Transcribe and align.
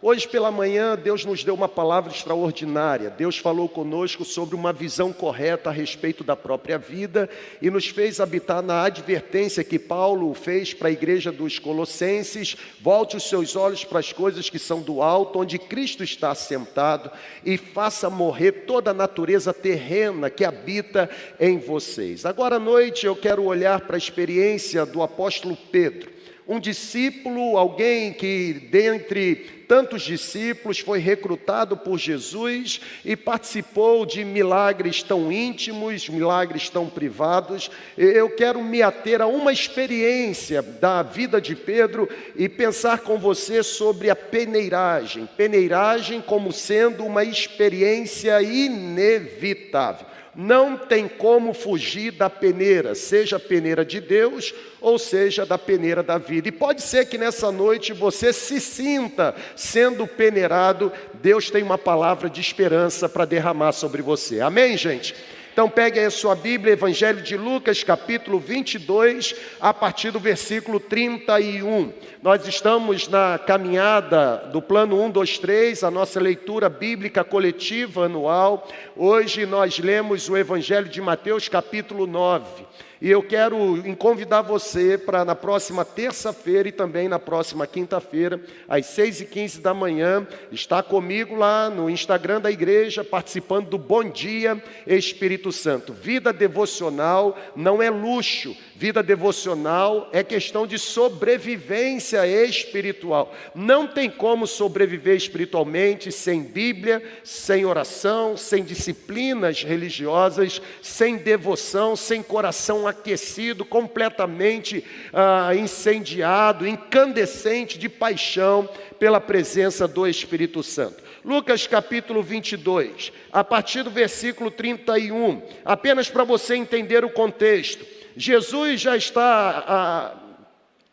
Hoje 0.00 0.28
pela 0.28 0.52
manhã, 0.52 0.96
Deus 0.96 1.24
nos 1.24 1.42
deu 1.42 1.54
uma 1.54 1.68
palavra 1.68 2.12
extraordinária. 2.12 3.10
Deus 3.10 3.36
falou 3.36 3.68
conosco 3.68 4.24
sobre 4.24 4.54
uma 4.54 4.72
visão 4.72 5.12
correta 5.12 5.70
a 5.70 5.72
respeito 5.72 6.22
da 6.22 6.36
própria 6.36 6.78
vida 6.78 7.28
e 7.60 7.68
nos 7.68 7.88
fez 7.88 8.20
habitar 8.20 8.62
na 8.62 8.84
advertência 8.84 9.64
que 9.64 9.76
Paulo 9.76 10.32
fez 10.34 10.72
para 10.72 10.86
a 10.86 10.92
igreja 10.92 11.32
dos 11.32 11.58
Colossenses: 11.58 12.56
volte 12.80 13.16
os 13.16 13.28
seus 13.28 13.56
olhos 13.56 13.84
para 13.84 13.98
as 13.98 14.12
coisas 14.12 14.48
que 14.48 14.58
são 14.58 14.80
do 14.80 15.02
alto, 15.02 15.40
onde 15.40 15.58
Cristo 15.58 16.04
está 16.04 16.30
assentado, 16.30 17.10
e 17.44 17.56
faça 17.56 18.08
morrer 18.08 18.52
toda 18.68 18.92
a 18.92 18.94
natureza 18.94 19.52
terrena 19.52 20.30
que 20.30 20.44
habita 20.44 21.10
em 21.40 21.58
vocês. 21.58 22.24
Agora 22.24 22.54
à 22.54 22.60
noite 22.60 23.04
eu 23.04 23.16
quero 23.16 23.42
olhar 23.42 23.80
para 23.80 23.96
a 23.96 23.98
experiência 23.98 24.86
do 24.86 25.02
apóstolo 25.02 25.58
Pedro 25.72 26.17
um 26.48 26.58
discípulo, 26.58 27.58
alguém 27.58 28.10
que 28.10 28.54
dentre 28.70 29.58
tantos 29.68 30.02
discípulos 30.02 30.78
foi 30.78 30.98
recrutado 30.98 31.76
por 31.76 31.98
Jesus 31.98 32.80
e 33.04 33.14
participou 33.14 34.06
de 34.06 34.24
milagres 34.24 35.02
tão 35.02 35.30
íntimos, 35.30 36.08
milagres 36.08 36.70
tão 36.70 36.88
privados. 36.88 37.70
Eu 37.98 38.30
quero 38.30 38.64
me 38.64 38.80
ater 38.80 39.20
a 39.20 39.26
uma 39.26 39.52
experiência 39.52 40.62
da 40.62 41.02
vida 41.02 41.38
de 41.38 41.54
Pedro 41.54 42.08
e 42.34 42.48
pensar 42.48 43.00
com 43.00 43.18
você 43.18 43.62
sobre 43.62 44.08
a 44.08 44.16
peneiragem. 44.16 45.28
Peneiragem 45.36 46.22
como 46.22 46.50
sendo 46.50 47.04
uma 47.04 47.24
experiência 47.24 48.40
inevitável. 48.40 50.07
Não 50.40 50.76
tem 50.76 51.08
como 51.08 51.52
fugir 51.52 52.12
da 52.12 52.30
peneira, 52.30 52.94
seja 52.94 53.38
a 53.38 53.40
peneira 53.40 53.84
de 53.84 54.00
Deus 54.00 54.54
ou 54.80 54.96
seja 54.96 55.44
da 55.44 55.58
peneira 55.58 56.00
da 56.00 56.16
vida. 56.16 56.46
E 56.46 56.52
pode 56.52 56.80
ser 56.80 57.06
que 57.06 57.18
nessa 57.18 57.50
noite 57.50 57.92
você 57.92 58.32
se 58.32 58.60
sinta 58.60 59.34
sendo 59.56 60.06
peneirado, 60.06 60.92
Deus 61.14 61.50
tem 61.50 61.60
uma 61.64 61.76
palavra 61.76 62.30
de 62.30 62.40
esperança 62.40 63.08
para 63.08 63.24
derramar 63.24 63.72
sobre 63.72 64.00
você. 64.00 64.40
Amém, 64.40 64.76
gente? 64.76 65.12
Então 65.58 65.68
pegue 65.68 65.98
aí 65.98 66.06
a 66.06 66.10
sua 66.10 66.36
Bíblia, 66.36 66.74
Evangelho 66.74 67.20
de 67.20 67.36
Lucas, 67.36 67.82
capítulo 67.82 68.38
22, 68.38 69.34
a 69.60 69.74
partir 69.74 70.12
do 70.12 70.20
versículo 70.20 70.78
31. 70.78 71.92
Nós 72.22 72.46
estamos 72.46 73.08
na 73.08 73.40
caminhada 73.44 74.36
do 74.52 74.62
plano 74.62 75.02
1, 75.02 75.10
2, 75.10 75.38
3, 75.38 75.82
a 75.82 75.90
nossa 75.90 76.20
leitura 76.20 76.68
bíblica 76.68 77.24
coletiva 77.24 78.04
anual. 78.04 78.68
Hoje 78.96 79.46
nós 79.46 79.80
lemos 79.80 80.28
o 80.28 80.36
Evangelho 80.36 80.88
de 80.88 81.00
Mateus, 81.00 81.48
capítulo 81.48 82.06
9. 82.06 82.64
E 83.00 83.08
eu 83.08 83.22
quero 83.22 83.56
convidar 83.96 84.42
você 84.42 84.98
para 84.98 85.24
na 85.24 85.34
próxima 85.34 85.84
terça-feira 85.84 86.68
e 86.68 86.72
também 86.72 87.08
na 87.08 87.18
próxima 87.18 87.64
quinta-feira, 87.64 88.40
às 88.68 88.86
6 88.86 89.20
e 89.20 89.24
15 89.26 89.60
da 89.60 89.72
manhã, 89.72 90.26
estar 90.50 90.82
comigo 90.82 91.36
lá 91.36 91.70
no 91.70 91.88
Instagram 91.88 92.40
da 92.40 92.50
igreja, 92.50 93.04
participando 93.04 93.68
do 93.68 93.78
Bom 93.78 94.02
Dia 94.02 94.60
Espírito 94.84 95.52
Santo. 95.52 95.92
Vida 95.92 96.32
devocional 96.32 97.38
não 97.54 97.80
é 97.80 97.88
luxo, 97.88 98.56
vida 98.74 99.00
devocional 99.00 100.08
é 100.12 100.24
questão 100.24 100.66
de 100.66 100.76
sobrevivência 100.76 102.26
espiritual. 102.26 103.32
Não 103.54 103.86
tem 103.86 104.10
como 104.10 104.44
sobreviver 104.44 105.16
espiritualmente 105.16 106.10
sem 106.10 106.42
Bíblia, 106.42 107.00
sem 107.22 107.64
oração, 107.64 108.36
sem 108.36 108.64
disciplinas 108.64 109.62
religiosas, 109.62 110.60
sem 110.82 111.16
devoção, 111.16 111.94
sem 111.94 112.24
coração 112.24 112.87
aquecido, 112.88 113.64
completamente 113.64 114.84
ah, 115.12 115.54
incendiado, 115.54 116.66
incandescente 116.66 117.78
de 117.78 117.88
paixão 117.88 118.68
pela 118.98 119.20
presença 119.20 119.86
do 119.86 120.06
Espírito 120.06 120.62
Santo. 120.62 121.02
Lucas 121.24 121.66
capítulo 121.66 122.22
22, 122.22 123.12
a 123.32 123.44
partir 123.44 123.82
do 123.82 123.90
versículo 123.90 124.50
31, 124.50 125.42
apenas 125.64 126.08
para 126.08 126.24
você 126.24 126.54
entender 126.56 127.04
o 127.04 127.10
contexto. 127.10 127.84
Jesus 128.16 128.80
já 128.80 128.96
está 128.96 129.64
ah, 129.66 130.27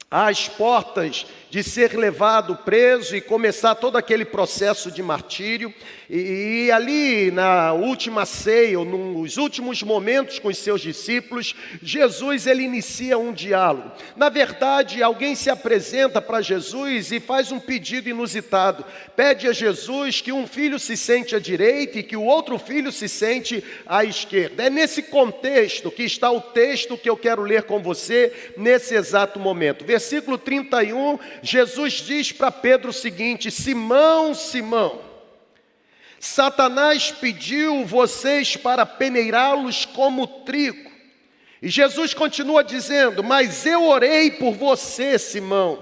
às 0.10 0.48
portas 0.48 1.26
de 1.56 1.64
ser 1.64 1.96
levado 1.96 2.58
preso 2.66 3.16
e 3.16 3.22
começar 3.22 3.76
todo 3.76 3.98
aquele 3.98 4.26
processo 4.26 4.92
de 4.92 5.02
martírio. 5.02 5.74
E, 6.10 6.66
e, 6.66 6.72
ali 6.72 7.32
na 7.32 7.72
última 7.72 8.26
ceia, 8.26 8.78
ou 8.78 8.84
nos 8.84 9.38
últimos 9.38 9.82
momentos 9.82 10.38
com 10.38 10.50
os 10.50 10.58
seus 10.58 10.82
discípulos, 10.82 11.56
Jesus 11.82 12.46
ele 12.46 12.64
inicia 12.64 13.18
um 13.18 13.32
diálogo. 13.32 13.90
Na 14.18 14.28
verdade, 14.28 15.02
alguém 15.02 15.34
se 15.34 15.50
apresenta 15.50 16.22
para 16.22 16.42
Jesus 16.42 17.14
e 17.14 17.22
faz 17.22 17.52
um 17.54 17.60
pedido 17.60 18.10
inusitado. 18.10 18.84
Pede 19.16 19.48
a 19.48 19.54
Jesus 19.54 20.20
que 20.20 20.34
um 20.34 20.46
filho 20.46 20.78
se 20.78 20.98
sente 20.98 21.38
à 21.38 21.40
direita 21.40 22.00
e 22.00 22.04
que 22.04 22.18
o 22.18 22.26
outro 22.26 22.60
filho 22.60 22.92
se 22.92 23.08
sente 23.08 23.64
à 23.88 24.04
esquerda. 24.04 24.64
É 24.64 24.70
nesse 24.70 25.04
contexto 25.04 25.90
que 25.90 26.04
está 26.04 26.30
o 26.30 26.42
texto 26.42 26.98
que 26.98 27.10
eu 27.10 27.16
quero 27.16 27.44
ler 27.44 27.64
com 27.64 27.82
você 27.82 28.52
nesse 28.58 28.94
exato 28.94 29.40
momento. 29.40 29.86
Versículo 29.96 30.38
31, 30.38 31.18
Jesus 31.42 31.94
diz 31.94 32.30
para 32.34 32.52
Pedro 32.52 32.90
o 32.90 32.94
seguinte: 32.94 33.50
Simão, 33.50 34.34
Simão, 34.34 35.00
Satanás 36.20 37.12
pediu 37.12 37.86
vocês 37.86 38.58
para 38.58 38.86
peneirá-los 38.86 39.86
como 39.86 40.28
trigo. 40.28 40.92
E 41.62 41.70
Jesus 41.70 42.14
continua 42.14 42.62
dizendo: 42.62 43.24
Mas 43.24 43.66
eu 43.66 43.86
orei 43.86 44.32
por 44.32 44.54
você, 44.54 45.18
Simão, 45.18 45.82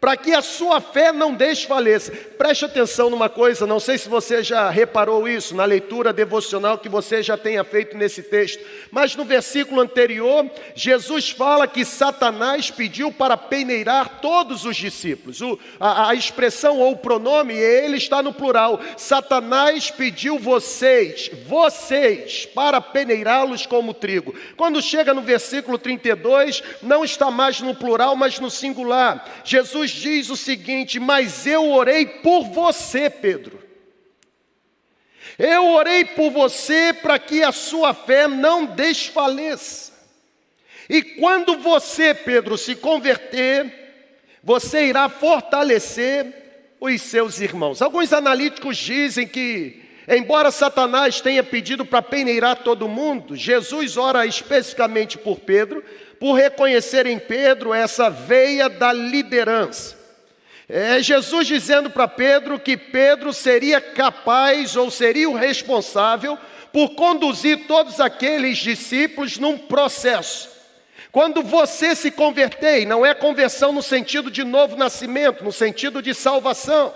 para 0.00 0.16
que 0.16 0.32
a 0.32 0.42
sua 0.42 0.80
fé 0.80 1.12
não 1.12 1.34
desfaleça. 1.34 2.12
Preste 2.12 2.64
atenção 2.64 3.08
numa 3.10 3.28
coisa, 3.28 3.66
não 3.66 3.80
sei 3.80 3.96
se 3.98 4.08
você 4.08 4.42
já 4.42 4.68
reparou 4.68 5.26
isso 5.26 5.54
na 5.54 5.64
leitura 5.64 6.12
devocional 6.12 6.78
que 6.78 6.88
você 6.88 7.22
já 7.22 7.36
tenha 7.36 7.64
feito 7.64 7.96
nesse 7.96 8.22
texto, 8.22 8.62
mas 8.90 9.16
no 9.16 9.24
versículo 9.24 9.80
anterior, 9.80 10.48
Jesus 10.74 11.30
fala 11.30 11.66
que 11.66 11.84
Satanás 11.84 12.70
pediu 12.70 13.10
para 13.10 13.36
peneirar 13.36 14.20
todos 14.20 14.64
os 14.64 14.76
discípulos. 14.76 15.40
O, 15.40 15.58
a, 15.80 16.10
a 16.10 16.14
expressão 16.14 16.78
ou 16.78 16.92
o 16.92 16.96
pronome, 16.96 17.54
ele 17.54 17.96
está 17.96 18.22
no 18.22 18.32
plural. 18.32 18.80
Satanás 18.96 19.90
pediu 19.90 20.38
vocês, 20.38 21.30
vocês, 21.46 22.46
para 22.46 22.80
peneirá-los 22.80 23.66
como 23.66 23.94
trigo. 23.94 24.34
Quando 24.56 24.82
chega 24.82 25.14
no 25.14 25.22
versículo 25.22 25.78
32, 25.78 26.62
não 26.82 27.04
está 27.04 27.30
mais 27.30 27.60
no 27.60 27.74
plural, 27.74 28.14
mas 28.14 28.38
no 28.38 28.50
singular. 28.50 29.42
Jesus 29.44 29.85
diz 29.90 30.30
o 30.30 30.36
seguinte: 30.36 30.98
Mas 30.98 31.46
eu 31.46 31.70
orei 31.70 32.06
por 32.06 32.44
você, 32.44 33.08
Pedro. 33.10 33.66
Eu 35.38 35.66
orei 35.66 36.04
por 36.04 36.30
você 36.30 36.92
para 36.92 37.18
que 37.18 37.42
a 37.42 37.52
sua 37.52 37.92
fé 37.92 38.26
não 38.26 38.64
desfaleça. 38.64 39.92
E 40.88 41.02
quando 41.02 41.58
você, 41.58 42.14
Pedro, 42.14 42.56
se 42.56 42.74
converter, 42.74 43.86
você 44.42 44.86
irá 44.86 45.08
fortalecer 45.08 46.26
os 46.80 47.02
seus 47.02 47.40
irmãos. 47.40 47.82
Alguns 47.82 48.12
analíticos 48.12 48.76
dizem 48.76 49.26
que, 49.26 49.82
embora 50.08 50.50
Satanás 50.50 51.20
tenha 51.20 51.42
pedido 51.42 51.84
para 51.84 52.00
peneirar 52.00 52.62
todo 52.62 52.88
mundo, 52.88 53.34
Jesus 53.34 53.96
ora 53.96 54.24
especificamente 54.24 55.18
por 55.18 55.40
Pedro, 55.40 55.82
por 56.18 56.34
reconhecer 56.34 57.06
em 57.06 57.18
Pedro 57.18 57.74
essa 57.74 58.08
veia 58.08 58.68
da 58.68 58.92
liderança. 58.92 59.96
É 60.68 61.00
Jesus 61.00 61.46
dizendo 61.46 61.90
para 61.90 62.08
Pedro 62.08 62.58
que 62.58 62.76
Pedro 62.76 63.32
seria 63.32 63.80
capaz 63.80 64.76
ou 64.76 64.90
seria 64.90 65.30
o 65.30 65.36
responsável 65.36 66.36
por 66.72 66.90
conduzir 66.90 67.66
todos 67.66 68.00
aqueles 68.00 68.58
discípulos 68.58 69.38
num 69.38 69.56
processo. 69.56 70.50
Quando 71.12 71.42
você 71.42 71.94
se 71.94 72.10
converter, 72.10 72.84
não 72.84 73.06
é 73.06 73.14
conversão 73.14 73.72
no 73.72 73.82
sentido 73.82 74.30
de 74.30 74.44
novo 74.44 74.76
nascimento, 74.76 75.42
no 75.42 75.52
sentido 75.52 76.02
de 76.02 76.12
salvação. 76.12 76.92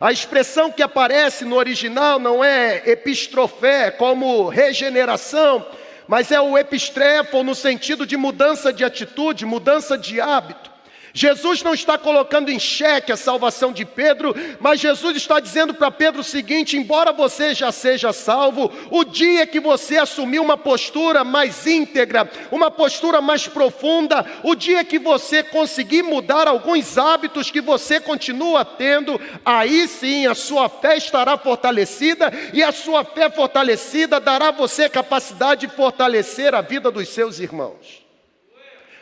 A 0.00 0.12
expressão 0.12 0.70
que 0.70 0.82
aparece 0.82 1.44
no 1.44 1.56
original 1.56 2.18
não 2.18 2.44
é 2.44 2.82
epistrofé, 2.86 3.90
como 3.90 4.46
regeneração, 4.48 5.66
mas 6.08 6.30
é 6.30 6.40
o 6.40 6.56
epistrefo 6.56 7.42
no 7.42 7.54
sentido 7.54 8.06
de 8.06 8.16
mudança 8.16 8.72
de 8.72 8.84
atitude, 8.84 9.44
mudança 9.44 9.98
de 9.98 10.20
hábito. 10.20 10.75
Jesus 11.16 11.62
não 11.62 11.72
está 11.72 11.96
colocando 11.96 12.50
em 12.50 12.58
xeque 12.58 13.10
a 13.10 13.16
salvação 13.16 13.72
de 13.72 13.86
Pedro, 13.86 14.34
mas 14.60 14.82
Jesus 14.82 15.16
está 15.16 15.40
dizendo 15.40 15.72
para 15.72 15.90
Pedro 15.90 16.20
o 16.20 16.24
seguinte: 16.24 16.76
embora 16.76 17.10
você 17.10 17.54
já 17.54 17.72
seja 17.72 18.12
salvo, 18.12 18.70
o 18.90 19.02
dia 19.02 19.46
que 19.46 19.58
você 19.58 19.96
assumir 19.96 20.40
uma 20.40 20.58
postura 20.58 21.24
mais 21.24 21.66
íntegra, 21.66 22.30
uma 22.50 22.70
postura 22.70 23.22
mais 23.22 23.48
profunda, 23.48 24.26
o 24.42 24.54
dia 24.54 24.84
que 24.84 24.98
você 24.98 25.42
conseguir 25.42 26.02
mudar 26.02 26.46
alguns 26.46 26.98
hábitos 26.98 27.50
que 27.50 27.62
você 27.62 27.98
continua 27.98 28.62
tendo, 28.62 29.18
aí 29.42 29.88
sim 29.88 30.26
a 30.26 30.34
sua 30.34 30.68
fé 30.68 30.98
estará 30.98 31.38
fortalecida 31.38 32.30
e 32.52 32.62
a 32.62 32.72
sua 32.72 33.06
fé 33.06 33.30
fortalecida 33.30 34.20
dará 34.20 34.48
a 34.48 34.52
você 34.52 34.86
capacidade 34.86 35.66
de 35.66 35.74
fortalecer 35.74 36.54
a 36.54 36.60
vida 36.60 36.90
dos 36.90 37.08
seus 37.08 37.40
irmãos. 37.40 38.04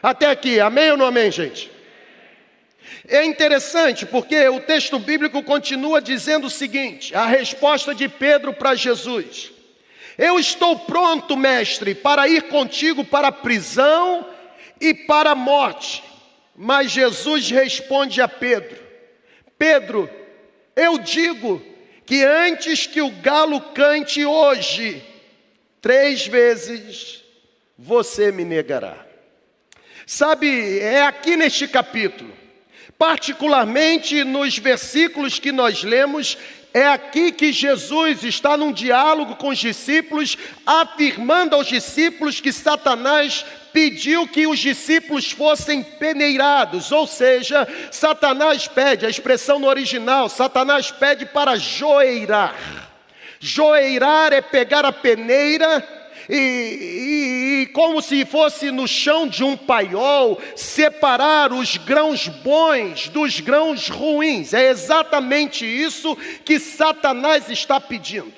Até 0.00 0.30
aqui, 0.30 0.60
amém 0.60 0.92
ou 0.92 0.96
não 0.96 1.06
amém, 1.06 1.28
gente? 1.28 1.73
É 3.08 3.24
interessante 3.24 4.06
porque 4.06 4.48
o 4.48 4.60
texto 4.60 4.98
bíblico 4.98 5.42
continua 5.42 6.00
dizendo 6.00 6.46
o 6.46 6.50
seguinte: 6.50 7.14
a 7.14 7.26
resposta 7.26 7.94
de 7.94 8.08
Pedro 8.08 8.52
para 8.52 8.74
Jesus: 8.74 9.52
Eu 10.16 10.38
estou 10.38 10.78
pronto, 10.80 11.36
mestre, 11.36 11.94
para 11.94 12.28
ir 12.28 12.44
contigo 12.44 13.04
para 13.04 13.28
a 13.28 13.32
prisão 13.32 14.26
e 14.80 14.94
para 14.94 15.30
a 15.30 15.34
morte. 15.34 16.02
Mas 16.56 16.90
Jesus 16.90 17.50
responde 17.50 18.20
a 18.20 18.28
Pedro: 18.28 18.78
Pedro, 19.58 20.08
eu 20.76 20.98
digo 20.98 21.62
que 22.06 22.22
antes 22.22 22.86
que 22.86 23.00
o 23.00 23.10
galo 23.10 23.60
cante 23.60 24.24
hoje, 24.24 25.02
três 25.80 26.26
vezes 26.26 27.24
você 27.76 28.30
me 28.30 28.44
negará. 28.44 29.04
Sabe, 30.06 30.80
é 30.80 31.02
aqui 31.02 31.36
neste 31.36 31.66
capítulo, 31.66 32.32
particularmente 32.98 34.24
nos 34.24 34.58
versículos 34.58 35.38
que 35.38 35.52
nós 35.52 35.82
lemos, 35.82 36.38
é 36.72 36.86
aqui 36.88 37.30
que 37.30 37.52
Jesus 37.52 38.24
está 38.24 38.56
num 38.56 38.72
diálogo 38.72 39.36
com 39.36 39.50
os 39.50 39.58
discípulos, 39.58 40.36
afirmando 40.66 41.54
aos 41.54 41.68
discípulos 41.68 42.40
que 42.40 42.52
Satanás 42.52 43.44
pediu 43.72 44.26
que 44.26 44.46
os 44.46 44.58
discípulos 44.58 45.30
fossem 45.30 45.82
peneirados, 45.82 46.90
ou 46.92 47.06
seja, 47.06 47.66
Satanás 47.90 48.68
pede, 48.68 49.06
a 49.06 49.10
expressão 49.10 49.58
no 49.58 49.68
original, 49.68 50.28
Satanás 50.28 50.90
pede 50.90 51.26
para 51.26 51.56
joeirar. 51.56 52.54
Joeirar 53.38 54.32
é 54.32 54.40
pegar 54.40 54.84
a 54.84 54.92
peneira 54.92 55.80
e, 56.28 57.62
e, 57.62 57.66
como 57.72 58.00
se 58.00 58.24
fosse 58.24 58.70
no 58.70 58.86
chão 58.86 59.26
de 59.26 59.44
um 59.44 59.56
paiol, 59.56 60.40
separar 60.56 61.52
os 61.52 61.76
grãos 61.76 62.28
bons 62.28 63.08
dos 63.08 63.40
grãos 63.40 63.88
ruins. 63.88 64.54
É 64.54 64.70
exatamente 64.70 65.64
isso 65.64 66.16
que 66.44 66.58
Satanás 66.58 67.48
está 67.50 67.80
pedindo. 67.80 68.32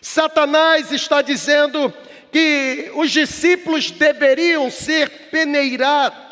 Satanás 0.00 0.90
está 0.92 1.22
dizendo: 1.22 1.92
que 2.32 2.90
os 2.94 3.10
discípulos 3.10 3.90
deveriam 3.90 4.70
ser 4.70 5.28
peneirados. 5.30 6.31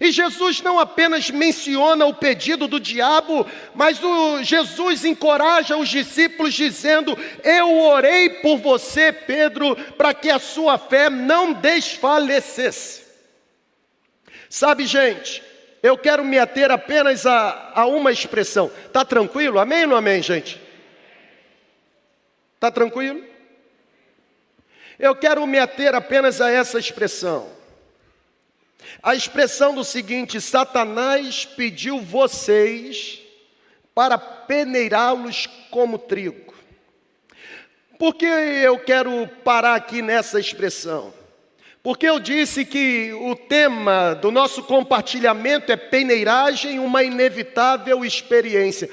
E 0.00 0.10
Jesus 0.10 0.60
não 0.60 0.78
apenas 0.78 1.30
menciona 1.30 2.04
o 2.04 2.14
pedido 2.14 2.66
do 2.66 2.80
diabo, 2.80 3.46
mas 3.74 4.02
o 4.02 4.42
Jesus 4.42 5.04
encoraja 5.04 5.76
os 5.76 5.88
discípulos 5.88 6.54
dizendo: 6.54 7.16
Eu 7.42 7.78
orei 7.78 8.28
por 8.28 8.58
você, 8.58 9.12
Pedro, 9.12 9.76
para 9.96 10.12
que 10.12 10.30
a 10.30 10.38
sua 10.38 10.78
fé 10.78 11.08
não 11.08 11.52
desfalecesse. 11.52 13.04
Sabe, 14.48 14.86
gente, 14.86 15.42
eu 15.82 15.98
quero 15.98 16.24
me 16.24 16.38
ater 16.38 16.70
apenas 16.70 17.26
a, 17.26 17.72
a 17.74 17.86
uma 17.86 18.10
expressão. 18.10 18.70
Tá 18.92 19.04
tranquilo? 19.04 19.58
Amém 19.58 19.82
ou 19.82 19.90
não 19.90 19.96
amém, 19.96 20.22
gente? 20.22 20.60
Tá 22.58 22.70
tranquilo? 22.70 23.22
Eu 24.98 25.14
quero 25.14 25.46
me 25.46 25.58
ater 25.58 25.94
apenas 25.94 26.40
a 26.40 26.50
essa 26.50 26.78
expressão. 26.78 27.53
A 29.02 29.14
expressão 29.14 29.74
do 29.74 29.84
seguinte: 29.84 30.40
Satanás 30.40 31.44
pediu 31.44 32.00
vocês 32.00 33.20
para 33.94 34.18
peneirá-los 34.18 35.46
como 35.70 35.98
trigo. 35.98 36.54
Por 37.98 38.14
que 38.14 38.24
eu 38.24 38.78
quero 38.78 39.26
parar 39.44 39.76
aqui 39.76 40.02
nessa 40.02 40.40
expressão? 40.40 41.14
Porque 41.82 42.06
eu 42.06 42.18
disse 42.18 42.64
que 42.64 43.12
o 43.12 43.36
tema 43.36 44.14
do 44.14 44.30
nosso 44.30 44.62
compartilhamento 44.62 45.70
é 45.70 45.76
peneiragem, 45.76 46.78
uma 46.78 47.02
inevitável 47.02 48.04
experiência. 48.04 48.88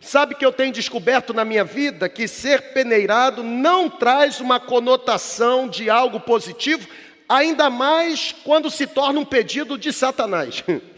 Sabe 0.00 0.36
que 0.36 0.46
eu 0.46 0.52
tenho 0.52 0.72
descoberto 0.72 1.34
na 1.34 1.44
minha 1.44 1.64
vida 1.64 2.08
que 2.08 2.28
ser 2.28 2.72
peneirado 2.72 3.42
não 3.42 3.90
traz 3.90 4.40
uma 4.40 4.60
conotação 4.60 5.68
de 5.68 5.90
algo 5.90 6.20
positivo, 6.20 6.88
ainda 7.28 7.68
mais 7.68 8.32
quando 8.44 8.70
se 8.70 8.86
torna 8.86 9.20
um 9.20 9.24
pedido 9.24 9.76
de 9.76 9.92
Satanás. 9.92 10.64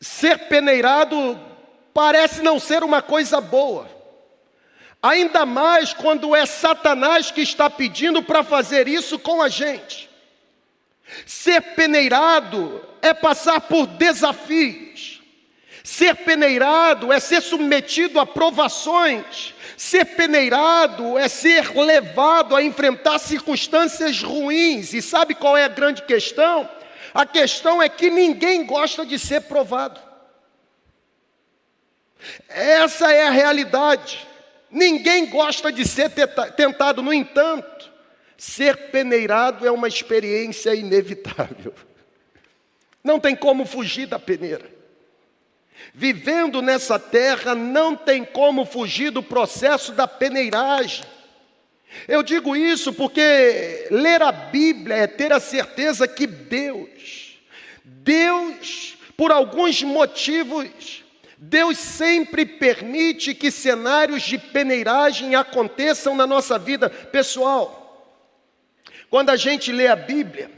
ser 0.00 0.48
peneirado 0.48 1.38
parece 1.92 2.42
não 2.42 2.58
ser 2.58 2.82
uma 2.82 3.02
coisa 3.02 3.40
boa. 3.40 3.90
Ainda 5.02 5.44
mais 5.44 5.92
quando 5.92 6.34
é 6.34 6.46
Satanás 6.46 7.30
que 7.30 7.40
está 7.40 7.68
pedindo 7.68 8.22
para 8.22 8.44
fazer 8.44 8.86
isso 8.86 9.18
com 9.18 9.42
a 9.42 9.48
gente. 9.48 10.08
Ser 11.26 11.60
peneirado 11.74 12.80
é 13.02 13.12
passar 13.12 13.60
por 13.62 13.86
desafios. 13.86 15.20
Ser 15.82 16.14
peneirado 16.16 17.12
é 17.12 17.18
ser 17.18 17.40
submetido 17.40 18.20
a 18.20 18.26
provações. 18.26 19.54
Ser 19.82 20.04
peneirado 20.04 21.18
é 21.18 21.26
ser 21.26 21.76
levado 21.76 22.54
a 22.54 22.62
enfrentar 22.62 23.18
circunstâncias 23.18 24.22
ruins. 24.22 24.94
E 24.94 25.02
sabe 25.02 25.34
qual 25.34 25.56
é 25.56 25.64
a 25.64 25.68
grande 25.68 26.02
questão? 26.02 26.70
A 27.12 27.26
questão 27.26 27.82
é 27.82 27.88
que 27.88 28.08
ninguém 28.08 28.64
gosta 28.64 29.04
de 29.04 29.18
ser 29.18 29.40
provado. 29.40 30.00
Essa 32.48 33.12
é 33.12 33.26
a 33.26 33.30
realidade. 33.32 34.24
Ninguém 34.70 35.26
gosta 35.26 35.72
de 35.72 35.84
ser 35.84 36.12
tentado, 36.56 37.02
no 37.02 37.12
entanto, 37.12 37.90
ser 38.38 38.92
peneirado 38.92 39.66
é 39.66 39.70
uma 39.72 39.88
experiência 39.88 40.76
inevitável. 40.76 41.74
Não 43.02 43.18
tem 43.18 43.34
como 43.34 43.66
fugir 43.66 44.06
da 44.06 44.20
peneira. 44.20 44.71
Vivendo 45.94 46.62
nessa 46.62 46.98
terra, 46.98 47.54
não 47.54 47.94
tem 47.94 48.24
como 48.24 48.64
fugir 48.64 49.10
do 49.10 49.22
processo 49.22 49.92
da 49.92 50.08
peneiragem. 50.08 51.04
Eu 52.08 52.22
digo 52.22 52.56
isso 52.56 52.92
porque 52.92 53.86
ler 53.90 54.22
a 54.22 54.32
Bíblia 54.32 54.96
é 54.96 55.06
ter 55.06 55.32
a 55.32 55.40
certeza 55.40 56.08
que 56.08 56.26
Deus, 56.26 57.36
Deus, 57.84 58.96
por 59.16 59.30
alguns 59.30 59.82
motivos, 59.82 61.04
Deus 61.36 61.76
sempre 61.76 62.46
permite 62.46 63.34
que 63.34 63.50
cenários 63.50 64.22
de 64.22 64.38
peneiragem 64.38 65.34
aconteçam 65.34 66.16
na 66.16 66.26
nossa 66.26 66.58
vida 66.58 66.88
pessoal. 66.88 67.82
Quando 69.10 69.28
a 69.28 69.36
gente 69.36 69.70
lê 69.70 69.88
a 69.88 69.96
Bíblia, 69.96 70.50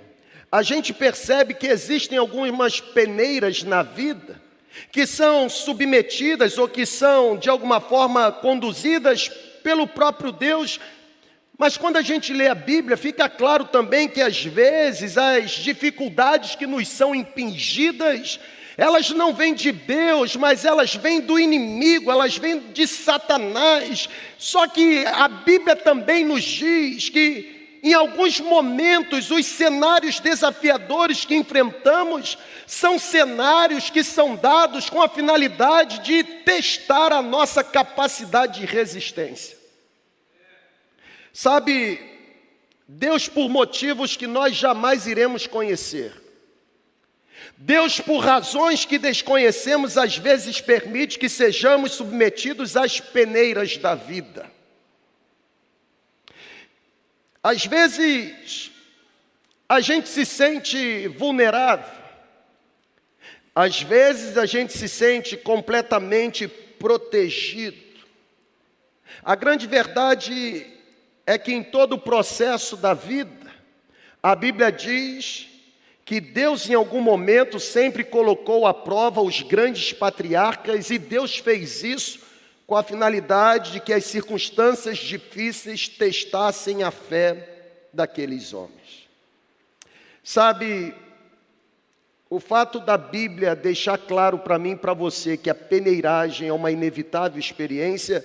a 0.52 0.62
gente 0.62 0.92
percebe 0.92 1.54
que 1.54 1.66
existem 1.66 2.16
algumas 2.16 2.78
peneiras 2.78 3.64
na 3.64 3.82
vida 3.82 4.43
que 4.90 5.06
são 5.06 5.48
submetidas 5.48 6.58
ou 6.58 6.68
que 6.68 6.86
são 6.86 7.36
de 7.36 7.48
alguma 7.48 7.80
forma 7.80 8.30
conduzidas 8.32 9.28
pelo 9.62 9.86
próprio 9.86 10.32
Deus. 10.32 10.78
Mas 11.56 11.76
quando 11.76 11.96
a 11.96 12.02
gente 12.02 12.32
lê 12.32 12.48
a 12.48 12.54
Bíblia, 12.54 12.96
fica 12.96 13.28
claro 13.28 13.64
também 13.64 14.08
que 14.08 14.20
às 14.20 14.44
vezes 14.44 15.16
as 15.16 15.52
dificuldades 15.52 16.56
que 16.56 16.66
nos 16.66 16.88
são 16.88 17.14
impingidas, 17.14 18.40
elas 18.76 19.10
não 19.10 19.32
vêm 19.32 19.54
de 19.54 19.70
Deus, 19.70 20.34
mas 20.34 20.64
elas 20.64 20.96
vêm 20.96 21.20
do 21.20 21.38
inimigo, 21.38 22.10
elas 22.10 22.36
vêm 22.36 22.58
de 22.72 22.86
Satanás. 22.86 24.08
Só 24.36 24.66
que 24.66 25.06
a 25.06 25.28
Bíblia 25.28 25.76
também 25.76 26.24
nos 26.24 26.42
diz 26.42 27.08
que 27.08 27.53
em 27.84 27.92
alguns 27.92 28.40
momentos, 28.40 29.30
os 29.30 29.44
cenários 29.44 30.18
desafiadores 30.18 31.26
que 31.26 31.34
enfrentamos 31.34 32.38
são 32.66 32.98
cenários 32.98 33.90
que 33.90 34.02
são 34.02 34.34
dados 34.34 34.88
com 34.88 35.02
a 35.02 35.08
finalidade 35.08 35.98
de 35.98 36.24
testar 36.24 37.12
a 37.12 37.20
nossa 37.20 37.62
capacidade 37.62 38.60
de 38.60 38.66
resistência. 38.66 39.58
Sabe, 41.30 42.00
Deus, 42.88 43.28
por 43.28 43.50
motivos 43.50 44.16
que 44.16 44.26
nós 44.26 44.56
jamais 44.56 45.06
iremos 45.06 45.46
conhecer, 45.46 46.22
Deus, 47.58 48.00
por 48.00 48.24
razões 48.24 48.86
que 48.86 48.98
desconhecemos, 48.98 49.98
às 49.98 50.16
vezes 50.16 50.58
permite 50.58 51.18
que 51.18 51.28
sejamos 51.28 51.92
submetidos 51.92 52.78
às 52.78 52.98
peneiras 52.98 53.76
da 53.76 53.94
vida. 53.94 54.53
Às 57.44 57.66
vezes, 57.66 58.70
a 59.68 59.78
gente 59.78 60.08
se 60.08 60.24
sente 60.24 61.08
vulnerável, 61.08 62.02
às 63.54 63.82
vezes, 63.82 64.38
a 64.38 64.46
gente 64.46 64.72
se 64.72 64.88
sente 64.88 65.36
completamente 65.36 66.48
protegido. 66.48 67.76
A 69.22 69.34
grande 69.34 69.66
verdade 69.66 70.66
é 71.26 71.36
que 71.36 71.52
em 71.52 71.62
todo 71.62 71.92
o 71.92 72.00
processo 72.00 72.78
da 72.78 72.94
vida, 72.94 73.52
a 74.22 74.34
Bíblia 74.34 74.72
diz 74.72 75.46
que 76.02 76.22
Deus, 76.22 76.70
em 76.70 76.74
algum 76.74 77.02
momento, 77.02 77.60
sempre 77.60 78.04
colocou 78.04 78.66
à 78.66 78.72
prova 78.72 79.20
os 79.20 79.42
grandes 79.42 79.92
patriarcas, 79.92 80.88
e 80.88 80.96
Deus 80.96 81.36
fez 81.36 81.84
isso 81.84 82.23
com 82.66 82.76
a 82.76 82.82
finalidade 82.82 83.72
de 83.72 83.80
que 83.80 83.92
as 83.92 84.04
circunstâncias 84.04 84.98
difíceis 84.98 85.88
testassem 85.88 86.82
a 86.82 86.90
fé 86.90 87.48
daqueles 87.92 88.52
homens. 88.52 89.08
Sabe, 90.22 90.94
O 92.30 92.40
fato 92.40 92.80
da 92.80 92.96
Bíblia 92.96 93.54
deixar 93.54 93.98
claro 93.98 94.38
para 94.38 94.58
mim 94.58 94.72
e 94.72 94.76
para 94.76 94.94
você 94.94 95.36
que 95.36 95.50
a 95.50 95.54
peneiragem 95.54 96.48
é 96.48 96.52
uma 96.52 96.72
inevitável 96.72 97.38
experiência, 97.38 98.24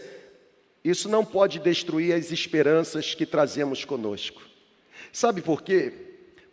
isso 0.83 1.09
não 1.09 1.23
pode 1.23 1.59
destruir 1.59 2.13
as 2.15 2.31
esperanças 2.31 3.13
que 3.13 3.25
trazemos 3.25 3.85
conosco. 3.85 4.41
Sabe 5.11 5.41
por 5.41 5.61
quê? 5.61 5.93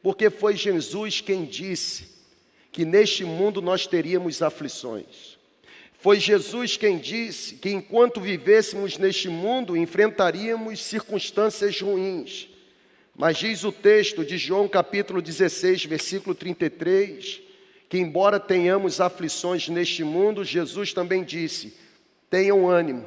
Porque 0.03 0.29
foi 0.29 0.55
Jesus 0.57 1.21
quem 1.21 1.45
disse 1.45 2.17
que 2.71 2.85
neste 2.85 3.25
mundo 3.25 3.63
nós 3.63 3.87
teríamos 3.87 4.43
aflições. 4.43 5.36
Foi 6.07 6.21
Jesus 6.21 6.77
quem 6.77 6.99
disse 6.99 7.57
que 7.57 7.69
enquanto 7.69 8.21
vivêssemos 8.21 8.97
neste 8.97 9.29
mundo 9.29 9.77
enfrentaríamos 9.77 10.81
circunstâncias 10.81 11.81
ruins. 11.81 12.49
Mas 13.13 13.39
diz 13.39 13.65
o 13.65 13.73
texto 13.73 14.25
de 14.25 14.39
João 14.39 14.69
capítulo 14.69 15.21
16, 15.21 15.85
versículo 15.87 16.33
33, 16.33 17.43
que 17.89 17.99
embora 17.99 18.39
tenhamos 18.39 19.01
aflições 19.01 19.69
neste 19.69 20.05
mundo, 20.05 20.45
Jesus 20.45 20.93
também 20.93 21.25
disse: 21.25 21.77
tenham 22.31 22.69
ânimo, 22.69 23.05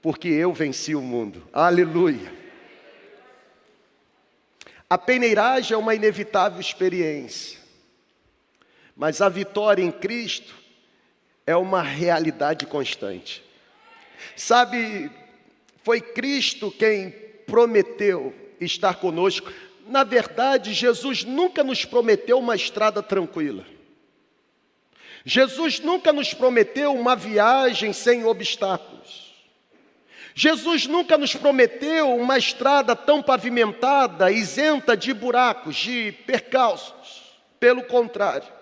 porque 0.00 0.28
eu 0.28 0.50
venci 0.50 0.94
o 0.94 1.02
mundo. 1.02 1.46
Aleluia. 1.52 2.32
A 4.88 4.96
peneiragem 4.96 5.74
é 5.74 5.76
uma 5.76 5.94
inevitável 5.94 6.58
experiência, 6.58 7.58
mas 8.96 9.20
a 9.20 9.28
vitória 9.28 9.82
em 9.82 9.92
Cristo 9.92 10.59
é 11.46 11.56
uma 11.56 11.82
realidade 11.82 12.66
constante. 12.66 13.42
Sabe, 14.36 15.10
foi 15.82 16.00
Cristo 16.00 16.70
quem 16.70 17.10
prometeu 17.46 18.34
estar 18.60 18.94
conosco. 18.94 19.52
Na 19.86 20.04
verdade, 20.04 20.72
Jesus 20.72 21.24
nunca 21.24 21.64
nos 21.64 21.84
prometeu 21.84 22.38
uma 22.38 22.54
estrada 22.54 23.02
tranquila. 23.02 23.64
Jesus 25.24 25.80
nunca 25.80 26.12
nos 26.12 26.32
prometeu 26.32 26.94
uma 26.94 27.14
viagem 27.14 27.92
sem 27.92 28.24
obstáculos. 28.24 29.30
Jesus 30.34 30.86
nunca 30.86 31.18
nos 31.18 31.34
prometeu 31.34 32.14
uma 32.16 32.38
estrada 32.38 32.94
tão 32.94 33.22
pavimentada, 33.22 34.30
isenta 34.30 34.96
de 34.96 35.12
buracos, 35.12 35.76
de 35.76 36.12
percalços. 36.26 37.20
Pelo 37.58 37.82
contrário. 37.84 38.59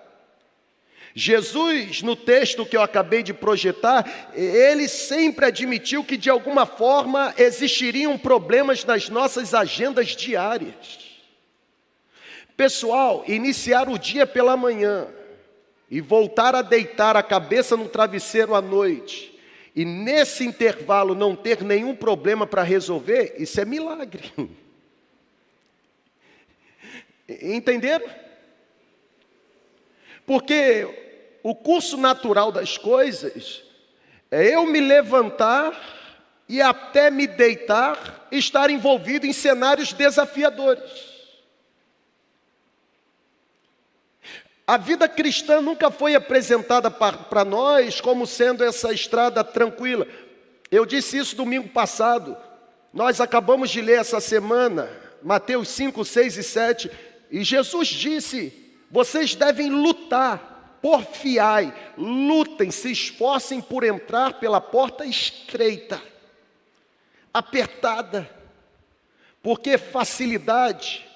Jesus, 1.18 2.00
no 2.00 2.14
texto 2.14 2.64
que 2.64 2.76
eu 2.76 2.80
acabei 2.80 3.24
de 3.24 3.34
projetar, 3.34 4.30
ele 4.36 4.86
sempre 4.86 5.46
admitiu 5.46 6.04
que 6.04 6.16
de 6.16 6.30
alguma 6.30 6.64
forma 6.64 7.34
existiriam 7.36 8.16
problemas 8.16 8.84
nas 8.84 9.08
nossas 9.08 9.52
agendas 9.52 10.14
diárias. 10.14 11.18
Pessoal, 12.56 13.24
iniciar 13.26 13.88
o 13.88 13.98
dia 13.98 14.28
pela 14.28 14.56
manhã, 14.56 15.08
e 15.90 16.00
voltar 16.00 16.54
a 16.54 16.62
deitar 16.62 17.16
a 17.16 17.22
cabeça 17.22 17.76
no 17.76 17.88
travesseiro 17.88 18.54
à 18.54 18.62
noite, 18.62 19.36
e 19.74 19.84
nesse 19.84 20.44
intervalo 20.44 21.16
não 21.16 21.34
ter 21.34 21.64
nenhum 21.64 21.96
problema 21.96 22.46
para 22.46 22.62
resolver, 22.62 23.34
isso 23.38 23.60
é 23.60 23.64
milagre. 23.64 24.32
Entenderam? 27.42 28.06
Porque 30.24 31.07
o 31.42 31.54
curso 31.54 31.96
natural 31.96 32.50
das 32.50 32.76
coisas 32.76 33.62
é 34.30 34.54
eu 34.54 34.66
me 34.66 34.80
levantar 34.80 35.72
e 36.48 36.60
até 36.60 37.10
me 37.10 37.26
deitar, 37.26 38.26
estar 38.30 38.70
envolvido 38.70 39.26
em 39.26 39.32
cenários 39.32 39.92
desafiadores. 39.92 41.08
A 44.66 44.76
vida 44.76 45.08
cristã 45.08 45.60
nunca 45.62 45.90
foi 45.90 46.14
apresentada 46.14 46.90
para 46.90 47.44
nós 47.44 48.00
como 48.00 48.26
sendo 48.26 48.62
essa 48.62 48.92
estrada 48.92 49.42
tranquila. 49.42 50.06
Eu 50.70 50.84
disse 50.84 51.16
isso 51.16 51.36
domingo 51.36 51.68
passado. 51.70 52.36
Nós 52.92 53.20
acabamos 53.20 53.70
de 53.70 53.80
ler 53.80 54.00
essa 54.00 54.20
semana, 54.20 54.90
Mateus 55.22 55.68
5, 55.68 56.04
6 56.04 56.36
e 56.36 56.42
7, 56.42 56.90
e 57.30 57.42
Jesus 57.44 57.88
disse: 57.88 58.68
vocês 58.90 59.34
devem 59.34 59.70
lutar, 59.70 60.57
porfiai, 60.80 61.74
lutem, 61.96 62.70
se 62.70 62.92
esforcem 62.92 63.60
por 63.60 63.84
entrar 63.84 64.34
pela 64.34 64.60
porta 64.60 65.04
estreita, 65.04 66.00
apertada, 67.32 68.28
porque 69.42 69.78
facilidade, 69.78 71.06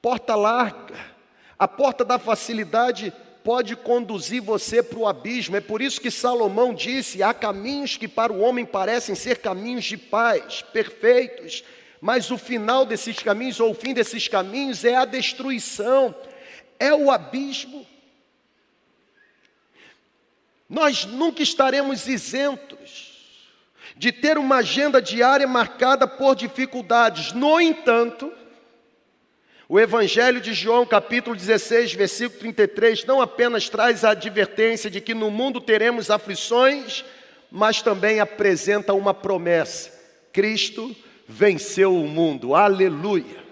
porta 0.00 0.34
larga, 0.34 1.12
a 1.58 1.68
porta 1.68 2.04
da 2.04 2.18
facilidade 2.18 3.12
pode 3.44 3.76
conduzir 3.76 4.40
você 4.40 4.82
para 4.82 4.98
o 4.98 5.06
abismo. 5.06 5.56
É 5.56 5.60
por 5.60 5.82
isso 5.82 6.00
que 6.00 6.10
Salomão 6.10 6.74
disse: 6.74 7.22
há 7.22 7.34
caminhos 7.34 7.96
que 7.96 8.08
para 8.08 8.32
o 8.32 8.40
homem 8.40 8.64
parecem 8.64 9.14
ser 9.14 9.38
caminhos 9.38 9.84
de 9.84 9.96
paz, 9.96 10.62
perfeitos, 10.62 11.64
mas 12.00 12.30
o 12.30 12.38
final 12.38 12.84
desses 12.84 13.18
caminhos, 13.18 13.60
ou 13.60 13.70
o 13.70 13.74
fim 13.74 13.94
desses 13.94 14.26
caminhos, 14.26 14.84
é 14.84 14.96
a 14.96 15.04
destruição, 15.04 16.14
é 16.78 16.92
o 16.92 17.10
abismo. 17.10 17.86
Nós 20.72 21.04
nunca 21.04 21.42
estaremos 21.42 22.08
isentos 22.08 23.12
de 23.94 24.10
ter 24.10 24.38
uma 24.38 24.56
agenda 24.56 25.02
diária 25.02 25.46
marcada 25.46 26.08
por 26.08 26.34
dificuldades. 26.34 27.34
No 27.34 27.60
entanto, 27.60 28.32
o 29.68 29.78
Evangelho 29.78 30.40
de 30.40 30.54
João, 30.54 30.86
capítulo 30.86 31.36
16, 31.36 31.92
versículo 31.92 32.40
33, 32.40 33.04
não 33.04 33.20
apenas 33.20 33.68
traz 33.68 34.02
a 34.02 34.12
advertência 34.12 34.88
de 34.88 34.98
que 34.98 35.12
no 35.12 35.30
mundo 35.30 35.60
teremos 35.60 36.10
aflições, 36.10 37.04
mas 37.50 37.82
também 37.82 38.18
apresenta 38.18 38.94
uma 38.94 39.12
promessa: 39.12 39.92
Cristo 40.32 40.96
venceu 41.28 41.94
o 41.94 42.08
mundo, 42.08 42.54
aleluia. 42.54 43.44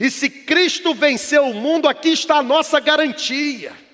E 0.00 0.10
se 0.10 0.30
Cristo 0.30 0.94
venceu 0.94 1.44
o 1.44 1.52
mundo, 1.52 1.86
aqui 1.86 2.08
está 2.08 2.36
a 2.36 2.42
nossa 2.42 2.80
garantia. 2.80 3.84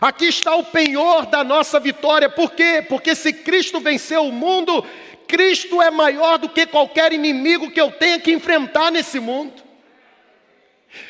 Aqui 0.00 0.26
está 0.26 0.54
o 0.54 0.64
penhor 0.64 1.26
da 1.26 1.42
nossa 1.42 1.80
vitória. 1.80 2.28
Por 2.28 2.52
quê? 2.52 2.84
Porque 2.88 3.14
se 3.14 3.32
Cristo 3.32 3.80
venceu 3.80 4.26
o 4.26 4.32
mundo, 4.32 4.84
Cristo 5.26 5.80
é 5.80 5.90
maior 5.90 6.38
do 6.38 6.48
que 6.48 6.66
qualquer 6.66 7.12
inimigo 7.12 7.70
que 7.70 7.80
eu 7.80 7.90
tenha 7.90 8.18
que 8.18 8.32
enfrentar 8.32 8.90
nesse 8.90 9.18
mundo. 9.18 9.66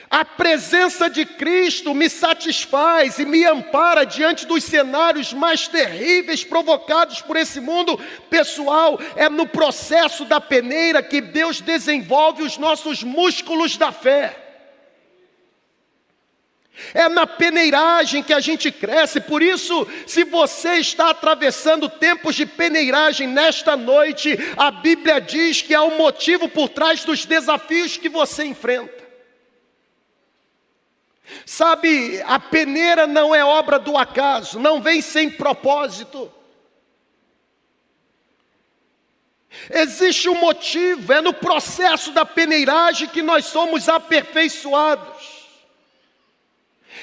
A 0.09 0.25
presença 0.25 1.11
de 1.11 1.25
Cristo 1.25 1.93
me 1.93 2.09
satisfaz 2.09 3.19
e 3.19 3.25
me 3.25 3.45
ampara 3.45 4.05
diante 4.05 4.47
dos 4.47 4.65
cenários 4.65 5.33
mais 5.33 5.67
terríveis 5.67 6.45
provocados 6.45 7.21
por 7.21 7.37
esse 7.37 7.61
mundo. 7.61 8.01
Pessoal, 8.31 9.01
é 9.17 9.29
no 9.29 9.47
processo 9.47 10.25
da 10.25 10.41
peneira 10.41 11.03
que 11.03 11.21
Deus 11.21 11.61
desenvolve 11.61 12.43
os 12.43 12.57
nossos 12.57 13.03
músculos 13.03 13.77
da 13.77 13.91
fé. 13.91 14.46
É 16.93 17.09
na 17.09 17.27
peneiragem 17.27 18.23
que 18.23 18.35
a 18.35 18.41
gente 18.41 18.71
cresce, 18.71 19.21
por 19.21 19.43
isso, 19.43 19.87
se 20.07 20.25
você 20.25 20.75
está 20.75 21.11
atravessando 21.11 21.89
tempos 21.89 22.35
de 22.35 22.45
peneiragem 22.45 23.27
nesta 23.27 23.77
noite, 23.77 24.39
a 24.57 24.71
Bíblia 24.71 25.21
diz 25.21 25.63
que 25.63 25.75
há 25.75 25.83
um 25.83 25.97
motivo 25.97 26.49
por 26.49 26.69
trás 26.69 27.03
dos 27.03 27.25
desafios 27.25 27.97
que 27.97 28.11
você 28.11 28.45
enfrenta. 28.45 29.07
Sabe, 31.47 32.23
a 32.27 32.39
peneira 32.39 33.07
não 33.07 33.35
é 33.35 33.45
obra 33.45 33.79
do 33.79 33.97
acaso, 33.97 34.61
não 34.61 34.81
vem 34.81 35.01
sem 35.01 35.31
propósito. 35.31 36.31
Existe 39.71 40.29
um 40.29 40.39
motivo, 40.39 41.13
é 41.13 41.23
no 41.23 41.33
processo 41.33 42.13
da 42.13 42.27
peneiragem 42.27 43.09
que 43.09 43.23
nós 43.23 43.47
somos 43.47 43.89
aperfeiçoados. 43.89 45.36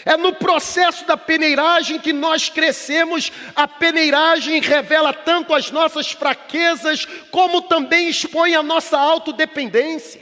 É 0.06 0.18
no 0.18 0.34
processo 0.34 1.06
da 1.06 1.16
peneiragem 1.16 2.00
que 2.00 2.12
nós 2.12 2.50
crescemos. 2.50 3.32
A 3.56 3.68
peneiragem 3.68 4.60
revela 4.60 5.14
tanto 5.14 5.54
as 5.54 5.72
nossas 5.72 6.12
fraquezas, 6.12 7.06
como 7.32 7.62
também 7.62 8.10
expõe 8.10 8.54
a 8.54 8.62
nossa 8.62 8.98
autodependência. 8.98 10.22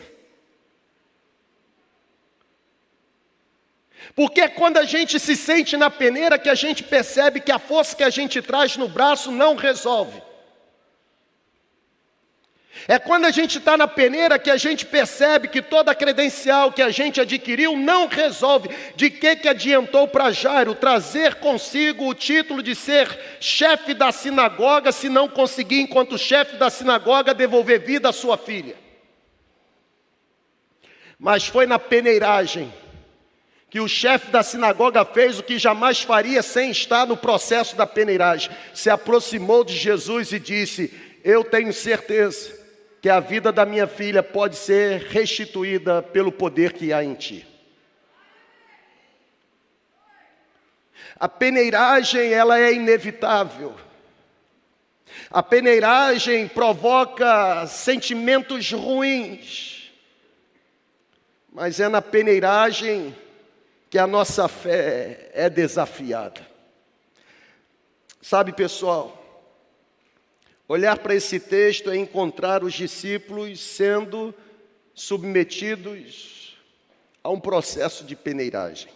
Porque 4.15 4.41
é 4.41 4.47
quando 4.47 4.77
a 4.77 4.83
gente 4.83 5.19
se 5.19 5.35
sente 5.35 5.77
na 5.77 5.89
peneira 5.89 6.37
que 6.37 6.49
a 6.49 6.55
gente 6.55 6.83
percebe 6.83 7.39
que 7.39 7.51
a 7.51 7.59
força 7.59 7.95
que 7.95 8.03
a 8.03 8.09
gente 8.09 8.41
traz 8.41 8.75
no 8.77 8.87
braço 8.87 9.31
não 9.31 9.55
resolve. 9.55 10.21
É 12.87 12.97
quando 12.97 13.25
a 13.25 13.31
gente 13.31 13.59
está 13.59 13.77
na 13.77 13.87
peneira 13.87 14.39
que 14.39 14.49
a 14.49 14.57
gente 14.57 14.85
percebe 14.85 15.47
que 15.47 15.61
toda 15.61 15.91
a 15.91 15.95
credencial 15.95 16.71
que 16.71 16.81
a 16.81 16.89
gente 16.89 17.21
adquiriu 17.21 17.77
não 17.77 18.07
resolve. 18.07 18.69
De 18.95 19.09
que, 19.09 19.35
que 19.35 19.47
adiantou 19.47 20.07
para 20.07 20.31
Jairo 20.31 20.73
trazer 20.73 21.35
consigo 21.35 22.07
o 22.07 22.13
título 22.13 22.63
de 22.63 22.73
ser 22.73 23.37
chefe 23.39 23.93
da 23.93 24.11
sinagoga 24.11 24.91
se 24.91 25.09
não 25.09 25.27
conseguir, 25.27 25.81
enquanto 25.81 26.17
chefe 26.17 26.55
da 26.55 26.69
sinagoga, 26.69 27.33
devolver 27.33 27.79
vida 27.81 28.09
à 28.09 28.13
sua 28.13 28.37
filha? 28.37 28.75
Mas 31.19 31.45
foi 31.45 31.67
na 31.67 31.77
peneiragem 31.77 32.73
que 33.69 33.79
o 33.79 33.87
chefe 33.87 34.31
da 34.31 34.41
sinagoga 34.41 35.05
fez 35.05 35.39
o 35.39 35.43
que 35.43 35.59
jamais 35.59 36.01
faria 36.01 36.41
sem 36.41 36.71
estar 36.71 37.05
no 37.05 37.15
processo 37.15 37.75
da 37.75 37.85
peneiragem. 37.85 38.51
Se 38.73 38.89
aproximou 38.89 39.63
de 39.63 39.77
Jesus 39.77 40.33
e 40.33 40.39
disse: 40.39 40.91
Eu 41.23 41.43
tenho 41.43 41.71
certeza 41.71 42.60
que 43.01 43.09
a 43.09 43.19
vida 43.19 43.51
da 43.51 43.65
minha 43.65 43.87
filha 43.87 44.21
pode 44.21 44.55
ser 44.55 45.01
restituída 45.01 46.03
pelo 46.03 46.31
poder 46.31 46.73
que 46.73 46.93
há 46.93 47.03
em 47.03 47.15
ti. 47.15 47.47
A 51.19 51.27
peneiragem, 51.27 52.31
ela 52.31 52.59
é 52.59 52.71
inevitável. 52.71 53.75
A 55.31 55.41
peneiragem 55.41 56.47
provoca 56.47 57.65
sentimentos 57.65 58.71
ruins. 58.71 59.91
Mas 61.51 61.79
é 61.79 61.89
na 61.89 62.01
peneiragem 62.01 63.15
que 63.89 63.97
a 63.97 64.05
nossa 64.05 64.47
fé 64.47 65.31
é 65.33 65.49
desafiada. 65.49 66.47
Sabe, 68.21 68.53
pessoal, 68.53 69.20
olhar 70.71 70.97
para 70.99 71.13
esse 71.13 71.37
texto 71.37 71.89
é 71.91 71.97
encontrar 71.97 72.63
os 72.63 72.73
discípulos 72.73 73.59
sendo 73.59 74.33
submetidos 74.93 76.57
a 77.21 77.29
um 77.29 77.41
processo 77.41 78.05
de 78.05 78.15
peneiragem. 78.15 78.89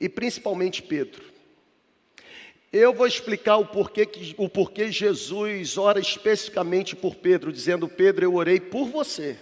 E 0.00 0.08
principalmente 0.08 0.82
Pedro. 0.82 1.22
Eu 2.72 2.92
vou 2.92 3.06
explicar 3.06 3.58
o 3.58 3.66
porquê, 3.66 4.08
o 4.36 4.48
porquê 4.48 4.90
Jesus 4.90 5.78
ora 5.78 6.00
especificamente 6.00 6.96
por 6.96 7.14
Pedro, 7.14 7.52
dizendo: 7.52 7.86
Pedro, 7.86 8.24
eu 8.24 8.34
orei 8.34 8.58
por 8.58 8.88
você. 8.88 9.38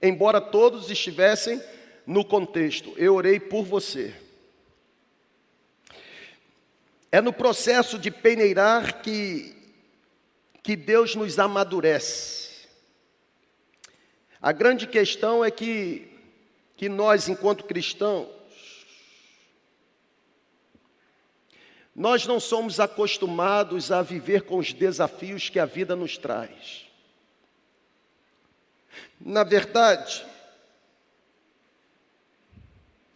Embora 0.00 0.40
todos 0.40 0.90
estivessem 0.90 1.60
no 2.06 2.24
contexto, 2.24 2.94
eu 2.96 3.16
orei 3.16 3.38
por 3.38 3.64
você. 3.64 4.14
É 7.12 7.20
no 7.20 7.32
processo 7.34 7.98
de 7.98 8.10
peneirar 8.10 9.02
que, 9.02 9.55
que 10.66 10.74
Deus 10.74 11.14
nos 11.14 11.38
amadurece. 11.38 12.66
A 14.42 14.50
grande 14.50 14.84
questão 14.84 15.44
é 15.44 15.48
que, 15.48 16.08
que 16.76 16.88
nós, 16.88 17.28
enquanto 17.28 17.62
cristãos, 17.62 18.26
nós 21.94 22.26
não 22.26 22.40
somos 22.40 22.80
acostumados 22.80 23.92
a 23.92 24.02
viver 24.02 24.42
com 24.42 24.58
os 24.58 24.72
desafios 24.72 25.48
que 25.48 25.60
a 25.60 25.66
vida 25.66 25.94
nos 25.94 26.18
traz. 26.18 26.84
Na 29.20 29.44
verdade, 29.44 30.26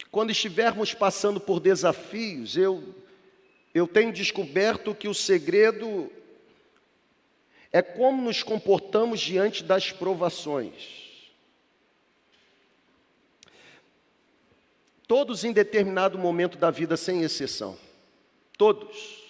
quando 0.08 0.30
estivermos 0.30 0.94
passando 0.94 1.40
por 1.40 1.58
desafios, 1.58 2.56
eu, 2.56 2.94
eu 3.74 3.88
tenho 3.88 4.12
descoberto 4.12 4.94
que 4.94 5.08
o 5.08 5.14
segredo 5.14 6.12
é 7.72 7.80
como 7.80 8.22
nos 8.22 8.42
comportamos 8.42 9.20
diante 9.20 9.62
das 9.62 9.92
provações. 9.92 11.08
Todos 15.06 15.44
em 15.44 15.52
determinado 15.52 16.18
momento 16.18 16.56
da 16.56 16.70
vida, 16.70 16.96
sem 16.96 17.22
exceção, 17.22 17.76
todos, 18.56 19.20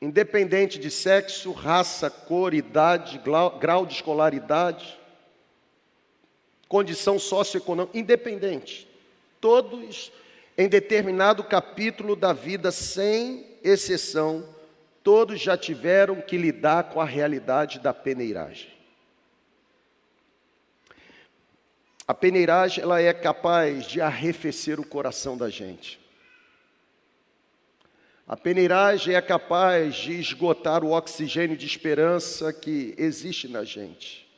independente 0.00 0.78
de 0.78 0.90
sexo, 0.90 1.52
raça, 1.52 2.10
cor, 2.10 2.52
idade, 2.52 3.20
grau 3.60 3.86
de 3.86 3.94
escolaridade, 3.94 4.98
condição 6.68 7.18
socioeconômica, 7.18 7.96
independente, 7.96 8.88
todos 9.40 10.10
em 10.58 10.68
determinado 10.68 11.44
capítulo 11.44 12.16
da 12.16 12.32
vida, 12.32 12.72
sem 12.72 13.46
exceção, 13.62 14.51
todos 15.02 15.40
já 15.40 15.56
tiveram 15.56 16.20
que 16.20 16.36
lidar 16.36 16.84
com 16.90 17.00
a 17.00 17.04
realidade 17.04 17.78
da 17.78 17.92
peneiragem. 17.92 18.70
A 22.06 22.14
peneiragem 22.14 22.82
ela 22.82 23.00
é 23.00 23.12
capaz 23.12 23.86
de 23.86 24.00
arrefecer 24.00 24.78
o 24.78 24.86
coração 24.86 25.36
da 25.36 25.48
gente. 25.48 26.00
A 28.26 28.36
peneiragem 28.36 29.14
é 29.14 29.20
capaz 29.20 29.94
de 29.96 30.18
esgotar 30.18 30.84
o 30.84 30.92
oxigênio 30.92 31.56
de 31.56 31.66
esperança 31.66 32.52
que 32.52 32.94
existe 32.96 33.48
na 33.48 33.64
gente. 33.64 34.28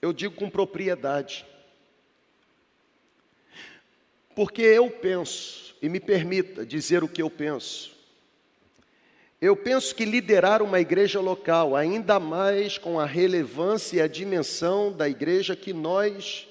Eu 0.00 0.12
digo 0.12 0.34
com 0.34 0.50
propriedade. 0.50 1.46
Porque 4.34 4.62
eu 4.62 4.90
penso, 4.90 5.76
e 5.80 5.88
me 5.88 6.00
permita 6.00 6.66
dizer 6.66 7.04
o 7.04 7.08
que 7.08 7.22
eu 7.22 7.30
penso, 7.30 7.94
eu 9.42 9.56
penso 9.56 9.92
que 9.92 10.04
liderar 10.04 10.62
uma 10.62 10.78
igreja 10.78 11.20
local, 11.20 11.74
ainda 11.74 12.20
mais 12.20 12.78
com 12.78 13.00
a 13.00 13.04
relevância 13.04 13.96
e 13.96 14.00
a 14.00 14.06
dimensão 14.06 14.92
da 14.92 15.08
igreja 15.08 15.56
que 15.56 15.72
nós 15.72 16.46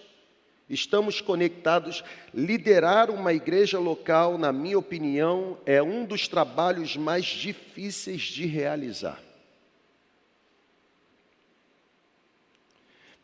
estamos 0.69 1.21
conectados, 1.21 2.03
liderar 2.33 3.09
uma 3.09 3.31
igreja 3.31 3.79
local, 3.79 4.37
na 4.37 4.51
minha 4.51 4.77
opinião, 4.77 5.57
é 5.65 5.81
um 5.81 6.03
dos 6.03 6.27
trabalhos 6.27 6.97
mais 6.97 7.23
difíceis 7.23 8.23
de 8.23 8.45
realizar. 8.45 9.21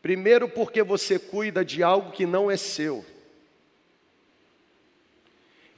Primeiro, 0.00 0.48
porque 0.48 0.82
você 0.82 1.18
cuida 1.18 1.62
de 1.62 1.82
algo 1.82 2.12
que 2.12 2.24
não 2.24 2.50
é 2.50 2.56
seu. 2.56 3.04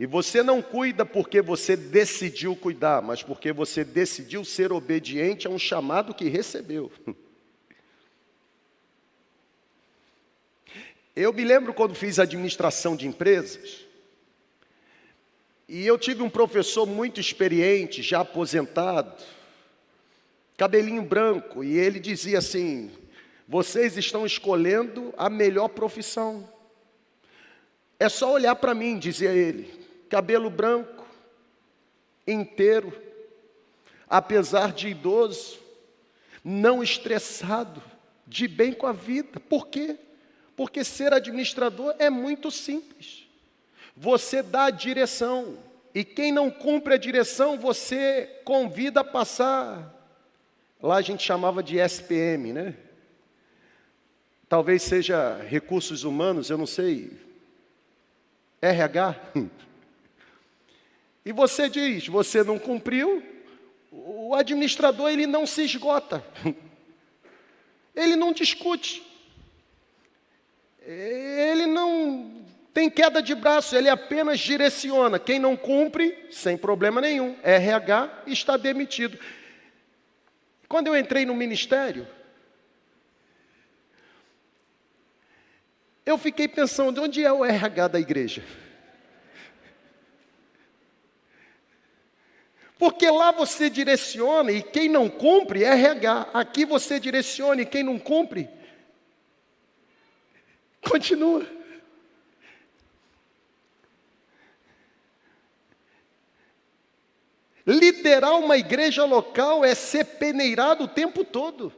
E 0.01 0.07
você 0.07 0.43
não 0.43 0.63
cuida 0.63 1.05
porque 1.05 1.43
você 1.43 1.77
decidiu 1.77 2.57
cuidar, 2.57 3.03
mas 3.03 3.23
porque 3.23 3.53
você 3.53 3.85
decidiu 3.85 4.43
ser 4.47 4.73
obediente 4.73 5.47
a 5.47 5.51
um 5.51 5.59
chamado 5.59 6.15
que 6.15 6.27
recebeu. 6.27 6.91
Eu 11.15 11.35
me 11.35 11.45
lembro 11.45 11.75
quando 11.75 11.95
fiz 11.95 12.19
administração 12.19 12.97
de 12.97 13.07
empresas, 13.07 13.85
e 15.69 15.85
eu 15.87 15.99
tive 15.99 16.23
um 16.23 16.31
professor 16.31 16.87
muito 16.87 17.21
experiente, 17.21 18.01
já 18.01 18.21
aposentado, 18.21 19.23
cabelinho 20.57 21.03
branco, 21.03 21.63
e 21.63 21.77
ele 21.77 21.99
dizia 22.01 22.39
assim: 22.39 22.91
vocês 23.47 23.99
estão 23.99 24.25
escolhendo 24.25 25.13
a 25.19 25.29
melhor 25.29 25.69
profissão. 25.69 26.49
É 27.99 28.09
só 28.09 28.33
olhar 28.33 28.55
para 28.55 28.73
mim, 28.73 28.99
dizia 28.99 29.33
ele 29.33 29.80
cabelo 30.11 30.51
branco, 30.51 31.07
inteiro, 32.27 32.93
apesar 34.09 34.73
de 34.73 34.89
idoso, 34.89 35.59
não 36.45 36.83
estressado, 36.83 37.81
de 38.27 38.49
bem 38.49 38.73
com 38.73 38.87
a 38.87 38.93
vida. 38.93 39.39
Por 39.39 39.69
quê? 39.69 39.97
Porque 40.57 40.85
ser 40.85 41.13
administrador 41.13 41.95
é 41.99 42.11
muito 42.11 42.51
simples. 42.51 43.27
Você 43.97 44.43
dá 44.43 44.65
a 44.65 44.71
direção, 44.71 45.57
e 45.95 46.05
quem 46.05 46.33
não 46.33 46.51
cumpre 46.51 46.95
a 46.95 46.99
direção, 46.99 47.57
você 47.57 48.41
convida 48.45 49.01
a 49.01 49.05
passar. 49.05 49.95
Lá 50.83 50.97
a 50.97 51.03
gente 51.03 51.23
chamava 51.23 51.63
de 51.63 51.79
SPM, 51.79 52.53
né? 52.53 52.75
Talvez 54.49 54.83
seja 54.83 55.37
recursos 55.49 56.03
humanos, 56.03 56.51
eu 56.51 56.59
não 56.59 56.67
sei. 56.67 57.13
RH? 58.61 59.15
E 61.25 61.33
você 61.33 61.69
diz, 61.69 62.07
você 62.09 62.43
não 62.43 62.59
cumpriu, 62.59 63.23
o 63.91 64.35
administrador 64.35 65.11
ele 65.11 65.27
não 65.27 65.47
se 65.47 65.63
esgota. 65.63 66.25
Ele 67.93 68.15
não 68.15 68.33
discute. 68.33 69.03
Ele 70.81 71.67
não 71.67 72.41
tem 72.73 72.89
queda 72.89 73.21
de 73.21 73.35
braço, 73.35 73.77
ele 73.77 73.89
apenas 73.89 74.39
direciona. 74.39 75.19
Quem 75.19 75.39
não 75.39 75.57
cumpre, 75.57 76.29
sem 76.31 76.57
problema 76.57 77.01
nenhum, 77.01 77.37
RH 77.43 78.23
está 78.27 78.57
demitido. 78.57 79.19
Quando 80.69 80.87
eu 80.87 80.97
entrei 80.97 81.27
no 81.27 81.35
ministério, 81.35 82.07
eu 86.07 86.17
fiquei 86.17 86.47
pensando, 86.47 87.03
onde 87.03 87.25
é 87.25 87.33
o 87.33 87.45
RH 87.45 87.89
da 87.89 88.01
igreja? 88.01 88.43
Porque 92.81 93.11
lá 93.11 93.31
você 93.31 93.69
direciona 93.69 94.51
e 94.51 94.63
quem 94.63 94.89
não 94.89 95.11
cumpre 95.11 95.63
é 95.63 95.67
RH. 95.67 96.31
Aqui 96.33 96.65
você 96.65 96.99
direciona 96.99 97.61
e 97.61 97.67
quem 97.67 97.83
não 97.83 97.99
cumpre 97.99 98.49
continua. 100.81 101.47
Liderar 107.67 108.39
uma 108.39 108.57
igreja 108.57 109.05
local 109.05 109.63
é 109.63 109.75
ser 109.75 110.05
peneirado 110.05 110.85
o 110.85 110.89
tempo 110.89 111.23
todo. 111.23 111.71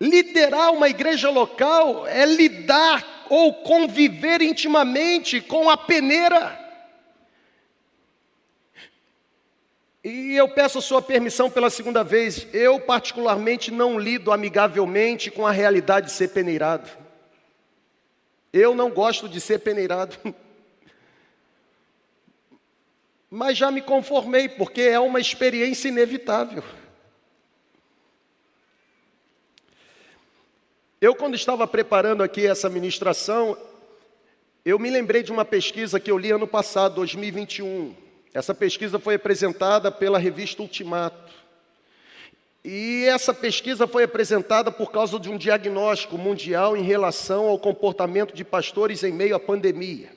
liderar 0.00 0.72
uma 0.72 0.88
igreja 0.88 1.28
local 1.28 2.06
é 2.06 2.24
lidar 2.24 3.17
ou 3.30 3.54
conviver 3.54 4.40
intimamente 4.40 5.40
com 5.40 5.68
a 5.68 5.76
peneira. 5.76 6.66
E 10.02 10.34
eu 10.34 10.48
peço 10.48 10.80
sua 10.80 11.02
permissão 11.02 11.50
pela 11.50 11.68
segunda 11.70 12.02
vez. 12.02 12.46
Eu, 12.54 12.80
particularmente, 12.80 13.70
não 13.70 13.98
lido 13.98 14.32
amigavelmente 14.32 15.30
com 15.30 15.46
a 15.46 15.50
realidade 15.50 16.06
de 16.06 16.12
ser 16.12 16.28
peneirado. 16.28 16.88
Eu 18.52 18.74
não 18.74 18.90
gosto 18.90 19.28
de 19.28 19.40
ser 19.40 19.58
peneirado. 19.58 20.16
Mas 23.30 23.58
já 23.58 23.70
me 23.70 23.82
conformei, 23.82 24.48
porque 24.48 24.80
é 24.80 24.98
uma 24.98 25.20
experiência 25.20 25.88
inevitável. 25.88 26.64
Eu, 31.00 31.14
quando 31.14 31.36
estava 31.36 31.64
preparando 31.64 32.24
aqui 32.24 32.44
essa 32.44 32.68
ministração, 32.68 33.56
eu 34.64 34.80
me 34.80 34.90
lembrei 34.90 35.22
de 35.22 35.30
uma 35.30 35.44
pesquisa 35.44 36.00
que 36.00 36.10
eu 36.10 36.18
li 36.18 36.32
ano 36.32 36.46
passado, 36.46 36.96
2021. 36.96 37.94
Essa 38.34 38.52
pesquisa 38.52 38.98
foi 38.98 39.14
apresentada 39.14 39.92
pela 39.92 40.18
revista 40.18 40.60
Ultimato. 40.60 41.32
E 42.64 43.04
essa 43.04 43.32
pesquisa 43.32 43.86
foi 43.86 44.02
apresentada 44.02 44.72
por 44.72 44.90
causa 44.90 45.20
de 45.20 45.30
um 45.30 45.38
diagnóstico 45.38 46.18
mundial 46.18 46.76
em 46.76 46.82
relação 46.82 47.46
ao 47.46 47.60
comportamento 47.60 48.34
de 48.34 48.42
pastores 48.42 49.04
em 49.04 49.12
meio 49.12 49.36
à 49.36 49.38
pandemia. 49.38 50.10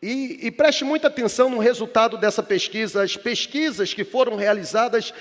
E, 0.00 0.46
e 0.46 0.50
preste 0.52 0.84
muita 0.84 1.08
atenção 1.08 1.50
no 1.50 1.58
resultado 1.58 2.16
dessa 2.16 2.42
pesquisa. 2.42 3.02
As 3.02 3.16
pesquisas 3.16 3.92
que 3.92 4.04
foram 4.04 4.36
realizadas 4.36 5.12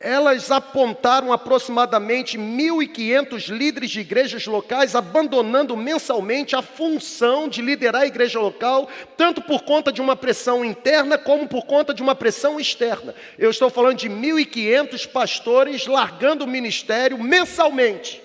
elas 0.00 0.50
apontaram 0.50 1.32
aproximadamente 1.32 2.36
1.500 2.36 3.48
líderes 3.48 3.90
de 3.90 4.00
igrejas 4.00 4.46
locais 4.46 4.94
abandonando 4.94 5.76
mensalmente 5.76 6.54
a 6.54 6.60
função 6.60 7.48
de 7.48 7.62
liderar 7.62 8.02
a 8.02 8.06
igreja 8.06 8.38
local, 8.38 8.88
tanto 9.16 9.40
por 9.40 9.62
conta 9.62 9.90
de 9.90 10.02
uma 10.02 10.14
pressão 10.14 10.64
interna 10.64 11.16
como 11.16 11.48
por 11.48 11.64
conta 11.64 11.94
de 11.94 12.02
uma 12.02 12.14
pressão 12.14 12.60
externa. 12.60 13.14
Eu 13.38 13.50
estou 13.50 13.70
falando 13.70 13.96
de 13.96 14.10
1.500 14.10 15.08
pastores 15.08 15.86
largando 15.86 16.44
o 16.44 16.48
ministério 16.48 17.18
mensalmente. 17.18 18.22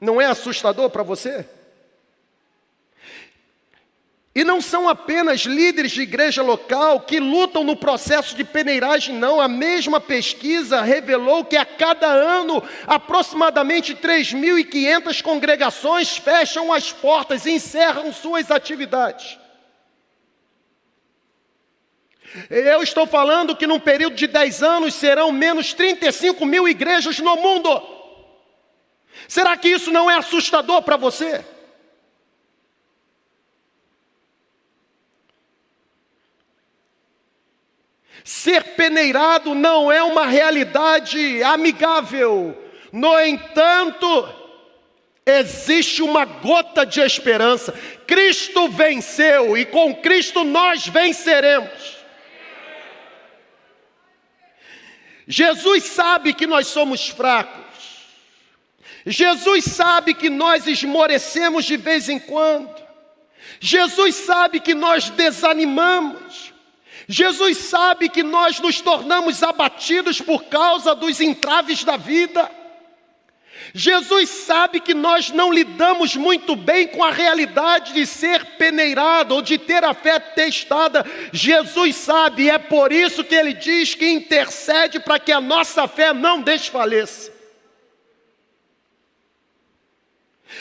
Não 0.00 0.20
é 0.20 0.26
assustador 0.26 0.90
para 0.90 1.02
você? 1.02 1.46
E 4.34 4.44
não 4.44 4.62
são 4.62 4.88
apenas 4.88 5.40
líderes 5.40 5.92
de 5.92 6.00
igreja 6.00 6.42
local 6.42 7.00
que 7.00 7.20
lutam 7.20 7.62
no 7.62 7.76
processo 7.76 8.34
de 8.34 8.42
peneiragem, 8.42 9.14
não. 9.14 9.38
A 9.38 9.46
mesma 9.46 10.00
pesquisa 10.00 10.80
revelou 10.80 11.44
que 11.44 11.56
a 11.56 11.66
cada 11.66 12.06
ano, 12.06 12.62
aproximadamente 12.86 13.94
3.500 13.94 15.20
congregações 15.20 16.16
fecham 16.16 16.72
as 16.72 16.90
portas 16.90 17.44
e 17.44 17.50
encerram 17.50 18.10
suas 18.10 18.50
atividades. 18.50 19.38
Eu 22.48 22.82
estou 22.82 23.06
falando 23.06 23.54
que 23.54 23.66
num 23.66 23.78
período 23.78 24.16
de 24.16 24.26
10 24.26 24.62
anos 24.62 24.94
serão 24.94 25.30
menos 25.30 25.74
35 25.74 26.46
mil 26.46 26.66
igrejas 26.66 27.18
no 27.18 27.36
mundo. 27.36 27.82
Será 29.28 29.58
que 29.58 29.68
isso 29.68 29.92
não 29.92 30.10
é 30.10 30.16
assustador 30.16 30.80
para 30.80 30.96
você? 30.96 31.44
Ser 38.24 38.62
peneirado 38.76 39.54
não 39.54 39.90
é 39.90 40.02
uma 40.02 40.26
realidade 40.26 41.42
amigável. 41.42 42.56
No 42.92 43.18
entanto, 43.20 44.28
existe 45.26 46.02
uma 46.02 46.24
gota 46.24 46.84
de 46.86 47.00
esperança. 47.00 47.72
Cristo 48.06 48.68
venceu 48.68 49.56
e 49.56 49.64
com 49.64 49.94
Cristo 49.94 50.44
nós 50.44 50.86
venceremos. 50.86 52.02
Jesus 55.26 55.84
sabe 55.84 56.34
que 56.34 56.46
nós 56.46 56.66
somos 56.66 57.08
fracos. 57.08 57.62
Jesus 59.06 59.64
sabe 59.64 60.14
que 60.14 60.30
nós 60.30 60.66
esmorecemos 60.66 61.64
de 61.64 61.76
vez 61.76 62.08
em 62.08 62.18
quando. 62.18 62.82
Jesus 63.58 64.14
sabe 64.14 64.60
que 64.60 64.74
nós 64.74 65.10
desanimamos. 65.10 66.51
Jesus 67.08 67.58
sabe 67.58 68.08
que 68.08 68.22
nós 68.22 68.60
nos 68.60 68.80
tornamos 68.80 69.42
abatidos 69.42 70.20
por 70.20 70.44
causa 70.44 70.94
dos 70.94 71.20
entraves 71.20 71.84
da 71.84 71.96
vida. 71.96 72.50
Jesus 73.74 74.28
sabe 74.28 74.80
que 74.80 74.92
nós 74.92 75.30
não 75.30 75.52
lidamos 75.52 76.16
muito 76.16 76.54
bem 76.56 76.86
com 76.88 77.02
a 77.02 77.10
realidade 77.10 77.92
de 77.92 78.06
ser 78.06 78.44
peneirado 78.56 79.34
ou 79.34 79.42
de 79.42 79.56
ter 79.56 79.84
a 79.84 79.94
fé 79.94 80.18
testada. 80.18 81.04
Jesus 81.32 81.96
sabe, 81.96 82.44
e 82.44 82.50
é 82.50 82.58
por 82.58 82.92
isso 82.92 83.24
que 83.24 83.34
ele 83.34 83.54
diz 83.54 83.94
que 83.94 84.08
intercede 84.08 85.00
para 85.00 85.18
que 85.18 85.32
a 85.32 85.40
nossa 85.40 85.86
fé 85.86 86.12
não 86.12 86.42
desfaleça. 86.42 87.32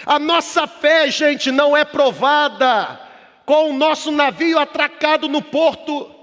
A 0.05 0.17
nossa 0.17 0.65
fé, 0.67 1.09
gente, 1.09 1.51
não 1.51 1.75
é 1.75 1.83
provada 1.83 2.99
com 3.45 3.71
o 3.71 3.73
nosso 3.73 4.11
navio 4.11 4.57
atracado 4.57 5.27
no 5.27 5.41
porto. 5.41 6.20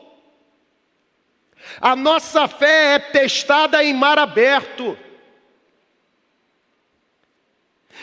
A 1.81 1.95
nossa 1.95 2.49
fé 2.49 2.95
é 2.95 2.99
testada 2.99 3.83
em 3.83 3.95
mar 3.95 4.19
aberto. 4.19 4.99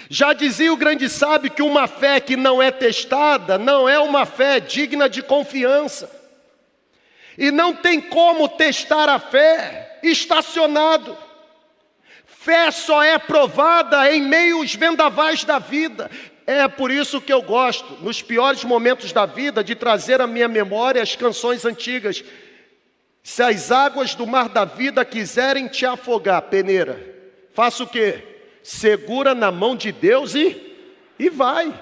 Já 0.09 0.33
dizia 0.33 0.71
o 0.71 0.77
grande 0.77 1.09
sábio 1.09 1.51
que 1.51 1.61
uma 1.61 1.87
fé 1.87 2.19
que 2.19 2.37
não 2.37 2.61
é 2.61 2.71
testada 2.71 3.57
não 3.57 3.89
é 3.89 3.99
uma 3.99 4.25
fé 4.25 4.59
digna 4.59 5.09
de 5.09 5.21
confiança. 5.21 6.09
E 7.37 7.51
não 7.51 7.73
tem 7.73 7.99
como 7.99 8.47
testar 8.47 9.09
a 9.09 9.19
fé 9.19 9.99
estacionado. 10.03 11.17
Fé 12.25 12.71
só 12.71 13.03
é 13.03 13.17
provada 13.17 14.11
em 14.13 14.21
meio 14.21 14.59
aos 14.59 14.73
vendavais 14.73 15.43
da 15.43 15.59
vida. 15.59 16.09
É 16.47 16.67
por 16.67 16.91
isso 16.91 17.19
que 17.19 17.33
eu 17.33 17.41
gosto, 17.41 17.97
nos 18.03 18.21
piores 18.21 18.63
momentos 18.63 19.11
da 19.11 19.25
vida, 19.25 19.63
de 19.63 19.73
trazer 19.73 20.21
à 20.21 20.27
minha 20.27 20.47
memória 20.47 21.01
as 21.01 21.15
canções 21.15 21.65
antigas 21.65 22.23
se 23.25 23.41
as 23.41 23.71
águas 23.71 24.13
do 24.13 24.27
mar 24.27 24.49
da 24.49 24.65
vida 24.65 25.03
quiserem 25.03 25.67
te 25.67 25.83
afogar, 25.83 26.43
peneira, 26.43 27.03
faça 27.55 27.81
o 27.81 27.87
quê? 27.87 28.23
Segura 28.61 29.33
na 29.33 29.51
mão 29.51 29.75
de 29.75 29.91
Deus 29.91 30.35
e, 30.35 30.77
e 31.17 31.27
vai. 31.27 31.73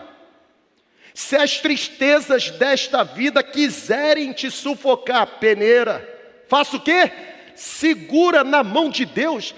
Se 1.13 1.35
as 1.35 1.59
tristezas 1.59 2.49
desta 2.49 3.03
vida 3.03 3.43
quiserem 3.43 4.31
te 4.31 4.49
sufocar, 4.49 5.37
peneira, 5.41 5.99
faça 6.47 6.77
o 6.77 6.79
quê? 6.79 7.11
Segura 7.57 8.45
na 8.45 8.63
mão 8.63 8.89
de 8.89 9.05
Deus 9.05 9.53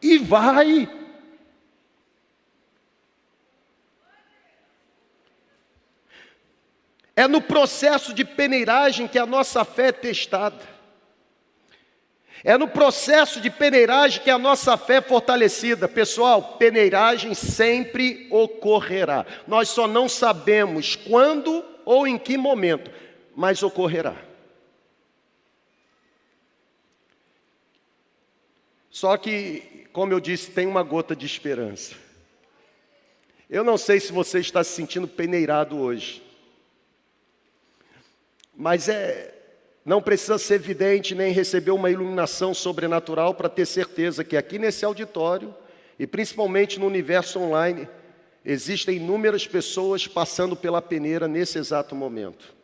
e 0.00 0.16
vai. 0.16 0.88
É 7.14 7.28
no 7.28 7.42
processo 7.42 8.14
de 8.14 8.24
peneiragem 8.24 9.06
que 9.06 9.18
a 9.18 9.26
nossa 9.26 9.66
fé 9.66 9.88
é 9.88 9.92
testada. 9.92 10.79
É 12.42 12.56
no 12.56 12.66
processo 12.66 13.40
de 13.40 13.50
peneiragem 13.50 14.22
que 14.22 14.30
a 14.30 14.38
nossa 14.38 14.76
fé 14.76 14.96
é 14.96 15.00
fortalecida. 15.02 15.86
Pessoal, 15.86 16.56
peneiragem 16.56 17.34
sempre 17.34 18.26
ocorrerá. 18.30 19.26
Nós 19.46 19.68
só 19.68 19.86
não 19.86 20.08
sabemos 20.08 20.96
quando 20.96 21.64
ou 21.84 22.06
em 22.06 22.18
que 22.18 22.38
momento, 22.38 22.90
mas 23.36 23.62
ocorrerá. 23.62 24.16
Só 28.90 29.16
que, 29.16 29.86
como 29.92 30.12
eu 30.12 30.20
disse, 30.20 30.50
tem 30.50 30.66
uma 30.66 30.82
gota 30.82 31.14
de 31.14 31.26
esperança. 31.26 31.94
Eu 33.48 33.64
não 33.64 33.76
sei 33.76 34.00
se 34.00 34.12
você 34.12 34.40
está 34.40 34.62
se 34.64 34.70
sentindo 34.70 35.08
peneirado 35.08 35.78
hoje, 35.78 36.22
mas 38.54 38.88
é, 38.88 39.34
não 39.90 40.00
precisa 40.00 40.38
ser 40.38 40.60
vidente 40.60 41.16
nem 41.16 41.32
receber 41.32 41.72
uma 41.72 41.90
iluminação 41.90 42.54
sobrenatural 42.54 43.34
para 43.34 43.48
ter 43.48 43.66
certeza 43.66 44.22
que 44.22 44.36
aqui 44.36 44.56
nesse 44.56 44.84
auditório, 44.84 45.52
e 45.98 46.06
principalmente 46.06 46.78
no 46.78 46.86
universo 46.86 47.40
online, 47.40 47.88
existem 48.44 48.98
inúmeras 48.98 49.48
pessoas 49.48 50.06
passando 50.06 50.54
pela 50.54 50.80
peneira 50.80 51.26
nesse 51.26 51.58
exato 51.58 51.96
momento. 51.96 52.54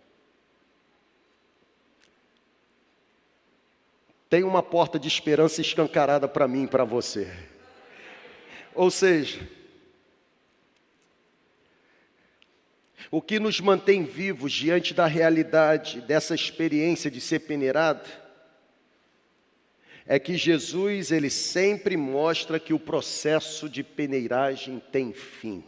Tem 4.31 4.45
uma 4.45 4.63
porta 4.63 4.97
de 4.97 5.09
esperança 5.09 5.61
escancarada 5.61 6.29
para 6.29 6.47
mim 6.47 6.63
e 6.63 6.69
para 6.69 6.85
você. 6.85 7.29
Ou 8.73 8.89
seja, 8.89 9.41
O 13.11 13.23
que 13.23 13.39
nos 13.39 13.61
mantém 13.61 14.05
vivos 14.05 14.53
diante 14.53 14.93
da 14.95 15.07
realidade 15.07 16.01
dessa 16.01 16.35
experiência 16.35 17.11
de 17.11 17.21
ser 17.21 17.41
peneirado 17.41 18.09
é 20.07 20.19
que 20.19 20.37
Jesus 20.37 21.11
ele 21.11 21.29
sempre 21.29 21.97
mostra 21.97 22.61
que 22.61 22.73
o 22.73 22.79
processo 22.79 23.69
de 23.69 23.83
peneiragem 23.83 24.81
tem 24.93 25.13
fim. 25.13 25.65